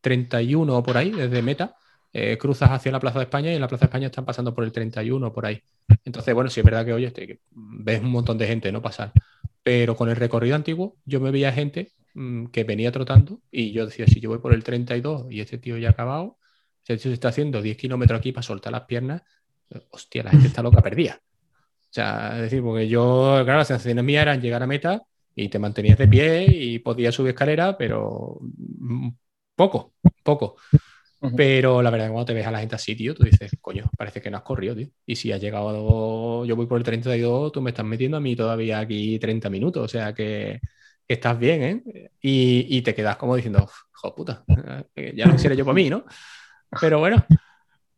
31 0.00 0.76
o 0.76 0.82
por 0.82 0.96
ahí, 0.96 1.10
desde 1.10 1.42
meta, 1.42 1.74
eh, 2.16 2.38
cruzas 2.38 2.70
hacia 2.70 2.92
la 2.92 3.00
Plaza 3.00 3.18
de 3.18 3.24
España 3.24 3.50
y 3.50 3.56
en 3.56 3.60
la 3.60 3.66
Plaza 3.66 3.86
de 3.86 3.86
España 3.86 4.06
están 4.06 4.24
pasando 4.24 4.54
por 4.54 4.62
el 4.62 4.70
31 4.70 5.32
por 5.32 5.46
ahí. 5.46 5.60
Entonces, 6.04 6.32
bueno, 6.32 6.48
sí 6.48 6.60
es 6.60 6.64
verdad 6.64 6.84
que, 6.84 6.92
oye, 6.92 7.08
este, 7.08 7.40
ves 7.50 8.00
un 8.00 8.10
montón 8.10 8.38
de 8.38 8.46
gente 8.46 8.70
no 8.70 8.80
pasar. 8.80 9.10
Pero 9.64 9.96
con 9.96 10.08
el 10.08 10.14
recorrido 10.14 10.54
antiguo, 10.54 10.96
yo 11.04 11.20
me 11.20 11.32
veía 11.32 11.50
gente 11.52 11.90
mm, 12.14 12.46
que 12.46 12.62
venía 12.62 12.92
trotando 12.92 13.40
y 13.50 13.72
yo 13.72 13.84
decía, 13.84 14.06
si 14.06 14.20
yo 14.20 14.30
voy 14.30 14.38
por 14.38 14.54
el 14.54 14.62
32 14.62 15.26
y 15.28 15.40
este 15.40 15.58
tío 15.58 15.76
ya 15.76 15.88
ha 15.88 15.90
acabado, 15.90 16.38
este 16.82 16.98
tío 16.98 17.10
se 17.10 17.14
está 17.14 17.28
haciendo 17.28 17.60
10 17.60 17.76
kilómetros 17.76 18.20
aquí 18.20 18.30
para 18.30 18.42
soltar 18.44 18.72
las 18.72 18.82
piernas, 18.82 19.22
hostia, 19.90 20.22
la 20.22 20.30
gente 20.30 20.46
está 20.46 20.62
loca 20.62 20.80
perdida. 20.82 21.20
O 21.20 21.92
sea, 21.94 22.36
es 22.36 22.42
decir, 22.42 22.62
porque 22.62 22.86
yo, 22.88 23.40
claro, 23.42 23.58
las 23.58 23.68
sensaciones 23.68 24.04
mías 24.04 24.22
eran 24.22 24.40
llegar 24.40 24.62
a 24.62 24.68
meta 24.68 25.02
y 25.34 25.48
te 25.48 25.58
mantenías 25.58 25.98
de 25.98 26.06
pie 26.06 26.46
y 26.48 26.78
podías 26.78 27.12
subir 27.12 27.30
escalera, 27.30 27.76
pero 27.76 28.38
mm, 28.40 29.08
poco, 29.56 29.94
Pero 31.36 31.80
la 31.82 31.90
verdad, 31.90 32.08
cuando 32.08 32.26
te 32.26 32.34
ves 32.34 32.46
a 32.46 32.50
la 32.50 32.60
gente 32.60 32.74
así, 32.74 32.94
tío, 32.94 33.14
tú 33.14 33.24
dices, 33.24 33.50
coño, 33.60 33.90
parece 33.96 34.20
que 34.20 34.30
no 34.30 34.36
has 34.36 34.42
corrido, 34.42 34.74
tío. 34.74 34.88
Y 35.06 35.16
si 35.16 35.32
has 35.32 35.40
llegado, 35.40 36.44
yo 36.44 36.56
voy 36.56 36.66
por 36.66 36.78
el 36.78 36.84
32, 36.84 37.52
tú 37.52 37.62
me 37.62 37.70
estás 37.70 37.86
metiendo 37.86 38.16
a 38.16 38.20
mí 38.20 38.36
todavía 38.36 38.80
aquí 38.80 39.18
30 39.18 39.48
minutos, 39.50 39.84
o 39.84 39.88
sea 39.88 40.12
que, 40.12 40.60
estás 41.06 41.38
bien, 41.38 41.62
¿eh? 41.62 42.10
Y, 42.20 42.82
te 42.82 42.94
quedas 42.94 43.16
como 43.16 43.36
diciendo, 43.36 43.68
jo 43.92 44.14
puta, 44.14 44.44
ya 44.96 45.26
no 45.26 45.32
quisiera 45.32 45.54
yo 45.54 45.64
para 45.64 45.74
mí, 45.74 45.90
¿no? 45.90 46.04
Pero 46.80 46.98
bueno, 46.98 47.24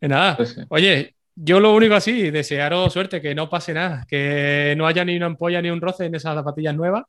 nada. 0.00 0.36
Pues 0.36 0.58
Oye, 0.68 1.14
yo 1.34 1.60
lo 1.60 1.74
único 1.74 1.94
así, 1.94 2.30
desearos 2.30 2.92
suerte, 2.92 3.20
que 3.20 3.34
no 3.34 3.48
pase 3.48 3.72
nada, 3.74 4.04
que 4.08 4.74
no 4.76 4.86
haya 4.86 5.04
ni 5.04 5.16
una 5.16 5.26
ampolla 5.26 5.62
ni 5.62 5.70
un 5.70 5.80
roce 5.80 6.06
en 6.06 6.14
esas 6.14 6.34
zapatillas 6.34 6.74
nuevas. 6.74 7.04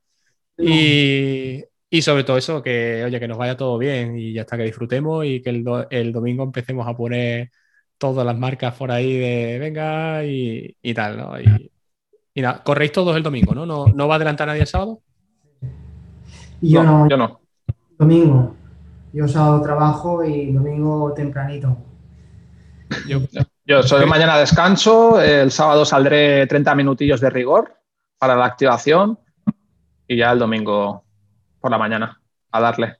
Y, 0.58 1.63
y 1.89 2.02
sobre 2.02 2.23
todo 2.23 2.38
eso, 2.38 2.62
que 2.62 3.04
oye, 3.06 3.19
que 3.19 3.28
nos 3.28 3.38
vaya 3.38 3.56
todo 3.56 3.78
bien 3.78 4.17
y 4.17 4.34
ya 4.34 4.41
está, 4.41 4.58
que 4.58 4.63
disfrutemos 4.63 5.26
y 5.26 5.41
que 5.41 5.50
el, 5.50 6.12
domingo 6.12 6.43
empecemos 6.43 6.86
a 6.86 6.95
poner 6.95 7.50
todas 7.97 8.26
las 8.26 8.38
marcas 8.38 8.76
por 8.76 8.91
ahí 8.91 9.17
de 9.17 9.58
venga 9.60 10.23
y, 10.26 10.93
tal, 10.93 11.17
¿no? 11.17 11.39
Y, 11.39 12.41
nada, 12.41 12.62
corréis 12.63 12.91
todos 12.91 13.15
el 13.15 13.23
domingo, 13.23 13.56
¿no? 13.56 13.65
¿no? 13.65 13.88
¿No 13.88 14.08
va 14.08 14.15
a 14.15 14.17
adelantar 14.17 14.47
nadie 14.47 14.62
el 14.62 14.67
sábado? 14.67 15.02
Yo 16.62 16.84
no, 16.84 17.08
yo 17.10 17.17
no. 17.17 17.39
Domingo. 17.97 18.56
Yo 19.13 19.28
sábado 19.28 19.62
trabajo 19.62 20.23
y 20.23 20.52
domingo 20.52 21.13
tempranito. 21.13 21.78
Yo, 23.08 23.21
yo 23.65 23.82
soy 23.84 24.06
mañana 24.06 24.38
descanso, 24.38 25.21
el 25.21 25.52
sábado 25.52 25.86
saldré 25.86 26.45
30 26.47 26.76
minutillos 26.76 27.21
de 27.21 27.30
rigor 27.30 27.73
para 28.17 28.36
la 28.36 28.45
activación 28.45 29.17
y 30.08 30.17
ya 30.17 30.32
el 30.32 30.39
domingo 30.39 31.07
por 31.60 31.72
la 31.72 31.78
mañana 31.78 32.22
a 32.52 32.62
darle. 32.62 32.98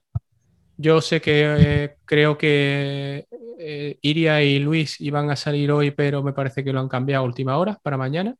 Yo 0.76 1.00
sé 1.00 1.20
que 1.20 1.56
eh, 1.58 1.96
creo 2.04 2.38
que 2.38 3.26
eh, 3.58 3.98
Iria 4.00 4.42
y 4.42 4.60
Luis 4.60 5.00
iban 5.00 5.30
a 5.30 5.36
salir 5.36 5.72
hoy, 5.72 5.90
pero 5.90 6.22
me 6.22 6.32
parece 6.32 6.62
que 6.62 6.72
lo 6.72 6.80
han 6.80 6.88
cambiado 6.88 7.24
a 7.24 7.26
última 7.26 7.56
hora 7.56 7.78
para 7.82 7.96
mañana. 7.96 8.36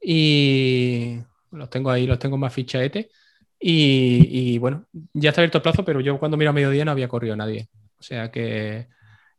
Y 0.00 1.18
los 1.50 1.70
tengo 1.70 1.90
ahí, 1.90 2.06
los 2.06 2.18
tengo 2.18 2.36
más 2.36 2.52
fichaete. 2.52 3.10
Y, 3.58 4.28
y 4.30 4.58
bueno, 4.58 4.86
ya 5.14 5.30
está 5.30 5.40
abierto 5.40 5.58
el 5.58 5.62
plazo, 5.62 5.84
pero 5.84 6.00
yo 6.00 6.18
cuando 6.18 6.36
miro 6.36 6.50
a 6.50 6.52
mediodía 6.52 6.84
no 6.84 6.90
había 6.90 7.08
corrido 7.08 7.34
nadie. 7.34 7.68
O 7.98 8.02
sea 8.02 8.30
que. 8.30 8.86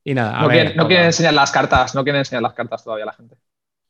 Y 0.04 0.14
nada. 0.14 0.42
no, 0.42 0.88
quieren, 0.88 1.06
enseñar 1.06 1.34
las 1.34 1.52
cartas, 1.52 1.96
no 1.96 2.04
quieren 2.04 2.20
enseñar 2.20 2.42
las 2.42 2.54
cartas 2.54 2.84
todavía 2.84 3.06
la 3.06 3.14
gente. 3.14 3.36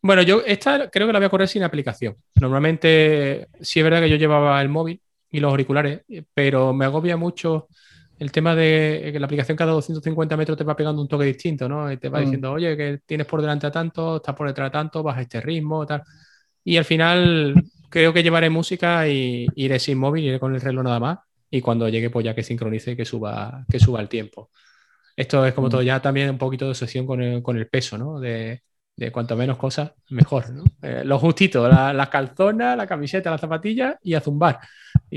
Bueno, 0.02 0.22
yo 0.22 0.44
esta 0.46 0.90
creo 0.90 1.08
que 1.08 1.14
la 1.14 1.20
voy 1.20 1.26
a 1.26 1.30
correr 1.30 1.48
sin 1.48 1.64
aplicación. 1.64 2.16
Normalmente, 2.36 3.48
sí 3.60 3.80
es 3.80 3.84
verdad 3.84 4.02
que 4.02 4.10
yo 4.10 4.18
llevaba 4.18 4.62
el 4.62 4.70
móvil, 4.70 5.02
y 5.36 5.40
los 5.42 5.52
auriculares, 5.52 6.02
pero 6.34 6.74
me 6.74 6.86
agobia 6.86 7.18
mucho 7.18 7.68
el 8.18 8.32
tema 8.32 8.56
de 8.56 9.10
que 9.12 9.20
la 9.20 9.26
aplicación 9.26 9.58
cada 9.58 9.74
250 9.74 10.38
metros 10.38 10.58
te 10.58 10.64
va 10.64 10.78
pegando 10.78 11.02
un 11.02 11.10
toque 11.10 11.26
distinto, 11.26 11.68
¿no? 11.68 11.92
Y 11.92 11.98
te 11.98 12.08
va 12.08 12.20
mm. 12.20 12.22
diciendo, 12.22 12.54
oye, 12.54 12.78
que 12.78 13.02
tienes 13.06 13.28
por 13.28 13.42
delante 13.42 13.68
a 13.68 13.72
tanto, 13.72 14.18
estás 14.18 14.34
por 14.34 14.48
detrás 14.48 14.70
a 14.70 14.72
tanto, 14.72 15.04
vas 15.04 15.18
a 15.18 15.22
este 15.22 15.42
ritmo, 15.42 15.86
tal. 15.86 16.04
Y 16.64 16.78
al 16.78 16.86
final 16.86 17.54
creo 17.90 18.14
que 18.14 18.24
llevaré 18.24 18.50
música 18.50 19.06
y 19.10 19.46
iré 19.56 19.78
sin 19.80 19.98
móvil, 19.98 20.24
iré 20.24 20.40
con 20.40 20.56
el 20.56 20.62
reloj 20.62 20.86
nada 20.86 21.00
más. 21.02 21.20
Y 21.52 21.60
cuando 21.60 21.90
llegue, 21.90 22.10
pues 22.10 22.24
ya 22.24 22.34
que 22.34 22.44
sincronice 22.44 22.92
y 22.92 22.96
que 22.96 23.04
suba, 23.04 23.66
que 23.70 23.80
suba 23.80 24.00
el 24.00 24.08
tiempo. 24.08 24.50
Esto 25.18 25.46
es 25.46 25.54
como 25.54 25.68
mm. 25.68 25.72
todo, 25.72 25.82
ya 25.82 26.02
también 26.02 26.30
un 26.30 26.38
poquito 26.38 26.70
de 26.70 26.76
sesión 26.76 27.06
con 27.06 27.22
el, 27.22 27.44
con 27.44 27.58
el 27.58 27.68
peso, 27.68 27.98
¿no? 27.98 28.22
De, 28.22 28.62
de 28.96 29.12
cuanto 29.12 29.36
menos 29.36 29.58
cosas, 29.58 29.92
mejor. 30.10 30.50
¿no? 30.52 30.64
Eh, 30.82 31.04
lo 31.04 31.20
justito, 31.20 31.68
las 31.68 31.94
la 31.94 32.10
calzonas, 32.10 32.78
la 32.78 32.88
camiseta, 32.88 33.30
las 33.30 33.42
zapatillas 33.42 33.96
y 34.04 34.14
a 34.14 34.22
zumbar. 34.22 34.60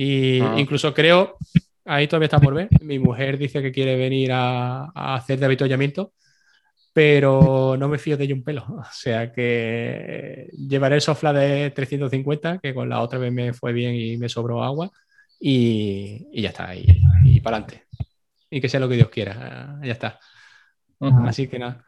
Y 0.00 0.40
ah. 0.40 0.54
incluso 0.56 0.94
creo, 0.94 1.38
ahí 1.84 2.06
todavía 2.06 2.26
está 2.26 2.38
por 2.38 2.54
ver, 2.54 2.68
mi 2.82 3.00
mujer 3.00 3.36
dice 3.36 3.60
que 3.60 3.72
quiere 3.72 3.96
venir 3.96 4.30
a, 4.32 4.84
hacer 4.94 5.40
de 5.40 5.46
avituallamiento, 5.46 6.12
pero 6.92 7.76
no 7.76 7.88
me 7.88 7.98
fío 7.98 8.16
de 8.16 8.22
ella 8.22 8.34
un 8.36 8.44
pelo. 8.44 8.64
O 8.78 8.84
sea 8.92 9.32
que 9.32 10.50
llevaré 10.56 10.94
el 10.94 11.00
sofla 11.00 11.32
de 11.32 11.70
350, 11.70 12.60
que 12.60 12.72
con 12.74 12.88
la 12.88 13.00
otra 13.00 13.18
vez 13.18 13.32
me 13.32 13.52
fue 13.52 13.72
bien 13.72 13.96
y 13.96 14.16
me 14.18 14.28
sobró 14.28 14.62
agua, 14.62 14.88
y, 15.40 16.40
ya 16.42 16.50
está, 16.50 16.76
y, 16.76 16.86
y 17.24 17.40
para 17.40 17.56
adelante. 17.56 17.86
Y 18.50 18.60
que 18.60 18.68
sea 18.68 18.78
lo 18.78 18.88
que 18.88 18.96
Dios 18.96 19.08
quiera, 19.08 19.80
ya 19.82 19.92
está. 19.92 20.20
Así 21.26 21.48
que 21.48 21.58
nada. 21.58 21.84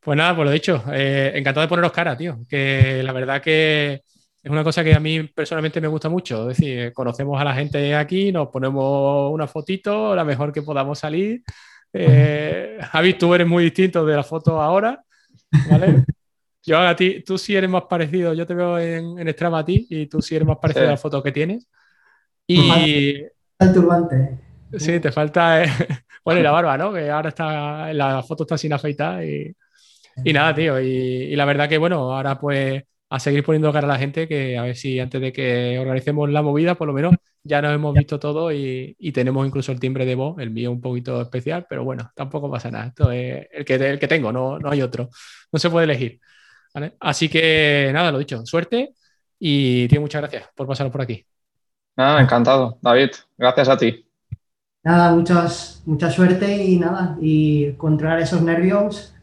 Pues 0.00 0.16
nada, 0.16 0.34
por 0.34 0.46
lo 0.46 0.50
dicho, 0.50 0.82
eh, 0.94 1.32
encantado 1.34 1.60
de 1.60 1.68
poneros 1.68 1.92
cara, 1.92 2.16
tío. 2.16 2.38
Que 2.48 3.02
la 3.02 3.12
verdad 3.12 3.42
que 3.42 4.00
es 4.42 4.50
una 4.50 4.64
cosa 4.64 4.82
que 4.82 4.94
a 4.94 5.00
mí 5.00 5.22
personalmente 5.24 5.80
me 5.80 5.88
gusta 5.88 6.08
mucho. 6.08 6.50
Es 6.50 6.58
decir, 6.58 6.92
conocemos 6.92 7.38
a 7.40 7.44
la 7.44 7.54
gente 7.54 7.94
aquí, 7.94 8.32
nos 8.32 8.48
ponemos 8.48 9.32
una 9.32 9.46
fotito, 9.46 10.14
la 10.16 10.24
mejor 10.24 10.52
que 10.52 10.62
podamos 10.62 10.98
salir. 10.98 11.42
Eh, 11.92 12.78
Javi, 12.80 13.14
tú 13.14 13.34
eres 13.34 13.46
muy 13.46 13.64
distinto 13.64 14.04
de 14.06 14.16
la 14.16 14.22
foto 14.22 14.60
ahora, 14.60 15.02
¿vale? 15.70 16.04
Yo 16.62 16.78
a 16.78 16.94
ti, 16.94 17.22
tú 17.24 17.36
sí 17.36 17.56
eres 17.56 17.70
más 17.70 17.84
parecido, 17.88 18.34
yo 18.34 18.46
te 18.46 18.52
veo 18.52 18.78
en, 18.78 19.18
en 19.18 19.32
Strava 19.32 19.60
a 19.60 19.64
ti 19.64 19.86
y 19.88 20.06
tú 20.08 20.20
sí 20.20 20.36
eres 20.36 20.46
más 20.46 20.58
parecido 20.58 20.88
a 20.88 20.90
la 20.90 20.96
foto 20.98 21.22
que 21.22 21.32
tienes. 21.32 21.66
Y... 22.46 23.14
El 23.58 23.72
turbante. 23.72 24.38
Sí, 24.76 25.00
te 25.00 25.10
falta... 25.10 25.64
Eh, 25.64 25.68
bueno, 26.24 26.40
y 26.40 26.42
la 26.42 26.50
barba, 26.50 26.76
¿no? 26.76 26.92
Que 26.92 27.08
ahora 27.08 27.30
está, 27.30 27.90
la 27.94 28.22
foto 28.22 28.42
está 28.42 28.58
sin 28.58 28.74
afeitar 28.74 29.24
y, 29.24 29.56
y 30.22 30.32
nada, 30.34 30.54
tío. 30.54 30.78
Y, 30.78 30.86
y, 30.86 31.34
la 31.34 31.46
verdad 31.46 31.66
que, 31.66 31.78
bueno, 31.78 32.14
ahora 32.14 32.38
pues 32.38 32.84
a 33.10 33.18
seguir 33.18 33.44
poniendo 33.44 33.72
cara 33.72 33.86
a 33.86 33.90
la 33.90 33.98
gente 33.98 34.28
que 34.28 34.56
a 34.56 34.62
ver 34.62 34.76
si 34.76 35.00
antes 35.00 35.20
de 35.20 35.32
que 35.32 35.78
organicemos 35.78 36.30
la 36.30 36.42
movida, 36.42 36.76
por 36.76 36.86
lo 36.86 36.94
menos 36.94 37.14
ya 37.42 37.60
nos 37.60 37.74
hemos 37.74 37.92
visto 37.92 38.20
todo 38.20 38.52
y, 38.52 38.94
y, 38.98 39.12
tenemos 39.12 39.46
incluso 39.46 39.72
el 39.72 39.80
timbre 39.80 40.06
de 40.06 40.14
voz, 40.14 40.38
el 40.38 40.50
mío 40.50 40.70
un 40.70 40.80
poquito 40.80 41.20
especial, 41.20 41.66
pero 41.68 41.84
bueno, 41.84 42.10
tampoco 42.14 42.50
pasa 42.50 42.70
nada. 42.70 42.86
Esto 42.88 43.10
es 43.10 43.48
el 43.50 43.64
que, 43.64 43.74
el 43.74 43.98
que 43.98 44.08
tengo, 44.08 44.30
no, 44.30 44.58
no 44.58 44.70
hay 44.70 44.82
otro. 44.82 45.08
No 45.50 45.58
se 45.58 45.70
puede 45.70 45.84
elegir. 45.84 46.20
¿vale? 46.72 46.94
Así 47.00 47.28
que 47.28 47.90
nada, 47.92 48.12
lo 48.12 48.18
dicho, 48.18 48.46
suerte 48.46 48.94
y 49.38 49.88
tío, 49.88 50.00
muchas 50.00 50.20
gracias 50.20 50.48
por 50.54 50.68
pasar 50.68 50.90
por 50.92 51.02
aquí. 51.02 51.26
Nada, 51.96 52.20
encantado, 52.20 52.78
David. 52.80 53.10
Gracias 53.36 53.68
a 53.68 53.76
ti. 53.76 54.06
Nada, 54.84 55.12
muchas, 55.12 55.82
mucha 55.84 56.10
suerte 56.10 56.64
y 56.64 56.78
nada, 56.78 57.18
y 57.20 57.72
controlar 57.72 58.20
esos 58.20 58.40
nervios 58.40 59.14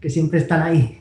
que 0.00 0.08
siempre 0.08 0.38
están 0.38 0.62
ahí. 0.62 0.98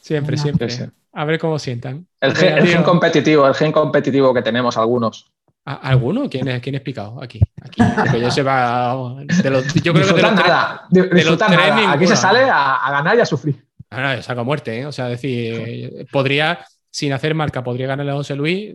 Siempre, 0.00 0.36
siempre. 0.36 0.92
A 1.12 1.24
ver 1.24 1.38
cómo 1.38 1.58
sientan. 1.58 2.06
El 2.20 2.34
gen, 2.34 2.58
el 2.58 2.66
gen, 2.66 2.82
competitivo, 2.82 3.46
el 3.46 3.54
gen 3.54 3.70
competitivo 3.70 4.32
que 4.32 4.42
tenemos 4.42 4.76
algunos. 4.76 5.30
¿Alguno? 5.64 6.28
¿Quién 6.28 6.48
es, 6.48 6.60
quién 6.60 6.74
es 6.74 6.80
picado? 6.80 7.22
Aquí. 7.22 7.40
aquí. 7.62 7.80
Que 8.10 8.20
yo. 8.20 8.28
De 8.28 9.50
los, 9.50 9.74
yo 9.74 9.92
creo 9.92 10.06
que 10.08 10.14
de 10.14 10.22
los 10.22 10.34
nada. 10.34 10.86
De, 10.90 11.02
de 11.02 11.24
los 11.24 11.38
nada. 11.38 11.92
Aquí 11.92 12.06
se 12.06 12.16
sale 12.16 12.40
a, 12.40 12.76
a, 12.76 12.90
ganar 12.90 13.16
y 13.16 13.20
a 13.20 13.26
sufrir. 13.26 13.64
Ahora, 13.90 14.20
saca 14.22 14.42
muerte, 14.42 14.80
¿eh? 14.80 14.86
O 14.86 14.92
sea, 14.92 15.06
decir, 15.06 16.06
podría, 16.10 16.64
sin 16.90 17.12
hacer 17.12 17.34
marca, 17.34 17.62
podría 17.62 17.86
ganarle 17.86 18.10
a 18.10 18.16
José 18.16 18.34
Luis. 18.34 18.74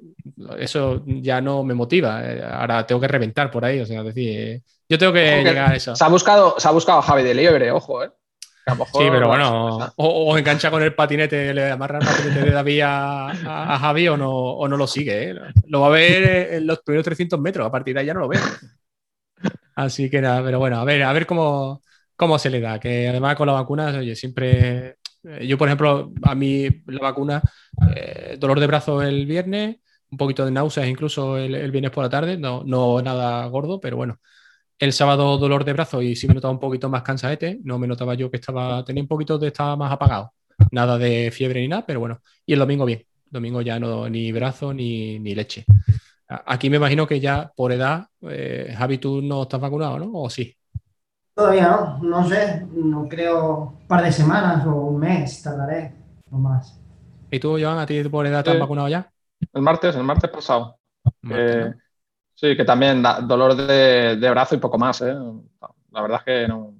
Eso 0.59 1.03
ya 1.05 1.41
no 1.41 1.63
me 1.63 1.73
motiva. 1.73 2.21
Ahora 2.53 2.85
tengo 2.85 3.01
que 3.01 3.07
reventar 3.07 3.51
por 3.51 3.65
ahí. 3.65 3.79
O 3.79 3.85
sea, 3.85 4.03
decir, 4.03 4.61
yo 4.87 4.97
tengo 4.97 5.11
que, 5.11 5.41
que 5.43 5.43
llegar 5.43 5.71
a 5.71 5.75
eso. 5.75 5.95
Se 5.95 6.03
ha 6.05 6.07
buscado, 6.07 6.55
se 6.57 6.67
ha 6.67 6.71
buscado 6.71 6.99
a 6.99 7.01
Javi 7.03 7.23
de 7.23 7.33
Liebre, 7.33 7.71
ojo, 7.71 8.03
¿eh? 8.03 8.11
Sí, 8.75 9.07
pero 9.11 9.27
bueno, 9.27 9.77
o, 9.77 9.91
o, 9.95 10.37
engancha 10.37 10.69
con 10.69 10.83
el 10.83 10.93
patinete, 10.93 11.53
le 11.53 11.71
amarra 11.71 11.99
el 11.99 12.05
patinete 12.05 12.41
de 12.41 12.51
David 12.51 12.81
a, 12.81 13.27
a, 13.29 13.75
a 13.75 13.79
Javi 13.79 14.07
o 14.07 14.17
no, 14.17 14.31
o 14.31 14.67
no 14.67 14.77
lo 14.77 14.87
sigue. 14.87 15.31
¿eh? 15.31 15.35
Lo 15.67 15.81
va 15.81 15.87
a 15.87 15.91
ver 15.91 16.53
en 16.53 16.67
los 16.67 16.79
primeros 16.79 17.05
300 17.05 17.39
metros, 17.39 17.67
a 17.67 17.71
partir 17.71 17.93
de 17.93 18.01
ahí 18.01 18.05
ya 18.07 18.13
no 18.13 18.21
lo 18.21 18.27
ve. 18.27 18.37
Así 19.75 20.09
que 20.09 20.21
nada, 20.21 20.43
pero 20.43 20.59
bueno, 20.59 20.77
a 20.79 20.83
ver, 20.85 21.03
a 21.03 21.13
ver 21.13 21.25
cómo, 21.25 21.81
cómo 22.15 22.39
se 22.39 22.49
le 22.49 22.59
da. 22.59 22.79
Que 22.79 23.07
además 23.09 23.35
con 23.35 23.47
la 23.47 23.53
vacuna, 23.53 23.87
oye, 23.97 24.15
siempre. 24.15 24.97
Yo, 25.41 25.57
por 25.57 25.67
ejemplo, 25.67 26.13
a 26.23 26.35
mí 26.35 26.67
la 26.87 27.01
vacuna, 27.01 27.41
eh, 27.95 28.37
dolor 28.39 28.59
de 28.59 28.67
brazo 28.67 29.01
el 29.03 29.25
viernes, 29.25 29.77
un 30.09 30.17
poquito 30.17 30.45
de 30.45 30.51
náuseas 30.51 30.87
incluso 30.87 31.37
el, 31.37 31.53
el 31.55 31.71
viernes 31.71 31.91
por 31.91 32.03
la 32.03 32.09
tarde, 32.09 32.37
no, 32.37 32.63
no 32.65 33.01
nada 33.01 33.45
gordo, 33.47 33.79
pero 33.81 33.97
bueno, 33.97 34.19
el 34.79 34.93
sábado 34.93 35.37
dolor 35.37 35.65
de 35.65 35.73
brazo 35.73 36.01
y 36.01 36.15
sí 36.15 36.27
me 36.27 36.33
notaba 36.33 36.53
un 36.53 36.59
poquito 36.59 36.89
más 36.89 37.03
cansadete. 37.03 37.59
No 37.63 37.79
me 37.79 37.87
notaba 37.87 38.13
yo 38.13 38.29
que 38.29 38.37
estaba, 38.37 38.83
tenía 38.83 39.03
un 39.03 39.07
poquito 39.07 39.37
de, 39.37 39.47
estaba 39.47 39.75
más 39.75 39.91
apagado. 39.91 40.33
Nada 40.71 40.97
de 40.97 41.31
fiebre 41.31 41.61
ni 41.61 41.67
nada, 41.67 41.85
pero 41.85 41.99
bueno. 41.99 42.21
Y 42.45 42.53
el 42.53 42.59
domingo 42.59 42.85
bien. 42.85 43.03
Domingo 43.29 43.61
ya 43.61 43.79
no, 43.79 44.07
ni 44.09 44.31
brazo 44.31 44.73
ni, 44.73 45.19
ni 45.19 45.35
leche. 45.35 45.65
Aquí 46.27 46.69
me 46.69 46.77
imagino 46.77 47.07
que 47.07 47.19
ya 47.19 47.51
por 47.55 47.71
edad, 47.71 48.07
eh, 48.21 48.73
Javi, 48.77 48.97
tú 48.97 49.21
no 49.21 49.43
estás 49.43 49.59
vacunado, 49.59 49.99
¿no? 49.99 50.11
¿O 50.13 50.29
sí? 50.29 50.55
Todavía 51.33 51.69
no, 51.69 51.99
no 52.01 52.27
sé, 52.27 52.65
no 52.71 53.07
creo 53.07 53.77
un 53.79 53.87
par 53.87 54.03
de 54.03 54.11
semanas 54.11 54.65
o 54.65 54.75
un 54.75 54.99
mes 54.99 55.41
tardaré, 55.41 55.93
o 56.31 56.37
más. 56.37 56.79
¿Y 57.29 57.39
tú, 57.39 57.57
Joan, 57.59 57.77
a 57.77 57.85
ti 57.85 58.03
por 58.03 58.25
edad 58.25 58.39
estás 58.39 58.59
vacunado 58.59 58.87
ya? 58.87 59.09
El 59.53 59.61
martes, 59.61 59.95
el 59.95 60.03
martes 60.03 60.29
pasado. 60.29 60.79
Martes, 61.21 61.55
eh, 61.55 61.69
¿no? 61.69 61.75
Sí, 62.39 62.55
que 62.55 62.65
también 62.65 63.01
da 63.01 63.19
dolor 63.19 63.55
de, 63.55 64.15
de, 64.15 64.29
brazo 64.29 64.53
y 64.53 64.59
poco 64.59 64.77
más. 64.77 65.01
¿eh? 65.01 65.15
La 65.91 66.01
verdad 66.03 66.19
es 66.19 66.23
que 66.23 66.47
no. 66.47 66.71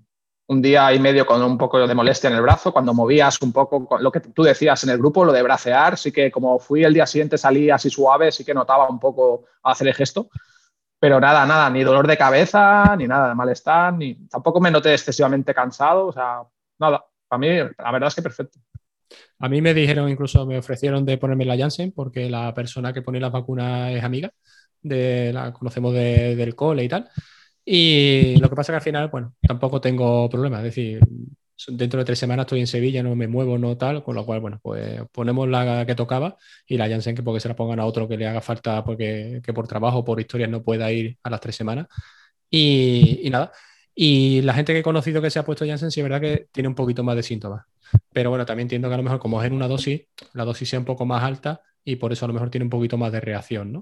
un 0.46 0.62
día 0.62 0.94
y 0.94 1.00
medio 1.00 1.26
con 1.26 1.42
un 1.42 1.58
poco 1.58 1.88
de 1.88 1.96
molestia 1.96 2.30
en 2.30 2.36
el 2.36 2.44
brazo, 2.44 2.72
cuando 2.72 2.94
movías 2.94 3.42
un 3.42 3.52
poco 3.52 3.98
lo 4.00 4.12
que 4.12 4.20
tú 4.20 4.44
decías 4.44 4.84
en 4.84 4.92
el 4.92 5.00
grupo, 5.00 5.26
lo 5.26 5.34
de 5.34 5.42
bracear, 5.42 5.98
sí 5.98 6.12
que 6.12 6.30
como 6.30 6.60
fui 6.60 6.84
el 6.84 6.94
día 6.94 7.08
siguiente, 7.08 7.40
salí 7.40 7.72
así 7.72 7.90
suave, 7.90 8.32
sí 8.32 8.46
que 8.46 8.54
notaba 8.54 8.88
un 8.88 9.00
poco 9.00 9.46
hacer 9.64 9.88
el 9.88 9.96
gesto. 9.96 10.30
Pero 11.00 11.20
nada, 11.20 11.44
nada, 11.48 11.72
ni 11.72 11.84
dolor 11.84 12.06
de 12.06 12.18
cabeza, 12.18 12.96
ni 12.96 13.08
nada 13.08 13.30
de 13.30 13.36
malestar, 13.36 13.94
ni 13.94 14.14
tampoco 14.28 14.62
me 14.62 14.70
noté 14.70 14.94
excesivamente 14.94 15.56
cansado, 15.56 16.06
o 16.08 16.12
sea, 16.12 16.44
nada, 16.78 17.04
para 17.28 17.40
mí 17.40 17.48
la 17.50 17.92
verdad 17.92 18.10
es 18.10 18.16
que 18.16 18.22
perfecto. 18.22 18.60
A 19.40 19.50
mí 19.50 19.60
me 19.64 19.74
dijeron, 19.74 20.08
incluso 20.08 20.46
me 20.46 20.60
ofrecieron 20.60 21.04
de 21.04 21.18
ponerme 21.18 21.46
la 21.46 21.58
Janssen 21.58 21.94
porque 21.94 22.30
la 22.30 22.54
persona 22.54 22.94
que 22.94 23.02
pone 23.02 23.20
las 23.20 23.32
vacunas 23.32 23.92
es 23.92 24.04
amiga 24.04 24.32
de 24.82 25.32
la 25.34 25.54
conocemos 25.54 25.94
de, 25.94 26.36
del 26.36 26.56
cole 26.56 26.84
y 26.84 26.90
tal. 26.90 27.10
Y 27.66 28.38
lo 28.38 28.50
que 28.50 28.56
pasa 28.56 28.72
que 28.72 28.78
al 28.78 28.82
final, 28.82 29.10
bueno, 29.10 29.36
tampoco 29.42 29.82
tengo 29.82 30.30
problemas. 30.30 30.60
Es 30.60 30.66
decir, 30.66 31.00
dentro 31.68 32.00
de 32.00 32.06
tres 32.06 32.20
semanas 32.20 32.46
estoy 32.46 32.60
en 32.62 32.68
Sevilla, 32.68 33.04
no 33.04 33.16
me 33.16 33.28
muevo, 33.28 33.58
no 33.58 33.78
tal, 33.78 34.04
con 34.04 34.16
lo 34.16 34.26
cual, 34.26 34.40
bueno, 34.40 34.60
pues 34.62 35.02
ponemos 35.12 35.48
la 35.50 35.86
que 35.86 35.96
tocaba 35.96 36.38
y 36.68 36.78
la 36.78 36.88
Janssen 36.88 37.16
que 37.16 37.24
porque 37.24 37.40
se 37.40 37.48
la 37.50 37.56
pongan 37.56 37.80
a 37.80 37.86
otro 37.86 38.08
que 38.08 38.18
le 38.18 38.28
haga 38.28 38.42
falta 38.42 38.84
porque 38.84 39.42
que 39.44 39.54
por 39.54 39.68
trabajo, 39.68 40.06
por 40.06 40.20
historias 40.20 40.50
no 40.50 40.64
pueda 40.64 40.92
ir 40.92 41.18
a 41.24 41.30
las 41.30 41.42
tres 41.42 41.56
semanas. 41.56 41.88
Y, 42.50 43.22
y, 43.24 43.30
nada. 43.30 43.52
Y 43.94 44.42
la 44.44 44.54
gente 44.54 44.74
que 44.74 44.80
he 44.80 44.84
conocido 44.84 45.22
que 45.22 45.30
se 45.30 45.40
ha 45.40 45.46
puesto 45.46 45.66
Janssen, 45.66 45.92
sí 45.92 46.00
es 46.00 46.04
verdad 46.04 46.22
que 46.22 46.48
tiene 46.52 46.70
un 46.70 46.76
poquito 46.76 47.04
más 47.04 47.16
de 47.16 47.24
síntomas. 47.24 47.66
Pero 48.14 48.30
bueno, 48.30 48.46
también 48.46 48.66
entiendo 48.66 48.88
que 48.90 48.94
a 48.94 48.98
lo 48.98 49.04
mejor 49.04 49.20
como 49.20 49.42
es 49.42 49.48
en 49.48 49.54
una 49.54 49.68
dosis, 49.68 50.04
la 50.34 50.46
dosis 50.46 50.70
sea 50.70 50.80
un 50.80 50.86
poco 50.86 51.06
más 51.06 51.24
alta 51.24 51.62
y 51.84 51.96
por 51.98 52.14
eso 52.14 52.26
a 52.26 52.28
lo 52.28 52.34
mejor 52.34 52.50
tiene 52.50 52.66
un 52.66 52.70
poquito 52.70 52.98
más 52.98 53.12
de 53.12 53.22
reacción, 53.22 53.74
¿no? 53.74 53.82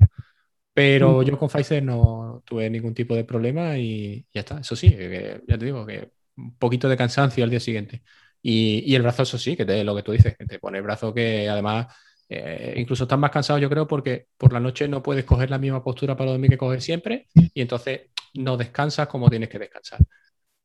Pero 0.76 1.23
yo 1.23 1.39
con 1.39 1.47
Pfizer 1.47 1.82
no 1.82 2.43
tuve 2.45 2.69
ningún 2.69 2.93
tipo 2.93 3.15
de 3.15 3.23
problema 3.23 3.78
y 3.78 4.28
ya 4.34 4.41
está. 4.41 4.59
Eso 4.59 4.76
sí, 4.76 4.89
que, 4.89 5.41
ya 5.47 5.57
te 5.57 5.63
digo 5.63 5.86
que 5.86 6.11
un 6.36 6.57
poquito 6.57 6.89
de 6.89 6.97
cansancio 6.97 7.45
al 7.45 7.49
día 7.49 7.61
siguiente. 7.61 8.03
Y, 8.41 8.84
y 8.86 8.93
el 8.93 9.01
brazo, 9.01 9.23
eso 9.23 9.38
sí, 9.38 9.55
que 9.55 9.63
te, 9.63 9.86
lo 9.86 9.95
que 9.95 10.03
tú 10.03 10.11
dices, 10.11 10.36
que 10.38 10.45
te 10.45 10.59
pone 10.59 10.80
el 10.80 10.84
brazo 10.84 11.13
que 11.13 11.47
además 11.47 11.88
eh, 12.28 12.73
incluso 12.76 13.03
estás 13.03 13.17
más 13.17 13.32
cansado, 13.32 13.57
yo 13.57 13.69
creo, 13.69 13.88
porque 13.88 14.28
por 14.38 14.51
la 14.51 14.59
noche 14.59 14.89
no 14.89 15.01
puedes 15.01 15.23
coger 15.23 15.49
la 15.49 15.59
misma 15.59 15.82
postura 15.82 16.17
para 16.17 16.32
dormir 16.32 16.49
que 16.49 16.57
coges 16.57 16.84
siempre 16.84 17.30
y 17.34 17.61
entonces 17.61 18.09
no 18.34 18.57
descansas 18.57 19.07
como 19.07 19.30
tienes 19.30 19.47
que 19.47 19.59
descansar. 19.59 19.99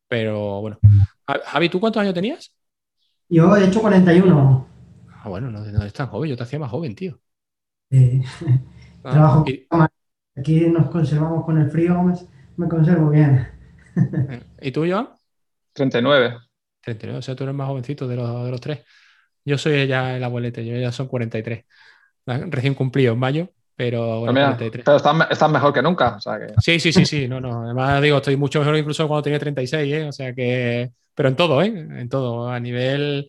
Pero 0.09 0.61
bueno. 0.61 0.81
Javi, 1.47 1.69
¿tú 1.69 1.79
cuántos 1.79 2.03
años 2.03 2.15
tenías? 2.15 2.53
Yo 3.29 3.57
he 3.57 3.65
hecho 3.65 3.81
41. 3.81 4.67
Ah, 5.23 5.29
bueno, 5.29 5.53
no, 5.53 5.61
no 5.61 5.81
eres 5.81 5.93
tan 5.93 6.09
joven, 6.09 6.31
yo 6.31 6.37
te 6.37 6.43
hacía 6.43 6.59
más 6.59 6.71
joven, 6.71 6.97
tío. 6.97 7.21
Eh, 7.91 8.21
ah, 9.05 9.11
trabajo 9.13 9.45
y... 9.47 9.67
Aquí 10.37 10.61
nos 10.67 10.91
conservamos 10.91 11.45
con 11.45 11.59
el 11.59 11.71
frío, 11.71 12.03
me, 12.03 12.15
me 12.57 12.69
conservo 12.69 13.11
bien. 13.11 13.49
¿Y 14.61 14.71
tú, 14.71 14.87
Joan? 14.89 15.09
39. 15.73 16.39
39, 16.83 17.19
o 17.19 17.23
sea, 17.23 17.35
tú 17.35 17.45
eres 17.45 17.55
más 17.55 17.69
jovencito 17.69 18.09
de 18.09 18.17
los, 18.17 18.45
de 18.45 18.51
los 18.51 18.61
tres. 18.61 18.81
Yo 19.45 19.59
soy 19.59 19.87
ya 19.87 20.17
el 20.17 20.25
abuelete, 20.25 20.65
yo 20.65 20.77
ya 20.77 20.93
son 20.93 21.09
43. 21.09 21.65
Recién 22.27 22.75
cumplido 22.75 23.13
en 23.15 23.19
mayo, 23.19 23.49
pero 23.75 24.21
bueno, 24.21 24.33
pero, 24.35 24.47
mira, 24.47 24.57
43. 24.57 24.85
pero 24.85 24.97
estás, 24.97 25.31
estás, 25.31 25.51
mejor 25.51 25.73
que 25.73 25.83
nunca. 25.83 26.17
O 26.17 26.21
sea 26.21 26.39
que... 26.39 26.55
Sí, 26.61 26.79
sí, 26.79 26.93
sí, 26.93 27.05
sí. 27.05 27.29
No, 27.29 27.41
no. 27.41 27.65
Además, 27.65 28.03
digo, 28.03 28.19
estoy 28.19 28.37
mucho 28.37 28.61
mejor 28.61 28.77
incluso 28.77 29.09
cuando 29.09 29.23
tenía 29.23 29.39
36, 29.39 29.93
¿eh? 29.93 30.05
O 30.09 30.13
sea 30.13 30.35
que. 30.35 30.91
Pero 31.15 31.29
en 31.29 31.37
todo, 31.37 31.63
¿eh? 31.63 31.67
En 31.67 32.09
todo. 32.09 32.49
A 32.49 32.61
nivel 32.61 33.27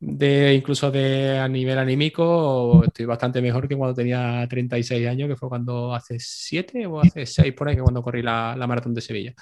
de 0.00 0.54
incluso 0.54 0.90
de 0.90 1.38
a 1.38 1.46
nivel 1.46 1.78
anímico 1.78 2.82
estoy 2.84 3.04
bastante 3.04 3.42
mejor 3.42 3.68
que 3.68 3.76
cuando 3.76 3.94
tenía 3.94 4.46
36 4.48 5.06
años, 5.06 5.28
que 5.28 5.36
fue 5.36 5.50
cuando 5.50 5.94
hace 5.94 6.16
7 6.18 6.86
o 6.86 7.00
hace 7.00 7.26
6 7.26 7.52
por 7.52 7.68
ahí, 7.68 7.76
que 7.76 7.82
cuando 7.82 8.02
corrí 8.02 8.22
la, 8.22 8.56
la 8.56 8.66
maratón 8.66 8.94
de 8.94 9.02
Sevilla. 9.02 9.34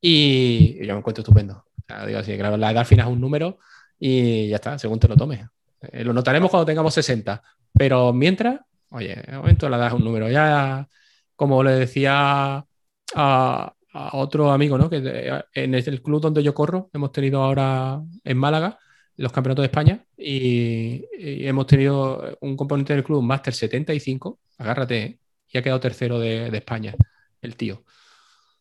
Y, 0.00 0.84
yo 0.86 0.92
me 0.92 0.98
encuentro 0.98 1.22
estupendo. 1.22 1.64
Digo 2.06 2.18
así, 2.18 2.36
claro, 2.36 2.56
la 2.56 2.70
edad 2.72 2.80
al 2.80 2.86
final 2.86 3.06
es 3.06 3.12
un 3.12 3.20
número 3.20 3.58
y 3.98 4.48
ya 4.48 4.56
está, 4.56 4.78
según 4.78 5.00
te 5.00 5.08
lo 5.08 5.16
tomes. 5.16 5.46
Eh, 5.80 6.04
lo 6.04 6.12
notaremos 6.12 6.50
cuando 6.50 6.66
tengamos 6.66 6.92
60, 6.92 7.42
pero 7.72 8.12
mientras, 8.12 8.60
oye, 8.90 9.16
de 9.16 9.36
momento 9.36 9.68
la 9.68 9.78
edad 9.78 9.88
es 9.88 9.92
un 9.94 10.04
número. 10.04 10.28
Ya, 10.30 10.86
como 11.36 11.62
le 11.62 11.72
decía 11.72 12.56
a, 12.58 12.64
a 13.14 14.16
otro 14.16 14.52
amigo, 14.52 14.76
¿no? 14.76 14.90
Que 14.90 15.42
en 15.54 15.74
el 15.74 16.02
club 16.02 16.20
donde 16.20 16.42
yo 16.42 16.54
corro, 16.54 16.90
hemos 16.92 17.12
tenido 17.12 17.42
ahora 17.42 18.02
en 18.24 18.36
Málaga, 18.36 18.78
los 19.16 19.32
campeonatos 19.32 19.62
de 19.62 19.66
España 19.66 20.04
y, 20.16 21.04
y, 21.18 21.46
hemos 21.46 21.66
tenido 21.66 22.36
un 22.40 22.56
componente 22.56 22.94
del 22.94 23.04
club, 23.04 23.22
Master 23.22 23.54
75, 23.54 24.38
agárrate, 24.58 25.02
¿eh? 25.02 25.18
y 25.48 25.58
ha 25.58 25.62
quedado 25.62 25.80
tercero 25.80 26.18
de, 26.18 26.50
de, 26.50 26.58
España, 26.58 26.94
el 27.40 27.56
tío. 27.56 27.84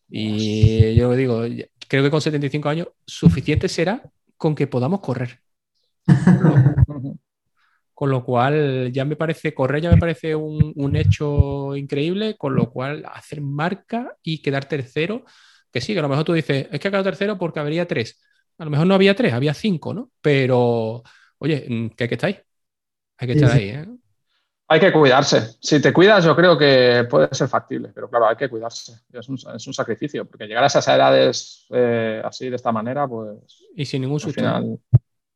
Y 0.09 0.93
yo 0.95 1.13
digo, 1.15 1.43
creo 1.87 2.03
que 2.03 2.11
con 2.11 2.21
75 2.21 2.69
años 2.69 2.87
suficiente 3.05 3.67
será 3.67 4.03
con 4.37 4.55
que 4.55 4.67
podamos 4.67 5.01
correr. 5.01 5.39
con 7.95 8.09
lo 8.09 8.25
cual 8.25 8.91
ya 8.91 9.05
me 9.05 9.15
parece, 9.15 9.53
correr 9.53 9.81
ya 9.81 9.89
me 9.89 9.97
parece 9.97 10.35
un, 10.35 10.95
hecho 10.97 11.75
increíble, 11.77 12.35
con 12.37 12.53
lo 12.53 12.69
cual 12.69 13.05
hacer 13.11 13.39
marca 13.41 14.17
y 14.21 14.41
quedar 14.41 14.65
tercero, 14.65 15.23
que 15.71 15.79
sí, 15.79 15.93
que 15.93 15.99
a 15.99 16.01
lo 16.01 16.09
mejor 16.09 16.25
tú 16.25 16.33
dices, 16.33 16.67
es 16.71 16.79
que 16.79 16.89
ha 16.89 16.91
quedado 16.91 17.05
tercero 17.05 17.37
porque 17.37 17.61
habría 17.61 17.87
tres. 17.87 18.21
A 18.57 18.65
lo 18.65 18.71
mejor 18.71 18.87
no 18.87 18.95
había 18.95 19.15
tres, 19.15 19.33
había 19.33 19.53
cinco, 19.53 19.93
¿no? 19.93 20.11
Pero, 20.21 21.03
oye, 21.39 21.65
mm, 21.67 21.89
que 21.89 22.03
hay 22.05 22.07
que 22.07 22.15
estar 22.15 22.27
ahí. 22.29 22.39
Hay 23.17 23.27
que 23.27 23.33
estar 23.33 23.51
ahí, 23.51 23.69
¿eh? 23.69 23.85
Hay 24.67 24.79
que 24.79 24.91
cuidarse. 24.91 25.57
Si 25.59 25.79
te 25.79 25.93
cuidas, 25.93 26.25
yo 26.25 26.35
creo 26.35 26.57
que 26.57 27.05
puede 27.07 27.27
ser 27.31 27.47
factible, 27.47 27.91
pero 27.93 28.09
claro, 28.09 28.27
hay 28.27 28.35
que 28.35 28.49
cuidarse. 28.49 28.93
Es 29.13 29.29
un, 29.29 29.73
sacrificio, 29.73 30.25
porque 30.25 30.47
llegar 30.47 30.63
a 30.63 30.67
esas 30.67 30.87
edades 30.87 31.67
eh, 31.69 32.21
así, 32.23 32.49
de 32.49 32.55
esta 32.55 32.71
manera, 32.71 33.07
pues. 33.07 33.63
Y 33.75 33.85
sin 33.85 34.01
ningún 34.01 34.19
susto. 34.19 34.41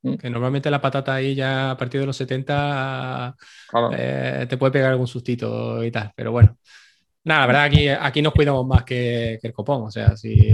Mm. 0.02 0.16
Que 0.16 0.30
normalmente 0.30 0.72
la 0.72 0.82
patata 0.82 1.14
ahí 1.14 1.36
ya 1.36 1.72
a 1.72 1.78
partir 1.78 2.00
de 2.00 2.08
los 2.08 2.16
70 2.16 3.36
eh, 3.92 4.46
te 4.50 4.58
puede 4.58 4.72
pegar 4.72 4.92
algún 4.92 5.08
sustito 5.08 5.84
y 5.84 5.92
tal, 5.92 6.12
pero 6.16 6.32
bueno. 6.32 6.58
Nada, 7.26 7.42
la 7.42 7.48
verdad 7.48 7.64
aquí, 7.64 7.88
aquí 7.90 8.22
nos 8.22 8.34
cuidamos 8.34 8.66
más 8.66 8.84
que, 8.84 9.40
el 9.42 9.54
copón. 9.54 9.84
O 9.84 9.92
sea, 9.92 10.16
si, 10.16 10.52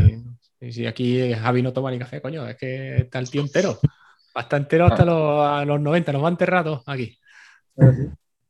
si, 0.72 0.86
aquí 0.86 1.34
Javi 1.34 1.62
no 1.62 1.74
toma 1.74 1.92
ni 1.92 2.00
café, 2.00 2.22
coño, 2.22 2.48
es 2.48 2.56
que 2.58 2.96
está 2.98 3.20
el 3.20 3.30
tío 3.30 3.42
entero. 3.42 3.80
Bastante 4.34 4.76
entero 4.76 4.86
hasta 4.86 5.06
los, 5.06 5.66
los 5.68 5.80
90, 5.80 6.12
nos 6.12 6.24
va 6.24 6.30
enterrados 6.30 6.84
aquí. 6.88 7.18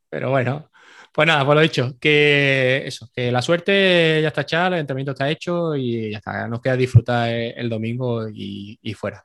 Pero 0.09 0.29
bueno, 0.29 0.69
pues 1.11 1.27
nada, 1.27 1.45
pues 1.45 1.55
lo 1.55 1.61
dicho, 1.61 1.95
que 1.99 2.83
eso, 2.85 3.09
que 3.15 3.31
la 3.31 3.41
suerte 3.41 4.19
ya 4.21 4.29
está 4.29 4.41
echada, 4.41 4.67
el 4.67 4.81
entrenamiento 4.81 5.11
está 5.11 5.29
hecho 5.29 5.75
y 5.75 6.11
ya 6.11 6.17
está, 6.17 6.47
nos 6.47 6.61
queda 6.61 6.75
disfrutar 6.75 7.29
el 7.29 7.69
domingo 7.69 8.27
y, 8.27 8.79
y 8.81 8.93
fuera. 8.93 9.23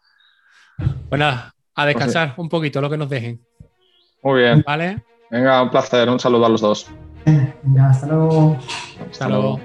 Pues 1.09 1.19
nada, 1.19 1.55
a 1.75 1.87
descansar 1.87 2.35
un 2.37 2.49
poquito, 2.49 2.81
lo 2.81 2.91
que 2.91 2.97
nos 2.97 3.09
dejen. 3.09 3.41
Muy 4.23 4.43
bien. 4.43 4.63
¿Vale? 4.67 5.03
Venga, 5.31 5.63
un 5.63 5.71
placer. 5.71 6.09
Un 6.09 6.21
saludo 6.21 6.47
a 6.47 6.49
los 6.49 6.61
dos. 6.61 6.91
Venga, 7.25 7.91
hasta 7.91 8.07
luego. 8.07 8.59
Hasta, 9.11 9.29
luego. 9.29 9.61